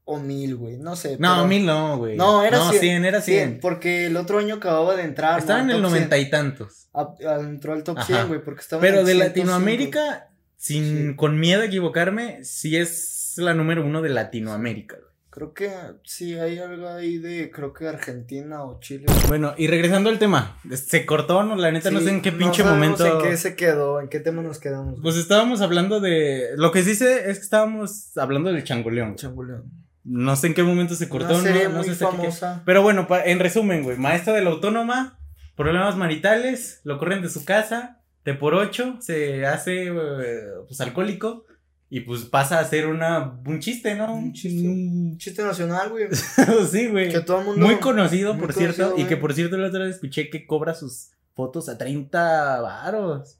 o 0.04 0.18
1000, 0.18 0.56
güey. 0.56 0.78
No 0.78 0.96
sé. 0.96 1.18
No, 1.18 1.34
pero- 1.36 1.46
mil 1.46 1.66
no, 1.66 1.98
güey. 1.98 2.16
No, 2.16 2.42
era 2.42 2.56
no, 2.58 2.70
100. 2.70 2.80
100, 2.80 3.04
era 3.04 3.20
100. 3.20 3.60
porque 3.60 4.06
el 4.06 4.16
otro 4.16 4.38
año 4.38 4.54
acababa 4.54 4.96
de 4.96 5.02
entrar. 5.02 5.38
Estaba 5.38 5.60
en 5.60 5.66
¿no? 5.66 5.74
el 5.74 5.82
Top 5.82 5.90
100. 5.90 5.98
noventa 6.00 6.18
y 6.18 6.30
tantos. 6.30 6.88
A- 6.94 7.14
a- 7.28 7.40
entró 7.40 7.74
al 7.74 7.84
top 7.84 7.98
Ajá. 7.98 8.06
100, 8.06 8.28
güey, 8.28 8.42
porque 8.42 8.62
estaba 8.62 8.80
en 8.80 8.90
Pero 8.90 9.00
el 9.00 9.06
de 9.06 9.12
105. 9.12 9.28
Latinoamérica, 9.50 10.30
sin, 10.56 11.10
Sí. 11.10 11.16
con 11.16 11.38
miedo 11.38 11.60
a 11.60 11.66
equivocarme, 11.66 12.42
sí 12.42 12.74
es 12.76 13.34
la 13.36 13.52
número 13.52 13.84
uno 13.84 14.00
de 14.00 14.08
Latinoamérica. 14.08 14.96
Creo 15.38 15.54
que 15.54 15.70
sí 16.02 16.36
hay 16.36 16.58
algo 16.58 16.88
ahí 16.88 17.18
de, 17.18 17.48
creo 17.52 17.72
que 17.72 17.86
Argentina 17.86 18.64
o 18.64 18.80
Chile. 18.80 19.06
Bueno, 19.28 19.54
y 19.56 19.68
regresando 19.68 20.10
al 20.10 20.18
tema, 20.18 20.58
se 20.74 21.06
cortó, 21.06 21.44
¿no? 21.44 21.54
La 21.54 21.70
neta 21.70 21.92
no 21.92 22.00
sé 22.00 22.10
en 22.10 22.22
qué 22.22 22.32
pinche 22.32 22.64
sabemos 22.64 22.88
momento. 22.98 23.06
¿En 23.06 23.30
qué 23.30 23.36
se 23.36 23.54
quedó? 23.54 24.00
¿En 24.00 24.08
qué 24.08 24.18
tema 24.18 24.42
nos 24.42 24.58
quedamos? 24.58 24.98
Pues 25.00 25.16
estábamos 25.16 25.60
hablando 25.60 26.00
de. 26.00 26.48
Lo 26.56 26.72
que 26.72 26.82
sí 26.82 26.96
sé 26.96 27.30
es 27.30 27.38
que 27.38 27.44
estábamos 27.44 28.16
hablando 28.18 28.52
del 28.52 28.64
changoleón. 28.64 29.14
Changoleón. 29.14 29.62
No 30.02 30.34
sé 30.34 30.48
en 30.48 30.54
qué 30.54 30.64
momento 30.64 30.96
se 30.96 31.08
cortó, 31.08 31.34
Una 31.34 31.42
serie 31.44 31.64
no, 31.68 31.68
no 31.70 31.76
muy 31.76 31.84
sé 31.84 31.90
qué- 31.92 32.04
famosa. 32.04 32.62
Pero 32.66 32.82
bueno, 32.82 33.06
en 33.24 33.38
resumen, 33.38 33.84
güey, 33.84 33.96
maestra 33.96 34.32
de 34.32 34.42
la 34.42 34.50
autónoma, 34.50 35.20
problemas 35.54 35.94
maritales, 35.96 36.80
lo 36.82 36.98
corren 36.98 37.22
de 37.22 37.28
su 37.28 37.44
casa, 37.44 38.00
de 38.24 38.34
por 38.34 38.54
ocho, 38.54 38.96
se 39.00 39.46
hace 39.46 39.86
eh, 39.86 40.40
pues 40.66 40.80
alcohólico 40.80 41.44
y 41.90 42.00
pues 42.00 42.22
pasa 42.24 42.58
a 42.60 42.64
ser 42.64 42.86
una 42.86 43.40
un 43.46 43.60
chiste, 43.60 43.94
¿no? 43.94 44.14
Un 44.14 44.32
chiste. 44.32 44.68
Un- 44.68 45.16
Chiste 45.18 45.42
nacional, 45.42 45.88
güey. 45.90 46.06
sí, 46.70 46.86
güey. 46.88 47.10
Que 47.10 47.20
todo 47.20 47.40
el 47.40 47.46
mundo. 47.46 47.66
Muy 47.66 47.76
conocido, 47.76 48.34
muy 48.34 48.42
por 48.46 48.54
conocido, 48.54 48.72
cierto, 48.88 48.98
y 49.00 49.04
que 49.04 49.16
por 49.16 49.32
cierto 49.34 49.56
la 49.56 49.68
otra 49.68 49.84
vez 49.84 49.94
escuché 49.96 50.28
que 50.30 50.46
cobra 50.46 50.74
sus 50.74 51.10
fotos 51.34 51.68
a 51.68 51.78
30 51.78 52.60
varos. 52.60 53.38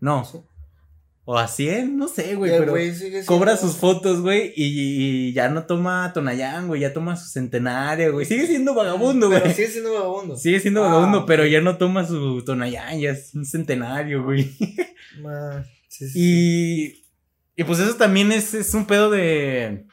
No, 0.00 0.24
Sí. 0.24 0.38
o 1.26 1.36
a 1.36 1.46
100, 1.46 1.96
no 1.98 2.08
sé, 2.08 2.34
güey, 2.34 2.50
pero 2.50 2.72
güey 2.72 2.94
sigue 2.94 3.24
cobra 3.26 3.56
sus 3.58 3.76
fotos, 3.76 4.22
güey, 4.22 4.52
y, 4.56 5.28
y 5.28 5.32
ya 5.34 5.48
no 5.50 5.64
toma 5.66 6.10
Tonayán, 6.14 6.66
güey, 6.68 6.80
ya 6.80 6.92
toma 6.94 7.16
su 7.16 7.28
centenario, 7.28 8.12
güey. 8.14 8.24
Sigue 8.24 8.46
siendo 8.46 8.74
vagabundo, 8.74 9.28
Pero 9.28 9.42
güey. 9.42 9.54
sigue 9.54 9.68
siendo 9.68 9.92
vagabundo. 9.92 10.36
Sigue 10.36 10.58
siendo 10.60 10.82
Ah, 10.82 10.88
vagabundo, 10.88 11.18
ok. 11.20 11.26
pero 11.26 11.44
ya 11.46 11.60
no 11.60 11.76
toma 11.76 12.06
su 12.06 12.42
Tonayán, 12.44 12.98
ya 12.98 13.10
es 13.10 13.34
un 13.34 13.44
centenario, 13.44 14.24
güey. 14.24 14.50
Ma, 15.22 15.62
sí, 15.88 16.08
sí. 16.08 16.18
Y, 16.18 17.04
y 17.56 17.64
pues 17.64 17.78
eso 17.78 17.96
también 17.96 18.32
es, 18.32 18.54
es 18.54 18.72
un 18.74 18.86
pedo 18.86 19.10
de... 19.10 19.86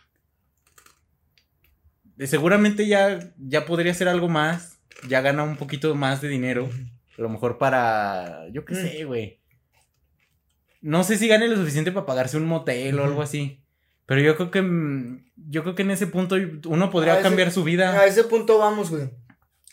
de 2.15 2.28
seguramente 2.28 2.88
ya, 2.88 3.20
ya 3.38 3.65
podría 3.65 3.91
hacer 3.91 4.08
algo 4.08 4.28
más, 4.30 4.80
ya 5.08 5.22
gana 5.22 5.43
un 5.43 5.58
poquito 5.58 5.93
más 5.96 6.22
de 6.22 6.30
dinero. 6.30 6.70
A 7.17 7.22
lo 7.22 7.30
mejor 7.30 7.58
para. 7.58 8.48
Yo 8.52 8.63
qué 8.63 8.76
sé, 8.76 9.04
güey. 9.06 9.39
No 10.82 11.04
sé 11.04 11.17
si 11.17 11.28
gane 11.28 11.48
lo 11.48 11.56
suficiente 11.56 11.91
para 11.91 12.06
pagarse 12.06 12.38
un 12.38 12.46
motel 12.46 13.00
o 13.00 13.04
algo 13.06 13.22
así. 13.24 13.63
Pero 14.06 14.22
yo 14.22 14.36
creo 14.36 14.52
que. 14.52 15.24
Yo 15.36 15.63
creo 15.63 15.74
que 15.76 15.82
en 15.82 15.91
ese 15.91 16.06
punto 16.08 16.36
uno 16.67 16.91
podría 16.91 17.13
A 17.13 17.15
ese- 17.15 17.24
cambiar 17.24 17.52
su 17.52 17.63
vida. 17.63 18.00
A 18.00 18.06
ese 18.06 18.24
punto 18.24 18.60
vamos, 18.60 18.91
güey. 18.91 19.10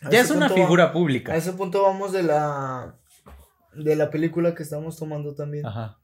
A 0.03 0.11
ya 0.11 0.21
es 0.21 0.31
una 0.31 0.49
va- 0.49 0.55
figura 0.55 0.85
A 0.85 0.93
pública. 0.93 1.37
ese 1.37 1.53
punto 1.53 1.83
vamos 1.83 2.13
de 2.13 2.23
la. 2.23 2.97
De 3.75 3.95
la 3.97 4.09
película 4.11 4.55
que 4.55 4.63
estamos 4.63 4.97
tomando 4.99 5.35
también. 5.35 5.67
Ajá. 5.67 5.99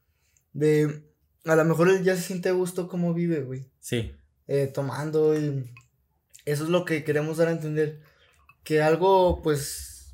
De. 0.53 1.03
A 1.45 1.55
lo 1.55 1.65
mejor 1.65 1.89
él 1.89 2.03
ya 2.03 2.15
se 2.15 2.21
siente 2.23 2.49
a 2.49 2.53
gusto 2.53 2.87
como 2.87 3.13
vive, 3.13 3.41
güey. 3.41 3.65
Sí. 3.79 4.13
eh, 4.47 4.67
tomando 4.67 5.33
y 5.39 5.71
eso 6.45 6.63
es 6.63 6.69
lo 6.69 6.83
que 6.85 7.03
queremos 7.03 7.37
dar 7.37 7.47
a 7.47 7.51
entender 7.51 8.01
que 8.63 8.81
algo 8.81 9.41
pues 9.41 10.13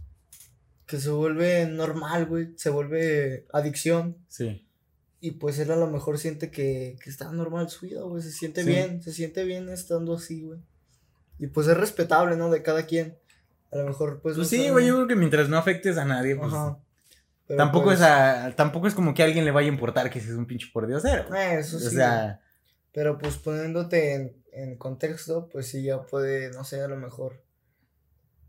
que 0.85 0.99
se 0.99 1.09
vuelve 1.09 1.65
normal 1.65 2.25
güey 2.27 2.49
se 2.55 2.69
vuelve 2.69 3.47
adicción 3.51 4.17
Sí. 4.27 4.65
y 5.21 5.31
pues 5.31 5.57
él 5.59 5.71
a 5.71 5.75
lo 5.75 5.87
mejor 5.87 6.17
siente 6.19 6.51
que, 6.51 6.97
que 7.03 7.09
está 7.09 7.31
normal 7.31 7.69
su 7.69 7.85
vida 7.87 8.01
güey 8.01 8.21
se 8.21 8.31
siente 8.31 8.63
Sí. 8.63 8.69
bien 8.69 9.01
se 9.01 9.11
siente 9.11 9.43
bien 9.43 9.69
estando 9.69 10.15
así 10.15 10.43
güey 10.43 10.59
y 11.39 11.47
pues 11.47 11.67
es 11.67 11.77
respetable 11.77 12.35
no 12.35 12.49
de 12.51 12.61
cada 12.61 12.85
quien 12.85 13.17
a 13.71 13.77
lo 13.77 13.85
mejor 13.85 14.21
pues 14.21 14.35
Pues 14.35 14.37
no 14.37 14.43
sí, 14.45 14.69
güey. 14.69 14.87
Yo 14.87 14.95
creo 14.95 15.07
que 15.07 15.15
mientras 15.15 15.49
no 15.49 15.57
afectes 15.57 15.97
a 15.97 16.05
nadie, 16.05 16.35
pues. 16.37 16.53
Ajá. 16.53 16.77
Pero, 17.47 17.57
Tampoco 17.57 17.85
pues, 17.85 17.99
es 17.99 18.05
a, 18.05 18.53
tampoco 18.55 18.87
es 18.87 18.93
como 18.93 19.13
que 19.13 19.23
a 19.23 19.25
alguien 19.25 19.45
le 19.45 19.51
vaya 19.51 19.69
a 19.69 19.71
importar 19.73 20.09
que 20.09 20.19
seas 20.19 20.35
un 20.35 20.45
pinche 20.47 20.67
por 20.73 20.85
diosero. 20.87 21.33
eh, 21.35 21.59
eso 21.59 21.77
o 21.77 21.79
sí 21.79 21.95
sea, 21.95 22.41
Pero 22.91 23.17
pues 23.17 23.37
poniéndote 23.37 24.13
en, 24.15 24.43
en 24.51 24.77
contexto, 24.77 25.47
pues 25.49 25.67
sí 25.69 25.83
ya 25.83 26.01
puede, 26.03 26.51
no 26.51 26.63
sé, 26.63 26.81
a 26.81 26.87
lo 26.87 26.97
mejor 26.97 27.41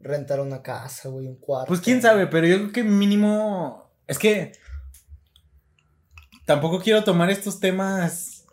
rentar 0.00 0.40
una 0.40 0.62
casa, 0.62 1.08
güey, 1.08 1.26
un 1.26 1.36
cuarto. 1.36 1.68
pues 1.68 1.80
quién 1.80 2.02
sabe, 2.02 2.26
pero 2.26 2.46
yo 2.46 2.56
creo 2.56 2.72
que 2.72 2.84
mínimo. 2.84 3.90
Es 4.06 4.18
que. 4.18 4.52
Tampoco 6.44 6.80
quiero 6.80 7.04
tomar 7.04 7.30
estos 7.30 7.60
temas 7.60 8.46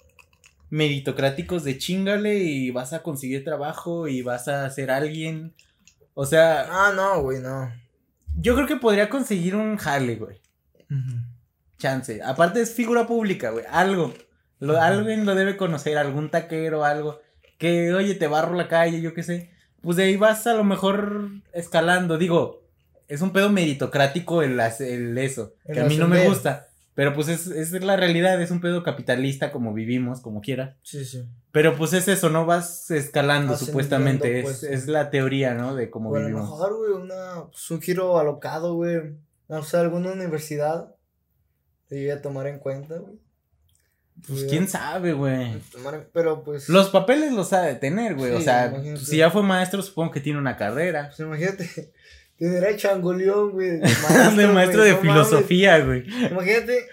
meritocráticos 0.69 1.63
de 1.63 1.77
chingale 1.77 2.36
y 2.39 2.71
vas 2.71 2.91
a 2.91 3.01
conseguir 3.03 3.43
trabajo 3.45 4.08
y 4.08 4.21
vas 4.21 4.47
a 4.47 4.69
ser 4.69 4.91
alguien. 4.91 5.55
O 6.13 6.25
sea, 6.25 6.65
Ah, 6.69 6.91
no, 6.93 7.21
güey, 7.21 7.39
no. 7.39 7.71
Yo 8.38 8.56
creo 8.56 8.67
que 8.67 8.76
podría 8.76 9.10
conseguir 9.10 9.56
un 9.56 9.78
jale, 9.78 10.15
güey. 10.15 10.41
Chance. 11.78 12.21
Aparte 12.24 12.62
es 12.62 12.74
figura 12.74 13.08
pública, 13.08 13.50
güey. 13.52 13.65
Algo. 13.69 14.13
Lo. 14.60 14.80
Alguien 14.82 15.26
lo 15.26 15.36
debe 15.36 15.58
conocer, 15.58 15.98
algún 15.98 16.30
taquero, 16.30 16.86
algo. 16.86 17.19
Que, 17.58 17.93
oye, 17.93 18.15
te 18.15 18.28
barro 18.28 18.56
la 18.56 18.67
calle, 18.67 19.02
yo 19.02 19.13
qué 19.13 19.24
sé. 19.24 19.52
Pues 19.82 19.98
de 19.98 20.04
ahí 20.04 20.17
vas 20.17 20.48
a 20.48 20.54
lo 20.54 20.63
mejor 20.63 21.30
escalando. 21.54 22.17
Digo, 22.17 22.63
es 23.08 23.21
un 23.21 23.32
pedo 23.32 23.50
meritocrático 23.50 24.41
el, 24.41 24.60
el 24.80 25.17
eso. 25.17 25.54
El 25.65 25.76
que 25.76 25.82
a 25.82 25.86
mí 25.86 25.98
no 25.98 26.08
me 26.08 26.28
gusta. 26.28 26.67
Pero 26.95 27.13
pues 27.13 27.27
es, 27.27 27.47
es 27.47 27.71
la 27.84 27.97
realidad, 27.97 28.41
es 28.41 28.51
un 28.51 28.62
pedo 28.62 28.81
capitalista 28.81 29.51
como 29.51 29.73
vivimos, 29.73 30.21
como 30.21 30.39
quiera. 30.41 30.77
Sí, 30.81 31.03
sí. 31.05 31.23
Pero 31.51 31.75
pues 31.75 31.91
es 31.93 32.08
eso, 32.08 32.29
no 32.29 32.45
vas 32.45 32.89
escalando 32.89 33.53
Ascendiendo, 33.53 33.65
supuestamente. 33.65 34.41
pues, 34.41 34.63
es, 34.63 34.69
sí. 34.69 34.73
es 34.73 34.88
la 34.88 35.10
teoría, 35.10 35.53
¿no? 35.53 35.75
De 35.75 35.89
cómo 35.89 36.10
O 36.10 36.15
a 36.15 36.19
lo 36.19 36.25
vivimos. 36.25 36.49
mejor, 36.49 36.77
güey, 36.77 36.91
una, 36.93 37.45
pues, 37.51 37.69
un 37.69 37.81
giro 37.81 38.17
alocado, 38.17 38.75
güey. 38.75 39.17
No 39.49 39.62
sé, 39.63 39.77
alguna 39.77 40.12
universidad. 40.13 40.95
Te 41.88 42.12
a 42.12 42.21
tomar 42.21 42.47
en 42.47 42.60
cuenta, 42.60 42.95
güey. 42.97 43.19
Pues 44.25 44.41
Sí. 44.41 44.47
quién 44.49 44.67
sabe, 44.69 45.12
güey. 45.12 45.62
Pero 46.13 46.43
pues. 46.43 46.69
Los 46.69 46.89
papeles 46.89 47.34
los 47.34 47.51
ha 47.51 47.62
de 47.63 47.75
tener, 47.75 48.15
güey. 48.15 48.31
o 48.31 48.41
sea, 48.41 48.67
imagínate. 48.67 49.01
si 49.05 49.17
ya 49.17 49.29
fue 49.29 49.43
maestro, 49.43 49.81
supongo 49.81 50.12
que 50.12 50.21
tiene 50.21 50.39
una 50.39 50.55
carrera. 50.55 51.08
Pues 51.10 51.19
imagínate. 51.19 51.91
Tener 52.38 52.65
a 52.65 52.76
Changoleón, 52.76 53.52
güey. 53.52 53.71
De 53.71 53.78
de 54.38 54.48
maestro 54.48 54.82
güey, 54.82 54.91
de 54.91 54.98
no 54.98 55.04
mames. 55.04 55.28
filosofía, 55.28 55.80
güey. 55.86 56.04
Imagínate, 56.32 56.86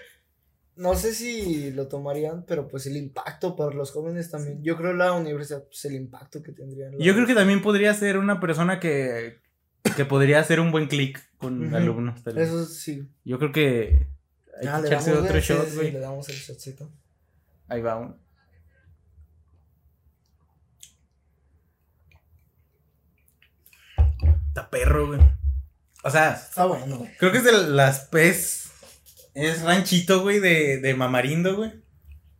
no 0.75 0.95
sé 0.95 1.13
si 1.13 1.71
lo 1.71 1.87
tomarían, 1.87 2.45
pero 2.45 2.67
pues 2.67 2.85
el 2.87 2.95
impacto 2.97 3.55
para 3.55 3.75
los 3.75 3.91
jóvenes 3.91 4.31
también. 4.31 4.63
Yo 4.63 4.77
creo 4.77 4.93
la 4.93 5.11
universidad, 5.13 5.63
pues 5.65 5.83
el 5.85 5.95
impacto 5.95 6.41
que 6.41 6.51
tendrían. 6.53 6.97
Yo 6.97 7.13
creo 7.13 7.27
que 7.27 7.35
también 7.35 7.61
podría 7.61 7.93
ser 7.93 8.17
una 8.17 8.39
persona 8.39 8.79
que, 8.79 9.37
que 9.95 10.05
podría 10.05 10.39
hacer 10.39 10.59
un 10.59 10.71
buen 10.71 10.87
clic 10.87 11.19
con 11.37 11.75
alumnos. 11.75 12.23
tal 12.23 12.35
vez. 12.35 12.47
Eso 12.47 12.65
sí. 12.65 13.07
Yo 13.25 13.37
creo 13.37 13.51
que 13.51 14.07
hay 14.61 14.67
Ah, 14.67 14.79
que 14.81 14.87
echarse 14.87 15.11
otro 15.11 15.27
güey, 15.29 15.41
sí, 15.41 15.53
shot, 15.53 15.73
güey. 15.75 15.91
le 15.91 15.99
damos 15.99 16.29
el 16.29 16.35
shotcito. 16.35 16.89
Ahí 17.67 17.81
va 17.81 17.97
uno. 17.97 18.17
Está 24.53 24.69
perro, 24.69 25.07
güey. 25.07 25.19
O 26.03 26.11
sea, 26.11 26.33
Está 26.33 26.65
bueno, 26.65 26.99
güey. 26.99 27.09
creo 27.17 27.31
que 27.31 27.39
es 27.39 27.43
de 27.43 27.51
las 27.51 28.01
pez. 28.01 28.69
Es 29.33 29.63
ranchito, 29.63 30.21
güey, 30.21 30.39
de, 30.39 30.77
de 30.77 30.93
mamarindo, 30.93 31.55
güey. 31.55 31.71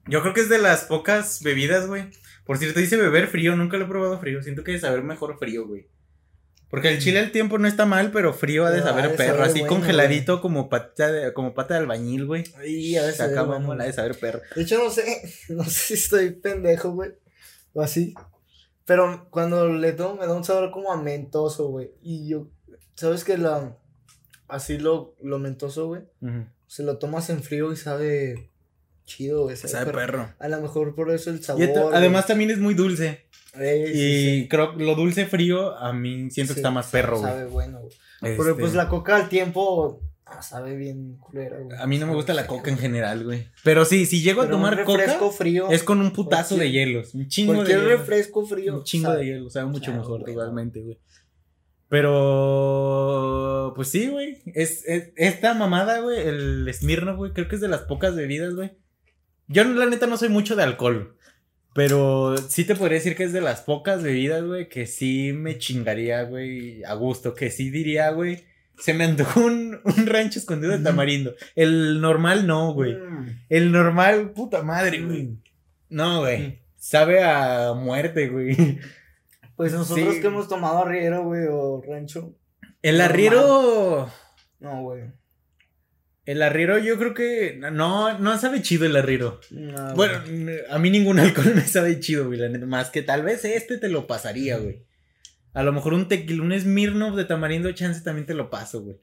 Yo 0.05 0.21
creo 0.21 0.35
que 0.35 0.41
es 0.41 0.49
de 0.49 0.59
las 0.59 0.83
pocas 0.83 1.41
bebidas, 1.41 1.87
güey. 1.87 2.11
Por 2.45 2.59
cierto, 2.59 2.79
dice 2.79 2.97
beber 2.97 3.27
frío, 3.27 3.55
nunca 3.55 3.77
lo 3.77 3.85
he 3.85 3.87
probado 3.87 4.19
frío. 4.19 4.43
Siento 4.43 4.63
que 4.63 4.73
debe 4.73 4.81
saber 4.81 5.01
mejor 5.01 5.39
frío, 5.39 5.65
güey. 5.65 5.87
Porque 6.69 6.89
el 6.89 6.99
chile 6.99 7.17
al 7.17 7.31
tiempo 7.31 7.57
no 7.57 7.67
está 7.67 7.87
mal, 7.87 8.11
pero 8.11 8.31
frío 8.31 8.67
ha 8.67 8.69
de 8.69 8.81
ha 8.81 8.83
saber 8.83 9.09
de 9.09 9.17
perro. 9.17 9.37
saber 9.37 9.49
así 9.49 9.59
bueno, 9.61 9.75
congeladito 9.75 10.39
como 10.39 10.69
pata 10.69 11.11
de, 11.11 11.33
como 11.33 11.55
pata 11.55 11.73
de 11.73 11.79
albañil, 11.79 12.27
güey. 12.27 12.43
Y 12.63 12.95
a 12.97 13.01
veces. 13.01 13.17
Se 13.17 13.23
acaba 13.23 13.55
bueno, 13.55 13.65
mola 13.65 13.85
de 13.85 13.93
saber 13.93 14.15
perro. 14.19 14.41
De 14.55 14.61
hecho, 14.61 14.77
no 14.83 14.91
sé, 14.91 15.03
no 15.49 15.63
sé 15.63 15.71
si 15.71 15.93
estoy 15.95 16.29
pendejo, 16.31 16.91
güey. 16.91 17.09
O 17.73 17.81
así. 17.81 18.13
Pero 18.85 19.27
cuando 19.29 19.69
le 19.69 19.93
tomo 19.93 20.15
me 20.19 20.27
da 20.27 20.33
un 20.35 20.43
sabor 20.43 20.71
como 20.71 20.91
a 20.91 21.01
mentoso, 21.01 21.67
güey. 21.69 21.91
Y 22.01 22.27
yo, 22.27 22.47
¿sabes 22.95 23.23
que 23.23 23.37
la. 23.37 23.77
Así 24.47 24.77
lo, 24.77 25.15
lo 25.21 25.39
mentoso, 25.39 25.87
güey. 25.87 26.03
Se 26.67 26.83
lo 26.83 26.97
tomas 26.97 27.29
en 27.29 27.41
frío 27.43 27.71
y 27.71 27.75
sabe 27.77 28.49
chido, 29.05 29.43
güey. 29.43 29.55
Sabe 29.55 29.85
perro. 29.85 29.97
perro. 29.99 30.29
A 30.39 30.47
lo 30.49 30.61
mejor 30.61 30.95
por 30.95 31.11
eso 31.11 31.29
el 31.29 31.39
Y 31.39 31.43
sabor. 31.43 31.65
güey. 31.67 31.93
además 31.93 32.27
también 32.27 32.51
es 32.51 32.59
muy 32.59 32.73
dulce. 32.73 33.25
Eh, 33.55 33.83
sí, 33.87 33.91
y 33.99 34.41
sí. 34.41 34.47
creo 34.49 34.75
que 34.75 34.83
lo 34.83 34.95
dulce 34.95 35.27
frío 35.27 35.77
a 35.77 35.93
mí 35.93 36.31
siento 36.31 36.53
que 36.53 36.59
está 36.59 36.71
más 36.71 36.87
perro, 36.87 37.19
güey. 37.19 37.31
Sabe 37.31 37.45
bueno, 37.45 37.79
güey. 37.81 37.93
Este, 38.21 38.35
Porque 38.35 38.53
pues 38.55 38.73
la 38.73 38.89
coca 38.89 39.15
al 39.15 39.29
tiempo 39.29 40.01
ah, 40.25 40.41
sabe 40.41 40.75
bien 40.75 41.17
culera, 41.17 41.59
güey. 41.59 41.77
A 41.79 41.85
mí 41.87 41.97
no 41.97 42.07
me 42.07 42.13
gusta 42.15 42.33
la 42.33 42.47
coca 42.47 42.69
en 42.69 42.75
güey. 42.75 42.85
general, 42.87 43.23
güey. 43.23 43.47
Pero 43.63 43.85
sí, 43.85 44.05
si 44.05 44.21
llego 44.21 44.41
a 44.41 44.45
Pero 44.45 44.57
un 44.57 44.61
tomar 44.63 44.77
refresco 44.77 45.19
coca, 45.19 45.37
frío. 45.37 45.69
es 45.69 45.83
con 45.83 45.99
un 46.01 46.11
putazo 46.11 46.55
de 46.57 46.71
hielos. 46.71 47.13
Un 47.13 47.27
chingo 47.27 47.53
de 47.53 47.57
Cualquier 47.59 47.79
hielo. 47.81 47.89
refresco 47.97 48.45
frío. 48.45 48.77
Un 48.77 48.83
chingo 48.83 49.09
sabe. 49.09 49.19
de 49.19 49.25
hielo, 49.25 49.49
sabe 49.49 49.65
mucho 49.67 49.91
mejor, 49.93 50.23
totalmente, 50.23 50.81
güey. 50.81 50.97
Pero, 51.89 53.73
pues 53.75 53.87
sí, 53.89 54.07
güey. 54.07 54.41
Es, 54.53 54.83
es- 54.85 55.11
esta 55.15 55.53
mamada, 55.53 55.99
güey, 55.99 56.19
el 56.27 56.69
Smirnoff, 56.73 57.17
güey, 57.17 57.33
creo 57.33 57.47
que 57.47 57.55
es 57.55 57.61
de 57.61 57.67
las 57.67 57.81
pocas 57.81 58.15
bebidas, 58.15 58.55
güey. 58.55 58.71
Yo, 59.47 59.63
la 59.63 59.85
neta, 59.85 60.07
no 60.07 60.17
soy 60.17 60.29
mucho 60.29 60.55
de 60.55 60.63
alcohol. 60.63 61.17
Pero 61.75 62.35
sí 62.49 62.65
te 62.65 62.75
podría 62.75 62.97
decir 62.99 63.15
que 63.15 63.23
es 63.23 63.33
de 63.33 63.41
las 63.41 63.61
pocas 63.61 64.03
bebidas, 64.03 64.43
güey, 64.43 64.69
que 64.69 64.85
sí 64.85 65.33
me 65.33 65.57
chingaría, 65.57 66.23
güey, 66.23 66.83
a 66.83 66.93
gusto. 66.93 67.33
Que 67.33 67.49
sí 67.49 67.69
diría, 67.71 68.11
güey, 68.11 68.43
se 68.77 68.93
me 68.93 69.03
antojó 69.05 69.41
un, 69.45 69.79
un 69.83 70.05
rancho 70.07 70.39
escondido 70.39 70.71
de 70.77 70.83
tamarindo. 70.83 71.35
El 71.55 72.01
normal 72.01 72.47
no, 72.47 72.73
güey. 72.73 72.95
Mm. 72.95 73.39
El 73.49 73.71
normal, 73.71 74.31
puta 74.31 74.61
madre, 74.63 75.01
güey. 75.01 75.37
No, 75.89 76.21
güey. 76.21 76.61
Sabe 76.75 77.23
a 77.23 77.73
muerte, 77.73 78.27
güey. 78.29 78.79
Pues 79.55 79.71
nosotros 79.73 80.15
Sí. 80.15 80.21
que 80.21 80.27
hemos 80.27 80.47
tomado 80.49 80.79
arriero, 80.79 81.23
güey, 81.23 81.45
o 81.49 81.81
rancho. 81.87 82.35
El 82.81 82.97
Normal. 82.97 83.11
arriero. 83.11 84.09
No, 84.59 84.81
güey. 84.81 85.03
El 86.25 86.41
arriero, 86.41 86.77
yo 86.79 86.97
creo 86.97 87.13
que. 87.13 87.57
No, 87.71 88.17
no 88.17 88.37
sabe 88.37 88.61
chido 88.61 88.85
el 88.85 88.95
arriero. 88.95 89.39
No, 89.51 89.93
Bueno, 89.93 90.21
güey. 90.25 90.59
a 90.69 90.79
mí 90.79 90.89
ningún 90.89 91.19
alcohol 91.19 91.53
me 91.55 91.61
sabe 91.61 91.99
chido, 91.99 92.27
güey. 92.27 92.39
la 92.39 92.49
neta. 92.49 92.65
Más 92.65 92.89
que 92.89 93.01
tal 93.01 93.23
vez 93.23 93.45
este 93.45 93.77
te 93.77 93.89
lo 93.89 94.07
pasaría, 94.07 94.57
güey. 94.57 94.83
A 95.53 95.63
lo 95.63 95.71
mejor 95.71 95.93
un 95.93 96.07
tequila, 96.07 96.43
un 96.43 96.59
Smirnoff 96.59 97.15
de 97.15 97.25
tamarindo 97.25 97.71
chance 97.71 98.01
también 98.01 98.25
te 98.25 98.33
lo 98.33 98.49
paso, 98.49 98.81
güey. 98.81 98.97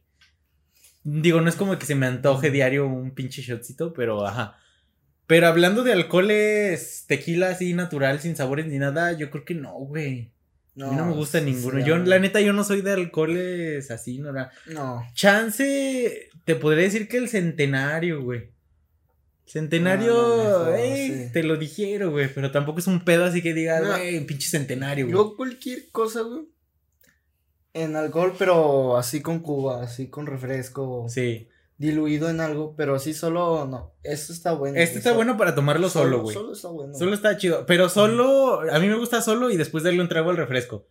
Digo, 1.05 1.41
no 1.41 1.49
es 1.49 1.57
como 1.57 1.79
que 1.79 1.87
se 1.87 1.95
me 1.95 2.07
antoje 2.07 2.51
diario 2.51 2.87
un 2.87 3.13
pinche 3.13 3.41
shotcito, 3.41 3.93
pero 3.93 4.27
ajá. 4.27 4.59
Pero 5.27 5.47
hablando 5.47 5.85
de 5.85 5.93
alcoholes, 5.93 7.05
tequila 7.07 7.51
así 7.51 7.73
natural, 7.73 8.19
sin 8.19 8.35
sabores 8.35 8.67
ni 8.67 8.79
nada, 8.79 9.13
yo 9.13 9.31
creo 9.31 9.45
que 9.45 9.55
no, 9.55 9.73
güey. 9.75 10.33
a 10.81 10.87
mí 10.87 10.97
no 10.97 11.07
me 11.07 11.13
gusta 11.15 11.39
sí, 11.39 11.45
ninguno. 11.45 11.79
sí, 11.79 11.87
yo, 11.87 11.99
no. 11.99 12.05
la 12.05 12.19
neta, 12.19 12.41
yo 12.41 12.53
no 12.53 12.65
soy 12.65 12.83
de 12.83 12.93
alcoholes 12.93 13.91
así, 13.93 14.19
no, 14.19 14.33
no. 14.33 14.49
No. 14.67 15.07
Chance, 15.15 16.31
te 16.45 16.57
podría 16.57 16.83
decir 16.85 17.07
que 17.09 17.19
el 17.19 17.29
centenario, 17.29 18.23
güey. 18.23 18.50
Centenario, 19.51 20.13
no, 20.15 20.45
mejor, 20.45 20.77
ey, 20.77 21.09
sí. 21.09 21.33
te 21.33 21.43
lo 21.43 21.57
dijeron, 21.57 22.13
güey, 22.13 22.33
pero 22.33 22.53
tampoco 22.53 22.79
es 22.79 22.87
un 22.87 23.05
pedo 23.05 23.25
así 23.25 23.43
que 23.43 23.53
digas, 23.53 23.85
güey, 23.85 24.25
pinche 24.25 24.49
centenario, 24.49 25.07
güey. 25.07 25.17
Yo 25.17 25.35
cualquier 25.37 25.91
cosa, 25.91 26.21
güey. 26.23 26.45
En 27.75 27.97
alcohol, 27.97 28.33
pero 28.39 28.97
así 28.97 29.21
con 29.21 29.41
Cuba, 29.41 29.83
así 29.83 30.09
con 30.09 30.27
refresco. 30.27 31.07
Sí. 31.09 31.49
Diluido 31.79 32.31
en 32.31 32.41
algo, 32.41 32.77
pero 32.77 32.95
así 32.95 33.13
solo, 33.13 33.67
no. 33.67 33.93
Esto 34.05 34.33
está 34.33 34.53
bueno. 34.53 34.79
Este 34.79 34.99
está 34.99 35.15
bueno 35.15 35.37
para 35.37 35.57
tomarlo 35.57 35.91
solo, 35.91 36.23
güey. 36.23 36.33
Solo 36.33 36.53
está 36.53 36.69
bueno. 36.69 36.95
Solo 36.95 37.13
está 37.13 37.37
chido. 37.37 37.67
Pero 37.67 37.89
solo, 37.89 38.61
a 38.71 38.79
mí 38.79 38.87
me 38.87 38.99
gusta 38.99 39.21
solo 39.21 39.51
y 39.51 39.57
después 39.57 39.83
darle 39.83 40.01
un 40.01 40.09
trago 40.09 40.31
al 40.31 40.37
refresco. 40.37 40.87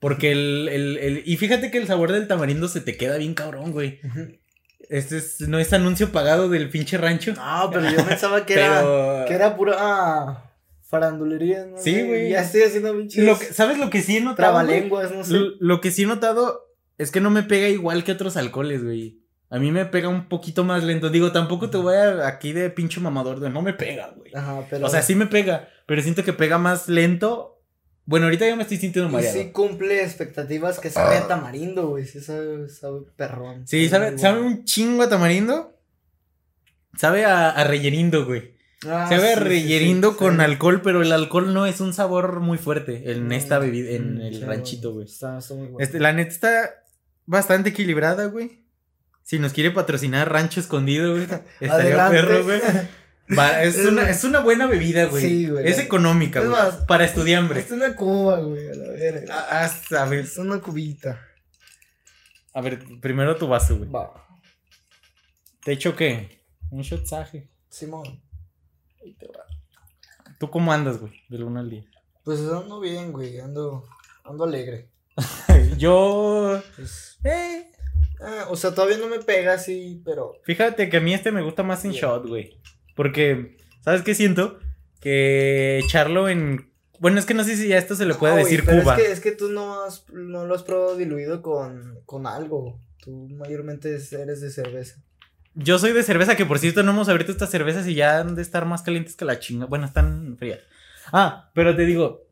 Porque 0.00 0.32
el, 0.32 0.68
el, 0.68 0.98
el, 0.98 1.22
y 1.26 1.36
fíjate 1.36 1.70
que 1.70 1.78
el 1.78 1.86
sabor 1.86 2.10
del 2.10 2.26
tamarindo 2.26 2.66
se 2.66 2.80
te 2.80 2.96
queda 2.96 3.18
bien 3.18 3.34
cabrón, 3.34 3.70
güey. 3.70 4.00
Este 4.90 5.18
es, 5.18 5.40
no 5.42 5.60
es 5.60 5.72
anuncio 5.72 6.10
pagado 6.10 6.48
del 6.48 6.68
pinche 6.68 6.98
rancho. 6.98 7.32
No, 7.34 7.70
pero 7.72 7.88
yo 7.88 8.04
pensaba 8.04 8.44
que 8.44 8.54
era, 8.60 9.24
que 9.26 9.34
era 9.34 9.56
pura 9.56 9.76
ah, 9.78 10.52
farandulería, 10.82 11.64
¿no? 11.66 11.78
Sí, 11.78 12.02
güey. 12.02 12.30
Ya 12.30 12.42
estoy 12.42 12.62
haciendo 12.62 12.92
pinches. 12.96 13.24
Lo 13.24 13.38
que- 13.38 13.46
¿Sabes 13.46 13.78
lo 13.78 13.88
que 13.88 14.02
sí 14.02 14.16
he 14.16 14.20
notado? 14.20 14.36
trabalenguas, 14.36 15.12
no 15.12 15.22
sé. 15.24 15.32
Lo, 15.32 15.52
lo 15.60 15.80
que 15.80 15.92
sí 15.92 16.02
he 16.02 16.06
notado 16.06 16.66
es 16.98 17.12
que 17.12 17.20
no 17.20 17.30
me 17.30 17.44
pega 17.44 17.68
igual 17.68 18.02
que 18.02 18.10
otros 18.10 18.36
alcoholes, 18.36 18.82
güey. 18.82 19.20
A 19.48 19.58
mí 19.60 19.70
me 19.70 19.84
pega 19.84 20.08
un 20.08 20.28
poquito 20.28 20.64
más 20.64 20.82
lento. 20.82 21.08
Digo, 21.08 21.30
tampoco 21.30 21.70
te 21.70 21.78
voy 21.78 21.94
a 21.94 22.26
aquí 22.26 22.52
de 22.52 22.68
pinche 22.70 23.00
mamador 23.00 23.38
de 23.38 23.48
no 23.48 23.62
me 23.62 23.72
pega, 23.72 24.12
güey. 24.16 24.34
Ajá, 24.34 24.64
pero. 24.68 24.86
O 24.86 24.88
sea, 24.88 25.02
sí 25.02 25.14
me 25.14 25.26
pega, 25.26 25.68
pero 25.86 26.02
siento 26.02 26.24
que 26.24 26.32
pega 26.32 26.58
más 26.58 26.88
lento. 26.88 27.59
Bueno, 28.10 28.26
ahorita 28.26 28.44
ya 28.44 28.56
me 28.56 28.64
estoy 28.64 28.78
sintiendo 28.78 29.08
Y 29.08 29.12
mareado. 29.12 29.38
sí 29.38 29.52
cumple 29.52 30.02
expectativas 30.02 30.80
que 30.80 30.90
sabe 30.90 31.16
a 31.16 31.28
tamarindo, 31.28 31.90
güey. 31.90 32.04
Sí 32.06 32.20
sabe, 32.20 32.68
sabe 32.68 33.02
perrón. 33.14 33.68
Sí, 33.68 33.88
sabe, 33.88 34.18
sabe 34.18 34.40
un 34.40 34.64
chingo 34.64 35.04
a 35.04 35.08
tamarindo. 35.08 35.78
Sabe 36.98 37.24
a, 37.24 37.50
a 37.50 37.62
güey. 38.24 38.56
Ah, 38.84 39.06
sabe 39.08 39.32
a 39.32 39.36
sí, 39.36 39.44
reyerindo 39.44 40.10
sí, 40.10 40.16
con 40.18 40.40
alcohol, 40.40 40.82
pero 40.82 41.02
el 41.02 41.12
alcohol 41.12 41.54
no 41.54 41.66
es 41.66 41.80
un 41.80 41.94
sabor 41.94 42.40
muy 42.40 42.58
fuerte 42.58 43.12
en 43.12 43.30
esta 43.30 43.60
Mm, 43.60 43.62
bebida, 43.62 43.90
en 43.90 44.14
mm, 44.16 44.20
el 44.22 44.40
ranchito, 44.42 44.92
güey. 44.92 45.06
Está, 45.06 45.38
está 45.38 45.54
muy 45.54 45.68
bueno. 45.68 45.78
Este, 45.78 46.00
la 46.00 46.12
neta 46.12 46.30
está 46.32 46.70
bastante 47.26 47.70
equilibrada, 47.70 48.26
güey. 48.26 48.64
Si 49.22 49.38
nos 49.38 49.52
quiere 49.52 49.70
patrocinar 49.70 50.32
Rancho 50.32 50.58
Escondido, 50.58 51.12
güey. 51.12 51.24
Estaría 51.60 52.06
Adelante. 52.06 52.16
perro, 52.16 52.42
güey. 52.42 52.60
Va, 53.36 53.62
es, 53.62 53.76
una, 53.78 54.08
es 54.10 54.24
una 54.24 54.40
buena 54.40 54.66
bebida, 54.66 55.06
güey. 55.06 55.22
Sí, 55.22 55.48
güey. 55.48 55.66
Es 55.68 55.78
económica, 55.78 56.40
Es 56.40 56.48
güey. 56.48 56.60
más, 56.60 56.74
Para 56.86 57.04
estudiambre. 57.04 57.60
Es 57.60 57.70
una 57.70 57.94
cuba, 57.94 58.38
güey, 58.40 58.68
a 58.68 58.74
la 58.74 58.88
verga. 58.90 59.34
Ah, 59.50 59.68
ah, 59.92 60.02
a 60.02 60.04
ver, 60.06 60.20
Es 60.20 60.36
una 60.38 60.60
cubita. 60.60 61.20
a 62.54 62.60
ver, 62.60 62.80
primero 63.00 63.36
tu 63.36 63.46
vaso, 63.48 63.76
güey. 63.78 63.90
Va. 63.90 64.26
¿Te 65.64 65.72
echo 65.72 65.94
qué? 65.94 66.40
Un 66.70 66.82
shotsaje. 66.82 67.48
Simón. 67.68 68.22
Ahí 69.02 69.14
te 69.14 69.26
va. 69.26 69.44
¿Tú 70.38 70.50
cómo 70.50 70.72
andas, 70.72 70.98
güey? 70.98 71.12
Del 71.28 71.44
1 71.44 71.60
al 71.60 71.70
10. 71.70 71.84
Pues 72.24 72.40
ando 72.40 72.80
bien, 72.80 73.12
güey. 73.12 73.38
Ando, 73.40 73.84
ando 74.24 74.44
alegre. 74.44 74.88
Yo. 75.76 76.62
Pues, 76.76 77.18
Eh. 77.24 77.70
ah, 78.22 78.46
o 78.48 78.56
sea, 78.56 78.74
todavía 78.74 78.96
no 78.98 79.06
me 79.08 79.18
pega 79.20 79.54
así, 79.54 80.00
pero. 80.04 80.32
Fíjate 80.44 80.88
que 80.88 80.96
a 80.96 81.00
mí 81.00 81.12
este 81.14 81.30
me 81.30 81.42
gusta 81.42 81.62
más 81.62 81.84
en 81.84 81.90
Bien. 81.90 82.02
shot, 82.02 82.26
güey. 82.26 82.58
Porque, 82.94 83.56
¿sabes 83.82 84.02
qué 84.02 84.14
siento? 84.14 84.58
Que 85.00 85.78
echarlo 85.78 86.28
en. 86.28 86.70
Bueno, 86.98 87.18
es 87.18 87.24
que 87.24 87.34
no 87.34 87.44
sé 87.44 87.56
si 87.56 87.72
a 87.72 87.78
esto 87.78 87.94
se 87.94 88.04
le 88.04 88.14
puede 88.14 88.34
No, 88.34 88.40
güey, 88.40 88.52
decir 88.52 88.66
pero 88.66 88.82
Cuba. 88.82 88.96
Es 88.96 89.02
que, 89.02 89.12
es 89.12 89.20
que 89.20 89.32
tú 89.32 89.48
no, 89.50 89.84
has, 89.84 90.04
no 90.12 90.44
lo 90.44 90.54
has 90.54 90.62
probado 90.62 90.96
diluido 90.96 91.40
con, 91.40 92.00
con 92.04 92.26
algo. 92.26 92.78
Tú 93.02 93.28
mayormente 93.30 93.88
eres 93.94 94.40
de 94.40 94.50
cerveza. 94.50 95.02
Yo 95.54 95.78
soy 95.78 95.92
de 95.92 96.02
cerveza, 96.02 96.36
que 96.36 96.46
por 96.46 96.58
cierto 96.58 96.82
no 96.82 96.92
hemos 96.92 97.08
abierto 97.08 97.32
estas 97.32 97.50
cervezas 97.50 97.86
y 97.86 97.94
ya 97.94 98.20
han 98.20 98.34
de 98.34 98.42
estar 98.42 98.66
más 98.66 98.82
calientes 98.82 99.16
que 99.16 99.24
la 99.24 99.40
chinga. 99.40 99.66
Bueno, 99.66 99.86
están 99.86 100.36
frías. 100.38 100.60
Ah, 101.12 101.50
pero 101.54 101.74
te 101.74 101.86
digo, 101.86 102.26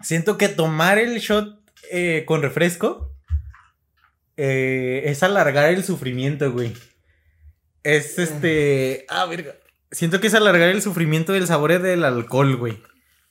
siento 0.00 0.38
que 0.38 0.48
tomar 0.48 0.98
el 0.98 1.18
shot 1.18 1.60
eh, 1.90 2.24
con 2.26 2.40
refresco 2.40 3.12
eh, 4.36 5.02
es 5.06 5.22
alargar 5.22 5.70
el 5.70 5.84
sufrimiento, 5.84 6.50
güey. 6.52 6.72
Es 7.82 8.18
este. 8.18 9.04
Ah, 9.08 9.26
verga. 9.26 9.54
Siento 9.92 10.20
que 10.20 10.26
es 10.26 10.34
alargar 10.34 10.68
el 10.70 10.82
sufrimiento 10.82 11.32
del 11.32 11.46
sabor 11.46 11.80
del 11.80 12.04
alcohol, 12.04 12.56
güey. 12.56 12.78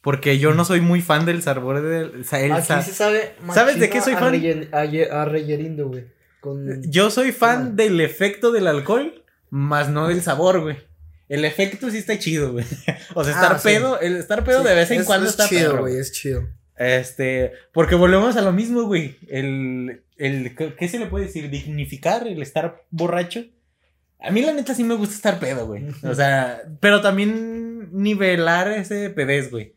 Porque 0.02 0.40
yo 0.40 0.54
no 0.54 0.66
soy 0.66 0.82
muy 0.82 1.02
fan 1.02 1.26
del 1.26 1.44
sabor 1.44 1.82
del. 1.82 2.24
el 2.32 2.52
Aquí 2.54 2.66
sa- 2.66 2.82
se 2.82 2.94
sabe. 2.94 3.34
¿Sabes 3.54 3.80
de 3.80 3.90
qué 3.90 4.02
soy 4.02 4.14
fan? 4.14 4.34
a, 4.72 4.86
ye- 4.86 5.10
a 5.12 5.26
reyerindo, 5.26 5.90
güey. 5.90 6.06
Con... 6.40 6.82
Yo 6.90 7.12
soy 7.12 7.32
fan 7.32 7.76
del 7.76 8.02
efecto 8.02 8.52
del 8.52 8.66
alcohol, 8.68 9.24
más 9.52 9.90
no 9.90 10.08
del 10.08 10.22
sabor, 10.24 10.62
güey. 10.62 10.78
El 11.30 11.46
efecto 11.46 11.90
sí 11.92 11.98
está 12.00 12.18
chido, 12.18 12.52
güey. 12.54 12.66
O 13.14 13.24
sea, 13.24 13.34
estar 13.34 13.54
Ah, 13.54 13.60
sí. 13.60 13.68
pedo, 13.70 14.00
el 14.00 14.16
estar 14.18 14.44
pedo 14.44 14.62
Sí, 14.64 14.68
de 14.70 14.76
vez 14.76 14.90
en 14.92 15.02
es- 15.02 15.06
cuando 15.06 15.26
es 15.28 15.32
está 15.32 15.48
chido, 15.48 15.78
güey. 15.80 15.98
Es 15.98 16.12
chido. 16.12 16.48
Este, 16.78 17.52
porque 17.74 17.94
volvemos 17.96 18.36
a 18.38 18.42
lo 18.42 18.52
mismo, 18.54 18.84
güey. 18.84 19.18
El, 19.30 20.02
el, 20.18 20.56
¿qué 20.56 20.74
qué 20.74 20.88
se 20.88 20.98
le 20.98 21.06
puede 21.06 21.26
decir? 21.26 21.50
Dignificar 21.52 22.28
el 22.28 22.42
estar 22.42 22.84
borracho. 22.90 23.46
A 24.24 24.30
mí 24.32 24.42
la 24.42 24.54
neta 24.54 24.74
sí 24.76 24.84
me 24.84 24.94
gusta 24.96 25.16
estar 25.16 25.40
pedo, 25.40 25.66
güey. 25.68 25.86
O 26.04 26.14
sea, 26.14 26.62
pero 26.80 27.02
también 27.02 27.90
nivelar 27.92 28.68
ese 28.72 29.10
pedez, 29.10 29.50
güey. 29.52 29.74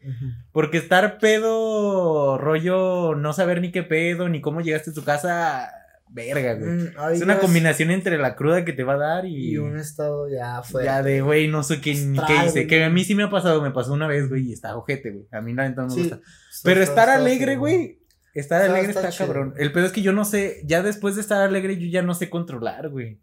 Porque 0.52 0.76
estar 0.78 1.18
pedo, 1.18 2.38
rollo, 2.38 3.14
no 3.14 3.32
saber 3.32 3.60
ni 3.60 3.70
qué 3.72 3.82
pedo, 3.82 4.28
ni 4.28 4.40
cómo 4.40 4.60
llegaste 4.60 4.90
a 4.90 4.94
tu 4.94 5.02
casa, 5.04 5.70
verga, 6.08 6.54
güey. 6.54 6.70
Mm, 6.70 6.88
Es 7.14 7.22
una 7.22 7.38
combinación 7.38 7.90
entre 7.90 8.18
la 8.18 8.36
cruda 8.36 8.64
que 8.64 8.72
te 8.72 8.84
va 8.84 8.94
a 8.94 8.98
dar 8.98 9.24
y, 9.26 9.52
Y 9.52 9.58
un 9.58 9.78
estado 9.78 10.28
ya 10.28 10.62
fuerte. 10.62 10.86
ya 10.86 11.02
de, 11.02 11.22
güey, 11.22 11.48
no 11.48 11.62
sé 11.62 11.80
qué, 11.80 11.94
ni 11.94 12.18
qué 12.18 12.34
hice. 12.44 12.50
güey. 12.50 12.66
Que 12.66 12.84
a 12.84 12.90
mí 12.90 13.04
sí 13.04 13.14
me 13.14 13.22
ha 13.24 13.30
pasado, 13.30 13.62
me 13.62 13.70
pasó 13.70 13.92
una 13.92 14.06
vez, 14.06 14.28
güey, 14.28 14.48
y 14.48 14.52
está 14.52 14.76
ojete, 14.76 15.10
güey. 15.10 15.26
A 15.32 15.40
mí 15.40 15.54
la 15.54 15.68
neta 15.68 15.82
no 15.82 15.88
me 15.88 15.94
Sí, 15.94 16.00
gusta. 16.02 16.20
Pero 16.62 16.82
está- 16.82 17.02
estar 17.02 17.08
alegre, 17.16 17.56
güey. 17.56 17.98
Estar 18.34 18.62
alegre 18.62 18.90
está 18.90 19.08
está, 19.08 19.24
cabrón. 19.26 19.54
El 19.56 19.70
pedo 19.72 19.86
es 19.86 19.92
que 19.92 20.02
yo 20.02 20.12
no 20.12 20.24
sé, 20.24 20.60
ya 20.64 20.82
después 20.82 21.14
de 21.14 21.20
estar 21.20 21.40
alegre, 21.40 21.78
yo 21.78 21.86
ya 21.88 22.02
no 22.02 22.14
sé 22.14 22.28
controlar, 22.30 22.88
güey. 22.90 23.20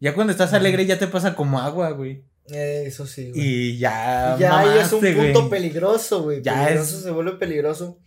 Ya 0.00 0.14
cuando 0.14 0.30
estás 0.32 0.52
alegre 0.52 0.84
ya 0.86 0.98
te 0.98 1.06
pasa 1.06 1.34
como 1.34 1.58
agua, 1.58 1.90
güey. 1.92 2.24
Eh, 2.48 2.84
Eso 2.86 3.06
sí, 3.06 3.30
güey. 3.30 3.40
Y 3.44 3.78
ya. 3.78 4.36
Ya 4.38 4.58
ahí 4.58 4.78
es 4.78 4.92
un 4.92 5.00
mamaste, 5.00 5.14
punto 5.22 5.40
güey. 5.40 5.50
peligroso, 5.50 6.22
güey. 6.22 6.42
Ya 6.42 6.64
Peligroso 6.64 6.96
es- 6.96 7.02
se 7.02 7.10
vuelve 7.10 7.32
peligroso. 7.32 7.98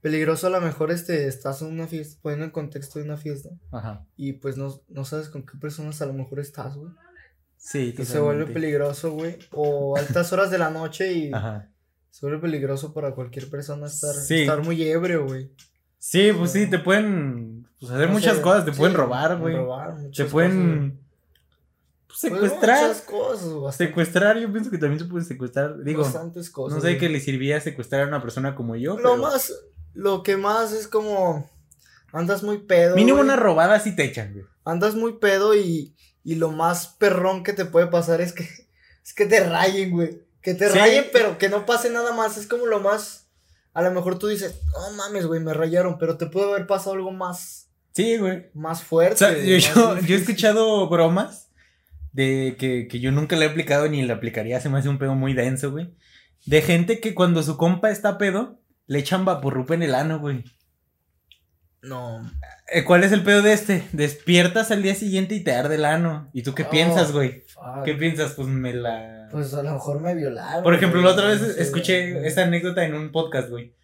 Peligroso 0.00 0.46
a 0.48 0.50
lo 0.50 0.60
mejor 0.60 0.90
este, 0.90 1.26
estás 1.28 1.62
en 1.62 1.68
una 1.68 1.86
fiesta, 1.86 2.18
poniendo 2.22 2.44
en 2.46 2.50
contexto 2.50 2.98
de 2.98 3.04
una 3.04 3.16
fiesta. 3.16 3.50
Ajá. 3.70 4.04
Y 4.16 4.32
pues 4.34 4.56
no, 4.56 4.80
no 4.88 5.04
sabes 5.04 5.28
con 5.28 5.44
qué 5.46 5.56
personas 5.60 6.00
a 6.02 6.06
lo 6.06 6.12
mejor 6.12 6.40
estás, 6.40 6.74
güey. 6.76 6.90
Sí, 7.56 7.94
Y 7.96 8.04
se 8.04 8.18
vuelve 8.18 8.46
peligroso, 8.46 9.12
güey. 9.12 9.38
O 9.52 9.96
altas 9.96 10.32
horas 10.32 10.50
de 10.50 10.58
la 10.58 10.70
noche 10.70 11.12
y 11.12 11.32
Ajá. 11.32 11.70
se 12.10 12.26
vuelve 12.26 12.40
peligroso 12.40 12.92
para 12.92 13.14
cualquier 13.14 13.48
persona 13.48 13.86
estar, 13.86 14.14
Sí. 14.14 14.40
estar 14.40 14.64
muy 14.64 14.82
ebrio, 14.82 15.26
güey. 15.26 15.52
Sí, 15.98 16.32
pues 16.36 16.50
sí, 16.50 16.66
te 16.68 16.80
pueden 16.80 17.68
pues, 17.78 17.92
hacer 17.92 18.08
No 18.08 18.14
muchas 18.14 18.36
sé, 18.38 18.42
cosas, 18.42 18.64
te 18.64 18.72
sí, 18.72 18.78
pueden 18.78 18.96
robar, 18.96 19.38
güey. 19.38 19.54
robar, 19.54 19.94
Te 20.16 20.24
pueden 20.24 20.90
cosas. 20.90 21.01
Secuestrar. 22.14 22.82
Muchas 22.88 23.02
cosas, 23.02 23.54
bastante- 23.54 23.86
Secuestrar, 23.86 24.38
yo 24.38 24.50
pienso 24.52 24.70
que 24.70 24.78
también 24.78 24.98
se 25.00 25.06
puede 25.06 25.24
secuestrar. 25.24 25.82
Digo, 25.82 26.02
bastantes 26.02 26.50
cosas. 26.50 26.76
no 26.76 26.82
sé 26.88 26.98
qué 26.98 27.08
le 27.08 27.20
sirvía 27.20 27.60
secuestrar 27.60 28.02
a 28.02 28.06
una 28.08 28.22
persona 28.22 28.54
como 28.54 28.76
yo. 28.76 28.96
Lo 28.96 29.02
pero 29.12 29.16
más, 29.16 29.52
lo 29.94 30.22
que 30.22 30.36
más 30.36 30.72
es 30.72 30.88
como 30.88 31.48
andas 32.12 32.42
muy 32.42 32.58
pedo. 32.58 32.94
Mínimo 32.96 33.18
güey. 33.18 33.24
una 33.28 33.36
robada 33.36 33.80
sí 33.80 33.94
te 33.96 34.04
echan, 34.04 34.32
güey. 34.32 34.44
Andas 34.64 34.94
muy 34.94 35.14
pedo 35.18 35.54
y, 35.54 35.94
y 36.24 36.34
lo 36.36 36.50
más 36.50 36.86
perrón 36.98 37.42
que 37.42 37.52
te 37.52 37.64
puede 37.64 37.86
pasar 37.88 38.20
es 38.20 38.32
que 38.32 38.44
es 39.04 39.14
que 39.14 39.26
te 39.26 39.42
rayen, 39.44 39.90
güey. 39.90 40.20
Que 40.40 40.54
te 40.54 40.68
Sí. 40.70 40.78
rayen, 40.78 41.06
pero 41.12 41.38
que 41.38 41.48
no 41.48 41.66
pase 41.66 41.88
nada 41.90 42.12
más. 42.12 42.36
Es 42.36 42.46
como 42.46 42.66
lo 42.66 42.80
más. 42.80 43.26
A 43.74 43.80
lo 43.82 43.90
mejor 43.90 44.18
tú 44.18 44.26
dices, 44.26 44.54
no 44.74 44.90
mames, 44.96 45.26
güey, 45.26 45.40
me 45.40 45.54
rayaron, 45.54 45.96
pero 45.98 46.18
te 46.18 46.26
puede 46.26 46.50
haber 46.52 46.66
pasado 46.66 46.92
algo 46.94 47.10
más, 47.10 47.68
Sí, 47.94 48.18
güey. 48.18 48.50
más 48.52 48.82
fuerte. 48.82 49.14
O 49.14 49.16
sea, 49.16 49.38
yo, 49.38 49.54
más 49.56 49.74
yo, 49.74 49.98
yo 50.06 50.14
he 50.14 50.18
escuchado 50.18 50.88
bromas 50.90 51.48
de 52.12 52.56
que, 52.58 52.86
que 52.88 53.00
yo 53.00 53.10
nunca 53.12 53.36
le 53.36 53.46
he 53.46 53.48
aplicado 53.48 53.88
ni 53.88 54.02
le 54.02 54.12
aplicaría, 54.12 54.60
se 54.60 54.68
me 54.68 54.78
hace 54.78 54.88
un 54.88 54.98
pedo 54.98 55.14
muy 55.14 55.34
denso, 55.34 55.70
güey. 55.70 55.94
De 56.46 56.60
gente 56.62 57.00
que 57.00 57.14
cuando 57.14 57.42
su 57.42 57.56
compa 57.56 57.90
está 57.90 58.18
pedo, 58.18 58.60
le 58.86 58.98
echan 58.98 59.24
vaporrupa 59.24 59.74
en 59.74 59.82
el 59.82 59.94
ano, 59.94 60.18
güey. 60.18 60.44
No. 61.82 62.22
Eh, 62.72 62.84
¿Cuál 62.84 63.02
es 63.02 63.10
el 63.12 63.22
pedo 63.24 63.42
de 63.42 63.52
este? 63.52 63.82
Despiertas 63.92 64.70
al 64.70 64.82
día 64.82 64.94
siguiente 64.94 65.34
y 65.34 65.40
te 65.42 65.52
arde 65.52 65.74
el 65.74 65.84
ano. 65.84 66.30
¿Y 66.32 66.42
tú 66.42 66.54
qué 66.54 66.62
Oh, 66.62 66.70
piensas, 66.70 67.10
güey? 67.12 67.44
fuck. 67.48 67.82
¿Qué 67.84 67.94
piensas? 67.94 68.34
Pues 68.34 68.46
me 68.48 68.72
la... 68.72 69.28
Pues 69.32 69.52
a 69.54 69.62
lo 69.64 69.72
mejor 69.72 70.00
me 70.00 70.14
violaron. 70.14 70.62
Por 70.62 70.74
ejemplo, 70.74 71.00
la 71.02 71.10
otra 71.10 71.28
vez 71.28 71.40
no 71.40 71.48
sé, 71.48 71.60
escuché 71.62 72.12
güey. 72.12 72.26
esta 72.26 72.44
anécdota 72.44 72.84
en 72.84 72.94
un 72.94 73.10
podcast, 73.10 73.48
güey. 73.48 73.74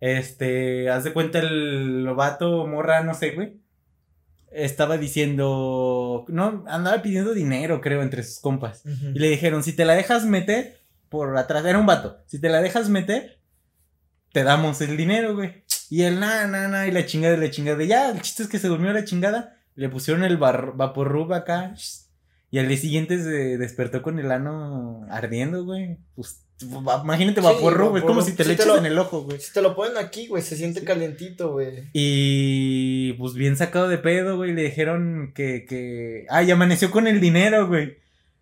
Este, 0.00 0.90
haz 0.90 1.04
de 1.04 1.12
cuenta 1.12 1.38
el 1.38 2.02
lobato 2.04 2.66
morra, 2.66 3.02
no 3.04 3.14
sé, 3.14 3.30
güey. 3.30 3.60
Estaba 4.56 4.96
diciendo, 4.96 6.24
no, 6.28 6.64
andaba 6.66 7.02
pidiendo 7.02 7.34
dinero, 7.34 7.80
creo, 7.80 8.02
entre 8.02 8.22
sus 8.22 8.40
compas. 8.40 8.82
Y 8.86 9.18
le 9.18 9.28
dijeron, 9.28 9.62
si 9.62 9.74
te 9.74 9.84
la 9.84 9.94
dejas 9.94 10.24
meter 10.24 10.80
por 11.08 11.36
atrás, 11.36 11.64
era 11.64 11.78
un 11.78 11.86
vato, 11.86 12.18
si 12.26 12.40
te 12.40 12.48
la 12.48 12.62
dejas 12.62 12.88
meter, 12.88 13.38
te 14.32 14.44
damos 14.44 14.80
el 14.80 14.96
dinero, 14.96 15.34
güey. 15.34 15.64
Y 15.90 16.02
él, 16.02 16.20
na, 16.20 16.46
na, 16.46 16.68
na, 16.68 16.86
y 16.88 16.90
la 16.90 17.06
chingada, 17.06 17.36
y 17.36 17.40
la 17.40 17.50
chingada. 17.50 17.82
Y 17.82 17.88
ya, 17.88 18.10
el 18.10 18.22
chiste 18.22 18.42
es 18.42 18.48
que 18.48 18.58
se 18.58 18.68
durmió 18.68 18.92
la 18.92 19.04
chingada, 19.04 19.56
le 19.74 19.88
pusieron 19.88 20.24
el 20.24 20.38
vaporrub 20.38 21.32
acá, 21.32 21.74
y 22.50 22.58
al 22.58 22.68
día 22.68 22.78
siguiente 22.78 23.18
se 23.18 23.58
despertó 23.58 24.02
con 24.02 24.18
el 24.18 24.30
ano 24.30 25.06
ardiendo, 25.10 25.64
güey. 25.64 25.98
Pues, 26.14 26.42
imagínate 26.60 27.40
Sí, 27.40 27.46
vaporrub, 27.46 27.96
es 27.96 28.04
como 28.04 28.22
si 28.22 28.32
te 28.32 28.44
Sí 28.44 28.48
le 28.48 28.54
echas 28.54 28.78
en 28.78 28.86
el 28.86 28.98
ojo, 28.98 29.22
güey. 29.22 29.40
Si 29.40 29.52
te 29.52 29.60
lo 29.60 29.74
ponen 29.74 29.96
aquí, 29.98 30.26
güey, 30.26 30.42
se 30.42 30.56
siente 30.56 30.82
calientito, 30.84 31.52
güey. 31.52 31.90
Y 31.92 32.95
pues 33.14 33.34
bien 33.34 33.56
sacado 33.56 33.88
de 33.88 33.98
pedo, 33.98 34.36
güey, 34.36 34.52
le 34.52 34.62
dijeron 34.62 35.32
que, 35.34 35.64
que... 35.64 36.26
Ay, 36.30 36.50
amaneció 36.50 36.90
con 36.90 37.06
el 37.06 37.20
dinero, 37.20 37.66
güey. 37.68 37.98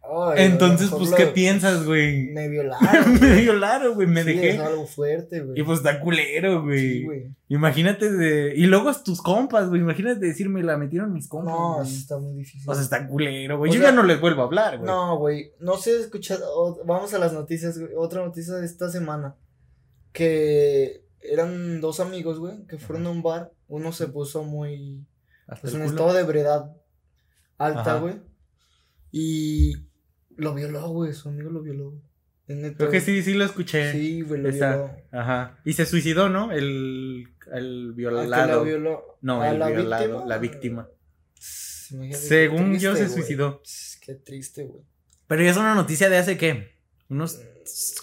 Ay, 0.06 0.44
Entonces, 0.44 0.90
pues, 0.90 1.12
¿qué 1.14 1.24
lo- 1.24 1.32
piensas, 1.32 1.86
güey? 1.86 2.26
Me 2.32 2.46
violaron. 2.50 3.18
me 3.20 3.40
violaron, 3.40 3.94
güey, 3.94 4.06
me 4.06 4.22
Sí, 4.22 4.34
dejé. 4.34 4.50
Es 4.50 4.60
algo 4.60 4.86
fuerte, 4.86 5.40
güey. 5.40 5.58
Y 5.58 5.62
pues 5.62 5.78
está 5.78 5.98
culero, 5.98 6.62
güey. 6.62 6.78
Sí, 6.98 7.04
güey. 7.04 7.26
Imagínate 7.48 8.12
de. 8.12 8.52
Y 8.54 8.66
luego 8.66 8.92
tus 9.02 9.22
compas, 9.22 9.70
güey. 9.70 9.80
Imagínate 9.80 10.20
decirme, 10.26 10.62
la 10.62 10.76
metieron 10.76 11.10
mis 11.14 11.26
compas. 11.26 11.54
No, 11.54 11.74
güey. 11.76 11.88
está 11.96 12.18
muy 12.18 12.34
difícil. 12.34 12.68
O 12.70 12.74
sea, 12.74 12.82
está 12.82 13.08
culero, 13.08 13.56
güey. 13.56 13.70
O 13.70 13.74
Yo 13.74 13.80
sea, 13.80 13.88
ya 13.90 13.96
no 13.96 14.02
les 14.02 14.20
vuelvo 14.20 14.42
a 14.42 14.44
hablar, 14.44 14.76
güey. 14.76 14.86
No, 14.86 15.16
güey. 15.16 15.52
No 15.58 15.78
sé, 15.78 15.98
escuchado. 15.98 16.44
o- 16.54 16.84
Vamos 16.84 17.14
a 17.14 17.18
las 17.18 17.32
noticias, 17.32 17.78
güey. 17.78 17.92
Otra 17.96 18.22
noticia 18.22 18.56
de 18.56 18.66
esta 18.66 18.90
semana. 18.90 19.36
Que 20.12 21.02
eran 21.22 21.80
dos 21.80 21.98
amigos, 22.00 22.38
güey, 22.38 22.66
que 22.68 22.76
fueron 22.78 23.06
a 23.06 23.10
un 23.10 23.22
bar. 23.22 23.52
Uno 23.68 23.92
se 23.92 24.08
puso 24.08 24.42
muy. 24.44 25.06
Hasta 25.46 25.62
Pues 25.62 25.74
en 25.74 25.80
culo. 25.80 25.90
estado 25.90 26.12
de 26.14 26.20
ebriedad 26.20 26.76
alta, 27.58 27.98
güey. 27.98 28.16
Y 29.12 29.88
lo 30.36 30.54
violó, 30.54 30.88
güey. 30.88 31.12
Su 31.12 31.28
amigo 31.28 31.50
lo 31.50 31.62
violó. 31.62 31.94
Creo 32.46 32.90
que 32.90 33.00
sí, 33.00 33.22
sí 33.22 33.32
lo 33.34 33.44
escuché. 33.44 33.92
Sí, 33.92 34.20
güey, 34.22 34.40
lo 34.42 34.48
Está- 34.50 34.76
violó. 34.76 34.96
Ajá. 35.12 35.58
Y 35.64 35.72
se 35.72 35.86
suicidó, 35.86 36.28
¿no? 36.28 36.52
El, 36.52 37.28
el 37.52 37.92
violado. 37.94 38.64
violó. 38.64 39.18
No, 39.22 39.42
el 39.44 39.58
la 39.58 39.68
violado, 39.70 40.04
víctima. 40.04 40.26
la 40.26 40.38
víctima. 40.38 40.88
Imagínate 41.90 42.18
Según 42.26 42.78
yo, 42.78 42.90
triste, 42.92 42.96
se 42.96 43.04
güey. 43.04 43.08
suicidó. 43.22 43.62
Qué 44.02 44.14
triste, 44.16 44.64
güey. 44.64 44.82
Pero 45.26 45.42
ya 45.42 45.50
es 45.52 45.56
una 45.56 45.74
noticia 45.74 46.10
de 46.10 46.18
hace, 46.18 46.36
¿qué? 46.36 46.74
¿Unos 47.08 47.40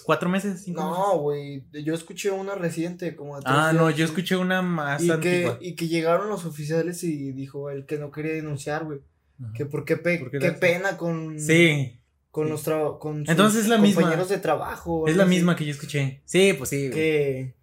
cuatro 0.04 0.28
meses? 0.28 0.62
¿Cinco 0.64 0.80
No, 0.80 1.18
güey. 1.18 1.64
Yo 1.84 1.94
escuché 1.94 2.30
una 2.30 2.54
reciente, 2.54 3.14
como 3.16 3.36
de 3.36 3.42
tres 3.42 3.54
Ah, 3.56 3.72
no, 3.72 3.90
yo 3.90 4.04
escuché 4.04 4.36
una 4.36 4.62
más 4.62 5.02
y 5.02 5.10
que, 5.20 5.56
y 5.60 5.74
que 5.74 5.88
llegaron 5.88 6.28
los 6.28 6.44
oficiales 6.44 7.02
y 7.04 7.32
dijo 7.32 7.70
él 7.70 7.86
que 7.86 7.98
no 7.98 8.10
quería 8.10 8.32
denunciar, 8.32 8.84
güey. 8.84 9.00
Que 9.54 9.66
por 9.66 9.84
qué, 9.84 9.96
pe- 9.96 10.18
¿Por 10.18 10.30
qué 10.30 10.52
pena 10.52 10.96
con, 10.96 11.38
Sí, 11.40 12.00
con 12.30 12.46
sí. 12.46 12.50
los 12.52 12.66
tra- 12.66 12.98
con 12.98 13.20
sus 13.20 13.28
Entonces 13.28 13.62
es 13.62 13.68
la 13.68 13.78
misma. 13.78 14.02
compañeros 14.02 14.28
de 14.28 14.38
trabajo. 14.38 15.08
es 15.08 15.16
la 15.16 15.24
así, 15.24 15.30
misma 15.30 15.56
que 15.56 15.64
yo 15.64 15.72
escuché. 15.72 16.22
Sí, 16.24 16.52
pues 16.56 16.70
sí. 16.70 16.88
güey. 16.88 16.92
Que, 16.92 17.54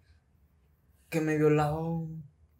que 1.08 1.20
me 1.20 1.36
violaba. 1.38 1.80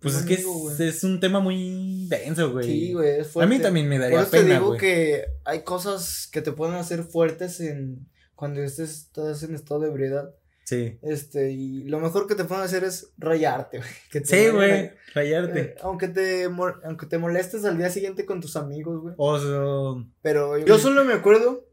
Pues 0.00 0.14
es 0.14 0.22
que 0.24 0.36
amigo, 0.36 0.70
es, 0.70 0.80
es 0.80 1.04
un 1.04 1.20
tema 1.20 1.40
muy 1.40 2.06
denso, 2.08 2.52
güey. 2.52 2.64
Sí, 2.66 2.92
güey, 2.94 3.20
es 3.20 3.26
A 3.26 3.30
fuerte. 3.30 3.54
mí 3.54 3.60
también 3.60 3.86
me 3.88 3.96
Por 3.96 4.04
daría 4.04 4.20
eso 4.22 4.30
te 4.30 4.38
pena, 4.38 4.54
digo 4.54 4.66
güey. 4.68 4.80
que 4.80 5.24
hay 5.44 5.62
cosas 5.62 6.26
que 6.32 6.40
te 6.40 6.52
pueden 6.52 6.76
hacer 6.76 7.02
fuertes 7.04 7.60
en 7.60 8.08
cuando 8.40 8.62
estés, 8.62 8.90
estás 9.02 9.42
en 9.42 9.54
estado 9.54 9.80
de 9.80 9.88
ebriedad. 9.88 10.34
Sí. 10.64 10.98
Este, 11.02 11.50
y 11.50 11.84
lo 11.84 12.00
mejor 12.00 12.26
que 12.26 12.34
te 12.34 12.44
pueden 12.44 12.64
hacer 12.64 12.84
es 12.84 13.12
rayarte, 13.18 13.78
güey. 13.78 13.90
que 14.10 14.20
te 14.22 14.26
Sí, 14.26 14.48
güey. 14.50 14.92
Rayarte. 15.14 15.60
Eh, 15.60 15.74
aunque 15.82 16.08
te 16.08 16.44
aunque 16.84 17.04
te 17.06 17.18
molestes 17.18 17.66
al 17.66 17.76
día 17.76 17.90
siguiente 17.90 18.24
con 18.24 18.40
tus 18.40 18.56
amigos, 18.56 19.02
güey. 19.02 19.14
O 19.18 19.38
sea, 19.38 20.10
Pero 20.22 20.56
yo 20.56 20.78
solo 20.78 21.04
me 21.04 21.12
acuerdo 21.12 21.66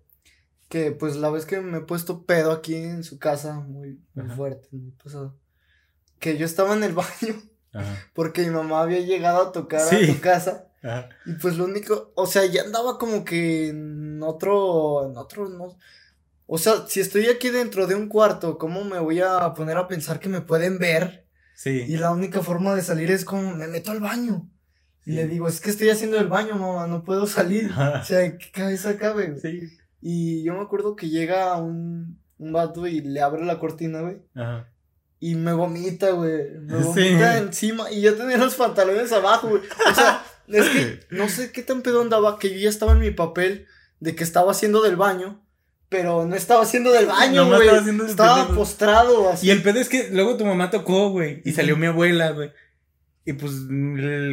que 0.67 0.91
pues 0.91 1.15
la 1.15 1.29
vez 1.29 1.45
que 1.45 1.61
me 1.61 1.77
he 1.77 1.81
puesto 1.81 2.25
pedo 2.25 2.51
aquí 2.51 2.75
en 2.75 3.05
su 3.05 3.17
casa, 3.17 3.61
muy, 3.61 4.01
muy 4.13 4.25
Ajá. 4.25 4.35
fuerte, 4.35 4.67
muy 4.73 4.91
pesado. 4.91 5.39
Que 6.19 6.37
yo 6.37 6.45
estaba 6.45 6.73
en 6.75 6.83
el 6.83 6.93
baño 6.93 7.41
Ajá. 7.71 7.95
porque 8.13 8.41
mi 8.43 8.49
mamá 8.49 8.81
había 8.81 8.99
llegado 8.99 9.41
a 9.41 9.51
tocar 9.53 9.81
a 9.81 9.89
tu 10.05 10.19
casa. 10.19 10.67
Ajá. 10.83 11.07
Y 11.25 11.33
pues 11.33 11.55
lo 11.55 11.63
único, 11.63 12.11
o 12.15 12.25
sea, 12.25 12.45
ya 12.45 12.63
andaba 12.63 12.97
como 12.97 13.23
que 13.23 13.69
en 13.69 14.21
otro, 14.23 15.07
en 15.09 15.15
otro, 15.17 15.47
no. 15.49 15.77
O 16.47 16.57
sea, 16.57 16.85
si 16.87 16.99
estoy 17.01 17.27
aquí 17.27 17.49
dentro 17.49 17.87
de 17.87 17.95
un 17.95 18.07
cuarto, 18.07 18.57
¿cómo 18.57 18.83
me 18.83 18.99
voy 18.99 19.19
a 19.19 19.53
poner 19.53 19.77
a 19.77 19.87
pensar 19.87 20.19
que 20.19 20.29
me 20.29 20.41
pueden 20.41 20.79
ver? 20.79 21.27
Sí. 21.55 21.83
Y 21.87 21.97
la 21.97 22.11
única 22.11 22.41
forma 22.41 22.73
de 22.73 22.81
salir 22.81 23.11
es 23.11 23.25
como 23.25 23.53
me 23.55 23.67
meto 23.67 23.91
al 23.91 23.99
baño. 23.99 24.49
Y 25.05 25.11
le 25.11 25.27
digo, 25.27 25.47
es 25.47 25.61
que 25.61 25.69
estoy 25.69 25.89
haciendo 25.89 26.17
el 26.17 26.27
baño, 26.27 26.55
mamá, 26.55 26.87
no 26.87 27.03
puedo 27.03 27.27
salir. 27.27 27.69
O 28.01 28.03
sea, 28.03 28.23
¿en 28.23 28.37
qué 28.37 28.51
cabeza 28.51 28.97
cabe? 28.97 29.31
güey? 29.31 29.39
Sí. 29.41 29.77
Y 30.01 30.43
yo 30.43 30.53
me 30.53 30.61
acuerdo 30.61 30.95
que 30.95 31.09
llega 31.09 31.55
un, 31.57 32.21
un 32.37 32.53
vato 32.53 32.87
y 32.87 33.01
le 33.01 33.21
abre 33.21 33.43
la 33.45 33.59
cortina, 33.59 34.01
güey. 34.01 34.17
Ajá. 34.35 34.69
Y 35.19 35.35
me 35.35 35.51
vomita, 35.53 36.11
güey. 36.11 36.51
Me 36.61 36.73
Sí. 36.81 36.85
vomita 36.85 37.37
encima. 37.39 37.91
Y 37.91 38.01
yo 38.01 38.15
tenía 38.15 38.37
los 38.37 38.55
pantalones 38.55 39.11
abajo, 39.11 39.49
güey. 39.49 39.63
O 39.89 39.95
sea, 39.95 40.23
es 40.47 40.69
que 40.69 40.99
no 41.15 41.27
sé 41.27 41.51
qué 41.51 41.63
tan 41.63 41.81
pedo 41.81 42.01
andaba 42.01 42.37
que 42.39 42.49
yo 42.53 42.57
ya 42.59 42.69
estaba 42.69 42.91
en 42.93 42.99
mi 42.99 43.11
papel 43.11 43.65
de 43.99 44.15
que 44.15 44.23
estaba 44.23 44.51
haciendo 44.51 44.81
del 44.81 44.95
baño. 44.95 45.43
Pero 45.89 46.25
no 46.25 46.35
estaba 46.35 46.63
haciendo 46.63 46.91
del 46.91 47.05
baño, 47.05 47.45
güey. 47.47 47.67
estaba 47.67 47.79
haciendo 48.41 48.55
postrado 48.55 49.29
así. 49.29 49.47
Y 49.47 49.51
el 49.51 49.61
pedo 49.61 49.79
es 49.79 49.87
que 49.87 50.09
luego 50.11 50.35
tu 50.35 50.45
mamá 50.45 50.69
tocó, 50.69 51.09
güey. 51.09 51.41
Y 51.45 51.53
salió 51.53 51.77
mi 51.77 51.87
abuela, 51.87 52.31
güey. 52.31 52.51
Y 53.27 53.33
pues, 53.33 53.51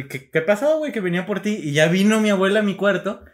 ¿qué, 0.07 0.29
qué 0.31 0.41
pasó, 0.41 0.77
güey? 0.77 0.93
Que 0.93 1.01
venía 1.01 1.25
por 1.25 1.41
ti. 1.41 1.59
Y 1.61 1.73
ya 1.73 1.89
vino 1.89 2.21
mi 2.21 2.29
abuela 2.29 2.61
a 2.61 2.63
mi 2.63 2.77
cuarto. 2.77 3.25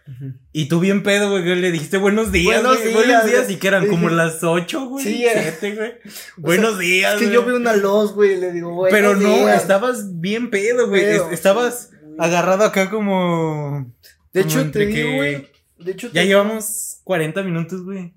Y 0.51 0.65
tú 0.65 0.79
bien 0.79 1.03
pedo, 1.03 1.29
güey, 1.29 1.43
le 1.55 1.71
dijiste 1.71 1.97
buenos 1.97 2.31
días, 2.31 2.63
Buenos 2.63 2.77
güey, 2.77 2.87
días, 2.89 3.05
buenos 3.05 3.25
días, 3.25 3.49
y 3.51 3.57
que 3.57 3.67
eran 3.67 3.87
como 3.87 4.09
las 4.09 4.43
ocho, 4.43 4.87
güey, 4.87 5.05
Sí, 5.05 5.23
siete, 5.31 5.75
güey, 5.75 5.93
buenos 6.37 6.79
días, 6.79 7.13
Es 7.13 7.27
que 7.27 7.31
yo 7.31 7.45
veo 7.45 7.57
una 7.57 7.75
luz, 7.75 8.13
güey, 8.13 8.33
y 8.33 8.37
le 8.37 8.51
digo, 8.51 8.73
güey. 8.73 8.91
Pero 8.91 9.15
no, 9.15 9.49
estabas 9.49 10.19
bien 10.19 10.49
pedo, 10.49 10.89
güey, 10.89 11.03
estabas 11.31 11.91
agarrado 12.17 12.63
acá 12.63 12.89
como, 12.89 13.93
De 14.33 14.41
hecho, 14.41 14.69
te 14.71 14.87
digo, 14.87 15.17
güey. 15.17 15.50
De 15.83 15.91
hecho, 15.91 16.09
ya 16.11 16.23
llevamos 16.23 17.01
40 17.03 17.43
minutos, 17.43 17.83
güey, 17.83 18.13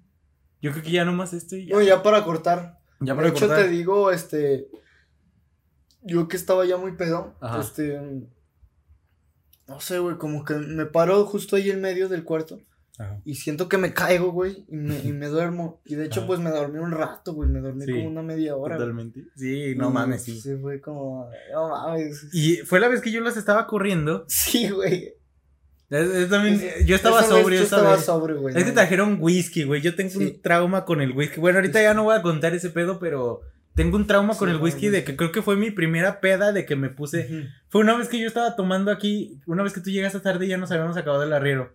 yo 0.62 0.70
creo 0.72 0.82
que 0.82 0.90
ya 0.90 1.04
nomás 1.04 1.32
esto 1.32 1.56
y 1.56 1.66
ya, 1.66 1.74
No, 1.76 1.82
ya 1.82 2.02
para 2.02 2.24
cortar. 2.24 2.78
ya 3.00 3.14
para 3.14 3.28
de 3.28 3.34
hecho, 3.36 3.48
te 3.48 3.68
digo, 3.68 4.10
este. 4.10 4.68
Yo 6.02 6.28
que 6.28 6.36
estaba 6.36 6.64
ya 6.66 6.76
muy 6.76 6.92
pedo. 6.92 7.34
Ajá. 7.40 7.60
Este. 7.60 7.98
No 9.66 9.80
sé, 9.80 9.98
güey, 9.98 10.16
como 10.18 10.44
que 10.44 10.54
me 10.54 10.84
paro 10.86 11.24
justo 11.24 11.56
ahí 11.56 11.70
en 11.70 11.80
medio 11.80 12.08
del 12.08 12.24
cuarto. 12.24 12.60
Ajá. 12.98 13.20
Y 13.24 13.34
siento 13.36 13.68
que 13.68 13.76
me 13.78 13.92
caigo, 13.94 14.30
güey, 14.30 14.64
y 14.68 14.76
me, 14.76 14.98
y 15.00 15.12
me 15.12 15.26
duermo. 15.26 15.80
Y 15.84 15.94
de 15.96 16.04
hecho, 16.04 16.20
Ajá. 16.20 16.26
pues 16.28 16.40
me 16.40 16.50
dormí 16.50 16.78
un 16.78 16.92
rato, 16.92 17.32
güey. 17.32 17.48
Me 17.48 17.60
dormí 17.60 17.84
Sí, 17.86 17.92
como 17.92 18.08
una 18.08 18.22
media 18.22 18.54
hora. 18.54 18.76
güey. 18.76 18.86
Totalmente, 18.86 19.24
sí, 19.34 19.74
no 19.76 19.88
Y, 19.88 19.92
mames, 19.92 20.22
sí. 20.22 20.38
Sí, 20.40 20.56
fue 20.60 20.80
como. 20.80 21.28
No 21.52 21.68
mames. 21.70 22.28
Y 22.32 22.56
fue 22.58 22.78
la 22.80 22.88
vez 22.88 23.00
que 23.00 23.10
yo 23.10 23.20
las 23.22 23.36
estaba 23.36 23.66
corriendo, 23.66 24.24
Sí, 24.28 24.68
güey. 24.68 25.14
Es- 25.90 26.08
es 26.10 26.28
también- 26.30 26.60
yo 26.86 26.96
estaba 26.96 27.22
sobrio 27.22 27.58
yo 27.58 27.64
estaba 27.64 27.98
sobrio, 27.98 28.40
güey. 28.40 28.56
Es 28.56 28.64
que 28.64 28.72
trajeron 28.72 29.18
whisky, 29.20 29.64
güey. 29.64 29.80
Yo 29.82 29.94
tengo 29.94 30.10
Sí. 30.10 30.18
un 30.18 30.42
trauma 30.42 30.84
con 30.84 31.00
el 31.00 31.12
whisky. 31.12 31.40
Bueno, 31.40 31.58
ahorita 31.58 31.82
ya 31.82 31.94
no 31.94 32.04
voy 32.04 32.16
a 32.16 32.22
contar 32.22 32.54
ese 32.54 32.70
pedo, 32.70 32.98
pero 32.98 33.40
tengo 33.74 33.96
un 33.96 34.06
trauma 34.06 34.36
con 34.36 34.48
Sí, 34.48 34.52
el 34.54 34.58
con 34.60 34.68
el 34.68 34.74
whisky 34.74 34.88
de 34.88 35.04
que 35.04 35.16
creo 35.16 35.32
que 35.32 35.42
fue 35.42 35.56
mi 35.56 35.70
primera 35.70 36.20
peda 36.20 36.52
de 36.52 36.64
que 36.64 36.76
me 36.76 36.88
puse. 36.90 37.48
Fue 37.68 37.80
una 37.80 37.96
vez 37.96 38.08
que 38.08 38.18
yo 38.18 38.26
estaba 38.26 38.56
tomando 38.56 38.90
aquí, 38.90 39.40
una 39.46 39.62
vez 39.62 39.72
que 39.72 39.80
tú 39.80 39.90
llegaste 39.90 40.20
tarde 40.20 40.46
y 40.46 40.48
ya 40.50 40.56
nos 40.58 40.70
habíamos 40.70 40.96
acabado 40.96 41.22
el 41.24 41.32
arriero. 41.32 41.74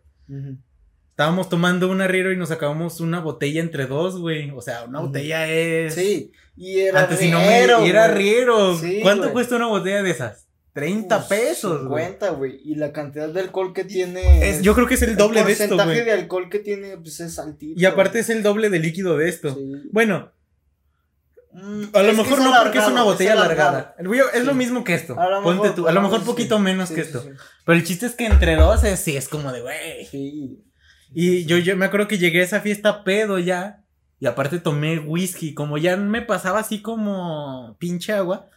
Estábamos 1.12 1.50
tomando 1.50 1.89
un 1.89 2.00
arriero 2.02 2.32
y 2.32 2.38
nos 2.38 2.50
acabamos 2.52 3.02
una 3.02 3.19
botella 3.19 3.60
entre 3.62 3.86
dos, 3.88 4.17
güey. 4.19 4.52
O 4.52 4.62
sea, 4.62 4.86
una 4.86 5.02
botella 5.02 5.48
es. 5.50 5.93
Sí. 5.93 6.32
Y 6.56 6.80
era 6.80 7.02
Antes 7.02 7.19
si 7.19 7.30
no 7.30 7.39
me. 7.39 7.48
riero, 7.60 7.86
y 7.86 7.89
era 7.89 8.06
arriero. 8.06 8.78
¿Cuánto 9.02 9.24
güey. 9.24 9.34
cuesta 9.34 9.56
una 9.58 9.67
botella 9.67 10.02
de 10.02 10.12
esas? 10.12 10.48
30 10.73 11.17
Uf, 11.17 11.27
pesos, 11.27 11.88
güey. 11.88 12.03
50, 12.05 12.29
güey. 12.32 12.62
Y 12.63 12.75
la 12.75 12.91
cantidad 12.93 13.29
de 13.29 13.39
alcohol 13.41 13.73
que 13.73 13.84
tiene. 13.84 14.47
Es- 14.49 14.62
yo 14.62 14.75
creo 14.75 14.88
que 14.88 14.93
es 14.95 15.01
el 15.01 15.15
doble 15.17 15.43
de 15.43 15.51
esto, 15.51 15.63
porcentaje 15.67 15.91
güey. 15.93 16.05
de 16.05 16.12
alcohol 16.12 16.49
que 16.49 16.60
tiene, 16.60 16.97
pues 16.97 17.19
es 17.19 17.39
altito. 17.39 17.79
Y 17.79 17.86
aparte 17.86 18.19
es 18.19 18.29
el 18.29 18.43
doble 18.43 18.69
de 18.69 18.79
líquido 18.79 19.17
de 19.17 19.29
esto. 19.29 19.53
Sí. 19.55 19.71
Bueno, 19.91 20.32
Mm, 21.51 21.86
A 21.93 22.03
lo 22.03 22.12
es 22.12 22.17
mejor 22.17 22.38
es 22.38 22.45
no 22.45 22.53
porque 22.62 22.77
es 22.77 22.88
una 22.88 23.01
botella 23.01 23.34
alargado. 23.34 23.69
alargada. 23.69 23.95
El 23.97 24.39
Es 24.39 24.45
lo 24.45 24.53
mismo 24.53 24.84
que 24.84 24.93
esto. 24.93 25.19
A 25.19 25.41
Ponte 25.41 25.62
mejor- 25.63 25.75
tú. 25.75 25.88
A 25.88 25.91
lo 25.91 26.01
mejor 26.03 26.19
sí, 26.19 26.25
poquito 26.27 26.60
menos 26.60 26.91
que 26.91 27.01
esto. 27.01 27.23
Pero 27.65 27.75
el 27.77 27.84
chiste 27.84 28.05
es 28.05 28.13
que 28.13 28.27
entre 28.27 28.55
dos 28.55 28.84
es, 28.84 28.99
sí 28.99 29.17
es 29.17 29.27
como 29.27 29.51
de 29.51 29.62
güey. 29.62 30.05
Sí. 30.05 30.63
Y 31.12 31.45
yo, 31.45 31.58
yo 31.58 31.75
me 31.75 31.86
acuerdo 31.86 32.08
que 32.08 32.19
llegué 32.19 32.41
a 32.41 32.43
esa 32.43 32.62
fiesta 32.62 33.03
pedo 33.03 33.39
ya. 33.39 33.84
Y 34.19 34.27
aparte 34.27 34.60
tomé 34.60 34.99
whisky. 34.99 35.55
Como 35.55 35.79
ya 35.79 35.97
me 35.97 36.21
pasaba 36.21 36.60
así 36.60 36.84
como 36.84 37.75
pinche 37.79 38.13
agua. 38.13 38.47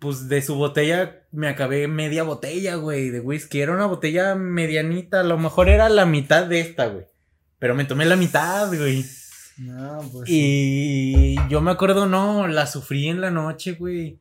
Pues 0.00 0.28
de 0.28 0.42
su 0.42 0.54
botella 0.56 1.22
me 1.30 1.46
acabé 1.48 1.86
media 1.86 2.22
botella, 2.24 2.74
güey, 2.76 3.10
de 3.10 3.20
whisky. 3.20 3.60
Era 3.60 3.72
una 3.74 3.86
botella 3.86 4.34
medianita. 4.34 5.20
A 5.20 5.24
lo 5.24 5.38
mejor 5.38 5.68
era 5.68 5.88
la 5.88 6.06
mitad 6.06 6.46
de 6.46 6.60
esta, 6.60 6.86
güey. 6.86 7.04
Pero 7.58 7.74
me 7.74 7.84
tomé 7.84 8.06
la 8.06 8.16
mitad, 8.16 8.68
güey. 8.68 9.04
No, 9.58 9.98
pues. 10.10 10.26
sí. 10.26 11.34
Y 11.36 11.48
yo 11.50 11.60
me 11.60 11.70
acuerdo, 11.70 12.06
no, 12.06 12.48
la 12.48 12.66
sufrí 12.66 13.08
en 13.08 13.20
la 13.20 13.30
noche, 13.30 13.72
güey. 13.72 14.18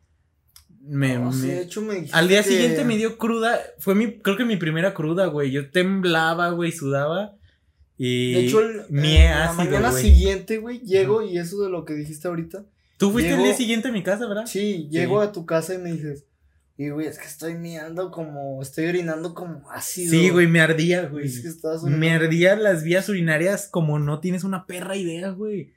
Me, 0.81 1.17
No, 1.17 1.32
me- 1.32 1.47
de 1.47 1.61
hecho 1.61 1.82
me 1.82 2.07
Al 2.11 2.27
día 2.27 2.43
siguiente 2.43 2.84
me 2.84 2.97
dio 2.97 3.17
cruda. 3.17 3.59
Fue 3.80 3.95
mi, 3.95 4.19
creo 4.19 4.36
que 4.36 4.43
mi 4.45 4.57
primera 4.57 4.93
cruda, 4.93 5.27
güey. 5.27 5.49
Yo 5.51 5.71
temblaba, 5.71 6.49
güey, 6.49 6.71
sudaba. 6.73 7.36
Y 7.97 8.34
De 8.34 8.39
hecho, 8.45 8.59
el, 8.61 8.77
la 8.89 9.53
mañana 9.53 9.91
güey. 9.91 10.03
siguiente, 10.03 10.57
güey, 10.57 10.80
llego 10.82 11.21
y 11.21 11.38
eso 11.38 11.61
de 11.63 11.69
lo 11.69 11.86
que 11.86 11.93
dijiste 11.93 12.27
ahorita. 12.27 12.63
Tú 13.00 13.12
fuiste 13.12 13.32
el 13.32 13.41
día 13.41 13.54
siguiente 13.54 13.88
a 13.88 13.91
mi 13.93 14.04
casa, 14.04 14.28
¿verdad? 14.28 14.45
Sí, 14.45 14.89
llego 14.91 15.22
a 15.22 15.32
tu 15.32 15.45
casa 15.45 15.74
y 15.74 15.78
me 15.78 15.93
dices, 15.93 16.26
y 16.76 16.89
güey, 16.89 17.08
es 17.08 17.18
que 17.18 17.28
estoy 17.28 17.56
miando 17.56 18.12
como, 18.12 18.62
estoy 18.62 18.88
orinando 18.88 19.34
como 19.34 19.72
ácido. 19.72 20.12
Sí, 20.12 20.30
güey, 20.30 20.47
me 20.47 20.60
ardía, 20.60 21.08
güey. 21.08 21.26
Es 21.26 21.39
que 21.39 21.47
estás 21.47 21.84
Me 21.84 22.12
ardían 22.12 22.62
las 22.62 22.84
vías 22.84 23.08
urinarias 23.08 23.70
como 23.72 24.00
no 24.00 24.20
tienes 24.20 24.43
una 24.43 24.66
perra 24.66 24.97
idea, 24.97 25.30
güey. 25.30 25.72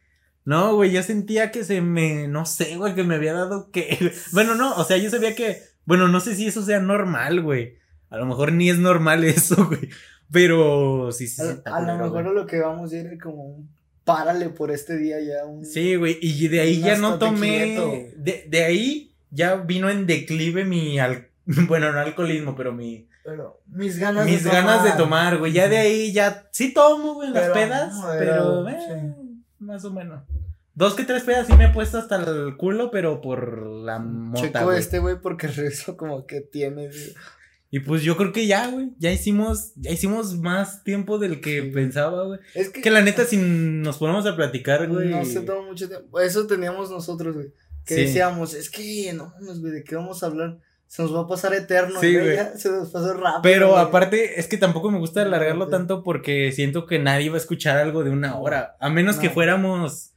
No, 0.45 0.75
güey, 0.75 0.91
yo 0.91 1.01
sentía 1.05 1.53
que 1.53 1.63
se 1.63 1.81
me, 1.81 2.27
no 2.27 2.45
sé, 2.45 2.77
güey, 2.77 2.97
que 2.97 3.05
me 3.05 3.15
había 3.15 3.35
dado 3.35 3.71
que... 3.71 4.13
Bueno, 4.33 4.57
no, 4.57 4.75
o 4.75 4.83
sea, 4.83 4.97
yo 4.97 5.09
sabía 5.09 5.37
que, 5.37 5.63
bueno, 5.85 6.09
no 6.09 6.19
sé 6.19 6.35
si 6.35 6.49
eso 6.49 6.65
sea 6.65 6.81
normal, 6.81 7.41
güey. 7.41 7.79
A 8.11 8.17
lo 8.17 8.27
mejor 8.27 8.51
ni 8.51 8.69
es 8.69 8.79
normal 8.79 9.23
eso, 9.25 9.69
güey. 9.69 9.91
Pero 10.33 11.13
sí, 11.13 11.29
sí. 11.29 11.41
A, 11.67 11.81
lo 11.83 11.99
mejor 11.99 12.25
güey. 12.25 12.35
lo 12.35 12.47
que 12.47 12.59
vamos 12.59 12.93
a 12.93 12.97
ir 12.97 13.07
es 13.07 13.21
como 13.21 13.45
un 13.45 13.82
párale 14.05 14.49
por 14.49 14.71
este 14.71 14.97
día 14.97 15.21
ya. 15.21 15.45
Un, 15.47 15.65
Sí, 15.65 15.97
güey. 15.97 16.19
Y 16.21 16.49
de 16.49 16.61
ahí 16.61 16.81
ya 16.81 16.97
no 16.99 17.19
tomé. 17.19 18.13
De, 18.17 18.45
de 18.49 18.65
ahí 18.65 19.15
ya 19.31 19.57
vino 19.57 19.91
en 19.91 20.07
declive 20.07 20.65
mi. 20.65 20.99
al- 20.99 21.29
Bueno, 21.69 21.93
no 21.93 21.99
alcoholismo, 22.01 22.55
pero 22.57 22.73
mi. 22.73 23.09
Pero 23.25 23.61
mis 23.67 23.99
ganas 23.99 24.27
Mis 24.27 24.45
ganas 24.45 24.83
de 24.85 24.93
tomar, 24.93 25.39
güey. 25.39 25.53
Ya 25.53 25.69
de 25.69 25.79
ahí 25.79 26.13
ya. 26.13 26.49
Sí 26.51 26.73
tomo, 26.75 27.15
güey, 27.15 27.31
las 27.31 27.51
pedas. 27.51 27.95
no, 27.95 28.09
pero. 28.19 28.69
eh, 28.69 29.15
Más 29.61 29.85
o 29.85 29.91
menos. 29.93 30.23
Dos 30.75 30.95
que 30.95 31.05
tres 31.05 31.23
pedas 31.23 31.47
sí 31.47 31.53
me 31.53 31.67
he 31.67 31.69
puesto 31.69 31.99
hasta 31.99 32.17
el 32.17 32.57
culo, 32.57 32.91
pero 32.91 33.21
por 33.21 33.59
la 33.67 33.99
mota, 33.99 34.41
Checo 34.41 34.73
este, 34.73 34.99
güey, 35.01 35.21
porque 35.21 35.47
rezo 35.49 35.97
como 35.97 36.27
que 36.27 36.41
tiene. 36.41 36.89
Y 37.75 37.81
pues 37.81 38.03
yo 38.03 38.19
creo 38.19 38.33
que 38.33 38.47
ya, 38.47 38.69
güey. 38.69 38.91
Ya 38.99 39.11
hicimos, 39.11 39.73
ya 39.77 39.91
hicimos 39.91 40.37
más 40.39 40.85
tiempo 40.85 41.19
del 41.19 41.41
que 41.41 41.63
Sí. 41.63 41.71
pensaba, 41.71 42.25
güey. 42.27 42.39
Es 42.55 42.69
que, 42.69 42.83
Que 42.83 42.91
la 42.91 43.01
neta, 43.01 43.25
si 43.25 43.39
nos 43.39 43.97
ponemos 43.97 44.27
a 44.27 44.37
platicar, 44.37 44.87
güey. 44.89 45.09
no 45.09 45.25
se 45.25 45.41
toma 45.41 45.67
mucho 45.67 45.89
tiempo. 45.89 46.21
Eso 46.21 46.47
teníamos 46.47 46.91
nosotros, 46.91 47.35
güey. 47.35 47.49
Que 47.87 47.95
Sí. 47.95 48.01
decíamos, 48.03 48.53
es 48.55 48.69
que 48.71 49.11
no 49.15 49.33
mames, 49.41 49.61
güey, 49.61 49.73
¿de 49.73 49.85
qué 49.85 49.97
vamos 49.97 50.23
a 50.23 50.27
hablar? 50.27 50.59
Se 50.87 51.03
nos 51.03 51.15
va 51.17 51.21
a 51.23 51.27
pasar 51.27 51.55
eterno, 51.55 51.99
Sí, 51.99 52.13
güey. 52.15 52.37
ya 52.37 52.55
Se 52.59 52.69
nos 52.71 52.91
pasó 52.91 53.15
rápido. 53.15 53.41
Pero 53.43 53.71
güey. 53.71 53.81
aparte, 53.83 54.39
es 54.39 54.47
que 54.49 54.59
tampoco 54.59 54.91
me 54.91 54.99
gusta 54.99 55.23
alargarlo 55.23 55.69
tanto 55.69 56.03
porque 56.05 56.53
siento 56.53 56.85
que 56.85 56.99
nadie 56.99 57.31
va 57.31 57.37
a 57.37 57.41
escuchar 57.41 57.79
algo 57.79 58.05
de 58.05 58.11
una 58.11 58.37
hora. 58.39 58.77
A 58.81 58.91
menos 58.91 59.17
que 59.17 59.31
fuéramos 59.31 60.12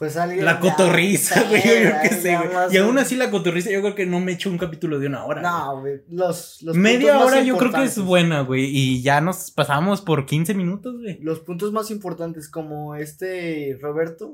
Pues 0.00 0.16
alguien. 0.16 0.46
la 0.46 0.60
cotorriza, 0.60 1.42
sí, 1.42 1.46
güey. 1.46 1.62
Yo 1.62 1.90
sí, 2.10 2.22
ya 2.22 2.42
güey. 2.42 2.74
Y 2.74 2.78
aún 2.78 2.98
así 2.98 3.16
la 3.16 3.30
cotorriza, 3.30 3.70
yo 3.70 3.82
creo 3.82 3.94
que 3.94 4.06
no 4.06 4.18
me 4.18 4.32
echo 4.32 4.48
un 4.48 4.56
capítulo 4.56 4.98
de 4.98 5.08
una 5.08 5.26
hora. 5.26 5.42
No, 5.42 5.80
güey. 5.82 6.00
Los, 6.08 6.62
los 6.62 6.74
Media 6.74 7.18
hora 7.18 7.42
yo 7.42 7.58
creo 7.58 7.70
que 7.70 7.84
es 7.84 7.98
buena, 7.98 8.40
güey. 8.40 8.64
Y 8.64 9.02
ya 9.02 9.20
nos 9.20 9.50
pasamos 9.50 10.00
por 10.00 10.24
15 10.24 10.54
minutos, 10.54 10.96
güey. 10.98 11.18
Los 11.20 11.40
puntos 11.40 11.70
más 11.72 11.90
importantes, 11.90 12.48
como 12.48 12.94
este 12.94 13.76
Roberto, 13.82 14.32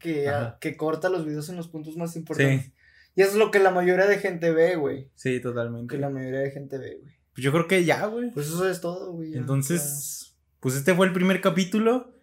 que, 0.00 0.28
que 0.58 0.76
corta 0.76 1.08
los 1.08 1.24
videos 1.24 1.48
en 1.48 1.54
los 1.54 1.68
puntos 1.68 1.96
más 1.96 2.16
importantes. 2.16 2.72
Y 3.14 3.22
eso 3.22 3.30
es 3.30 3.36
lo 3.36 3.52
que 3.52 3.60
la 3.60 3.70
mayoría 3.70 4.06
de 4.06 4.18
gente 4.18 4.50
ve, 4.50 4.74
güey. 4.74 5.12
Sí, 5.14 5.38
totalmente. 5.38 5.94
Que 5.94 6.00
la 6.00 6.10
mayoría 6.10 6.40
de 6.40 6.50
gente 6.50 6.76
ve, 6.76 6.98
güey. 7.00 7.14
Pues 7.34 7.44
yo 7.44 7.52
creo 7.52 7.68
que 7.68 7.84
ya, 7.84 8.04
güey. 8.06 8.32
Pues 8.32 8.48
eso 8.48 8.68
es 8.68 8.80
todo, 8.80 9.12
güey. 9.12 9.30
ya. 9.30 9.38
Entonces, 9.38 10.34
pues 10.58 10.74
este 10.74 10.92
fue 10.92 11.06
el 11.06 11.12
primer 11.12 11.40
capítulo. 11.40 12.17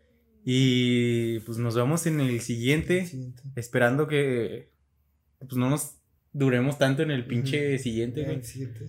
Y 0.47 1.39
pues 1.39 1.57
nos 1.57 1.75
vemos 1.75 2.05
en 2.05 2.19
el 2.21 2.39
siguiente. 2.39 3.07
Siguiente. 3.07 3.41
Esperando 3.55 4.07
que 4.07 4.69
pues 5.39 5.55
no 5.55 5.69
nos 5.71 5.95
duremos 6.33 6.77
tanto 6.77 7.01
en 7.01 7.09
el 7.11 7.25
pinche 7.25 7.77
siguiente, 7.79 8.23
güey. 8.23 8.35
el 8.35 8.43
siguiente. 8.45 8.85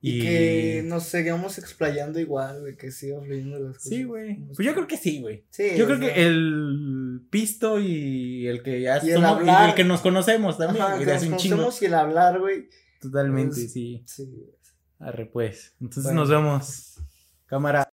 Y, 0.00 0.18
Y 0.18 0.20
que 0.20 0.82
nos 0.84 1.04
sigamos 1.04 1.58
explayando 1.58 2.20
igual, 2.20 2.60
güey, 2.60 2.76
que 2.76 2.90
siga 2.90 3.20
fluyendo 3.20 3.58
las 3.58 3.76
cosas. 3.78 3.88
Sí, 3.88 4.02
güey. 4.04 4.36
Pues 4.54 4.58
yo 4.58 4.74
creo 4.74 4.86
que 4.86 4.96
sí, 4.96 5.20
güey. 5.20 5.44
Sí, 5.50 5.70
Yo 5.76 5.86
creo 5.86 5.98
sea, 5.98 6.12
que 6.14 6.26
el 6.26 7.22
pisto 7.30 7.80
y 7.80 8.46
el 8.46 8.62
que 8.62 8.80
ya 8.82 9.00
Y 9.02 9.10
el 9.10 9.16
somos- 9.16 9.38
y 9.38 9.40
hablar. 9.40 9.68
el 9.70 9.74
que 9.74 9.84
nos 9.84 10.00
conocemos 10.02 10.58
también, 10.58 10.82
Ajá, 10.82 10.94
güey, 10.94 11.06
que 11.06 11.10
de 11.12 11.28
nos 11.30 11.42
chingo. 11.42 11.56
conocemos 11.56 11.82
y 11.82 11.84
el 11.86 11.94
hablar, 11.94 12.38
güey. 12.40 12.68
Totalmente, 13.00 13.60
es- 13.64 13.72
sí. 13.72 14.02
Sí. 14.06 14.28
Arre 14.98 15.26
pues. 15.26 15.74
Entonces 15.80 16.04
Bueno. 16.04 16.20
nos 16.20 16.30
vemos. 16.30 16.94
Cámara. 17.46 17.84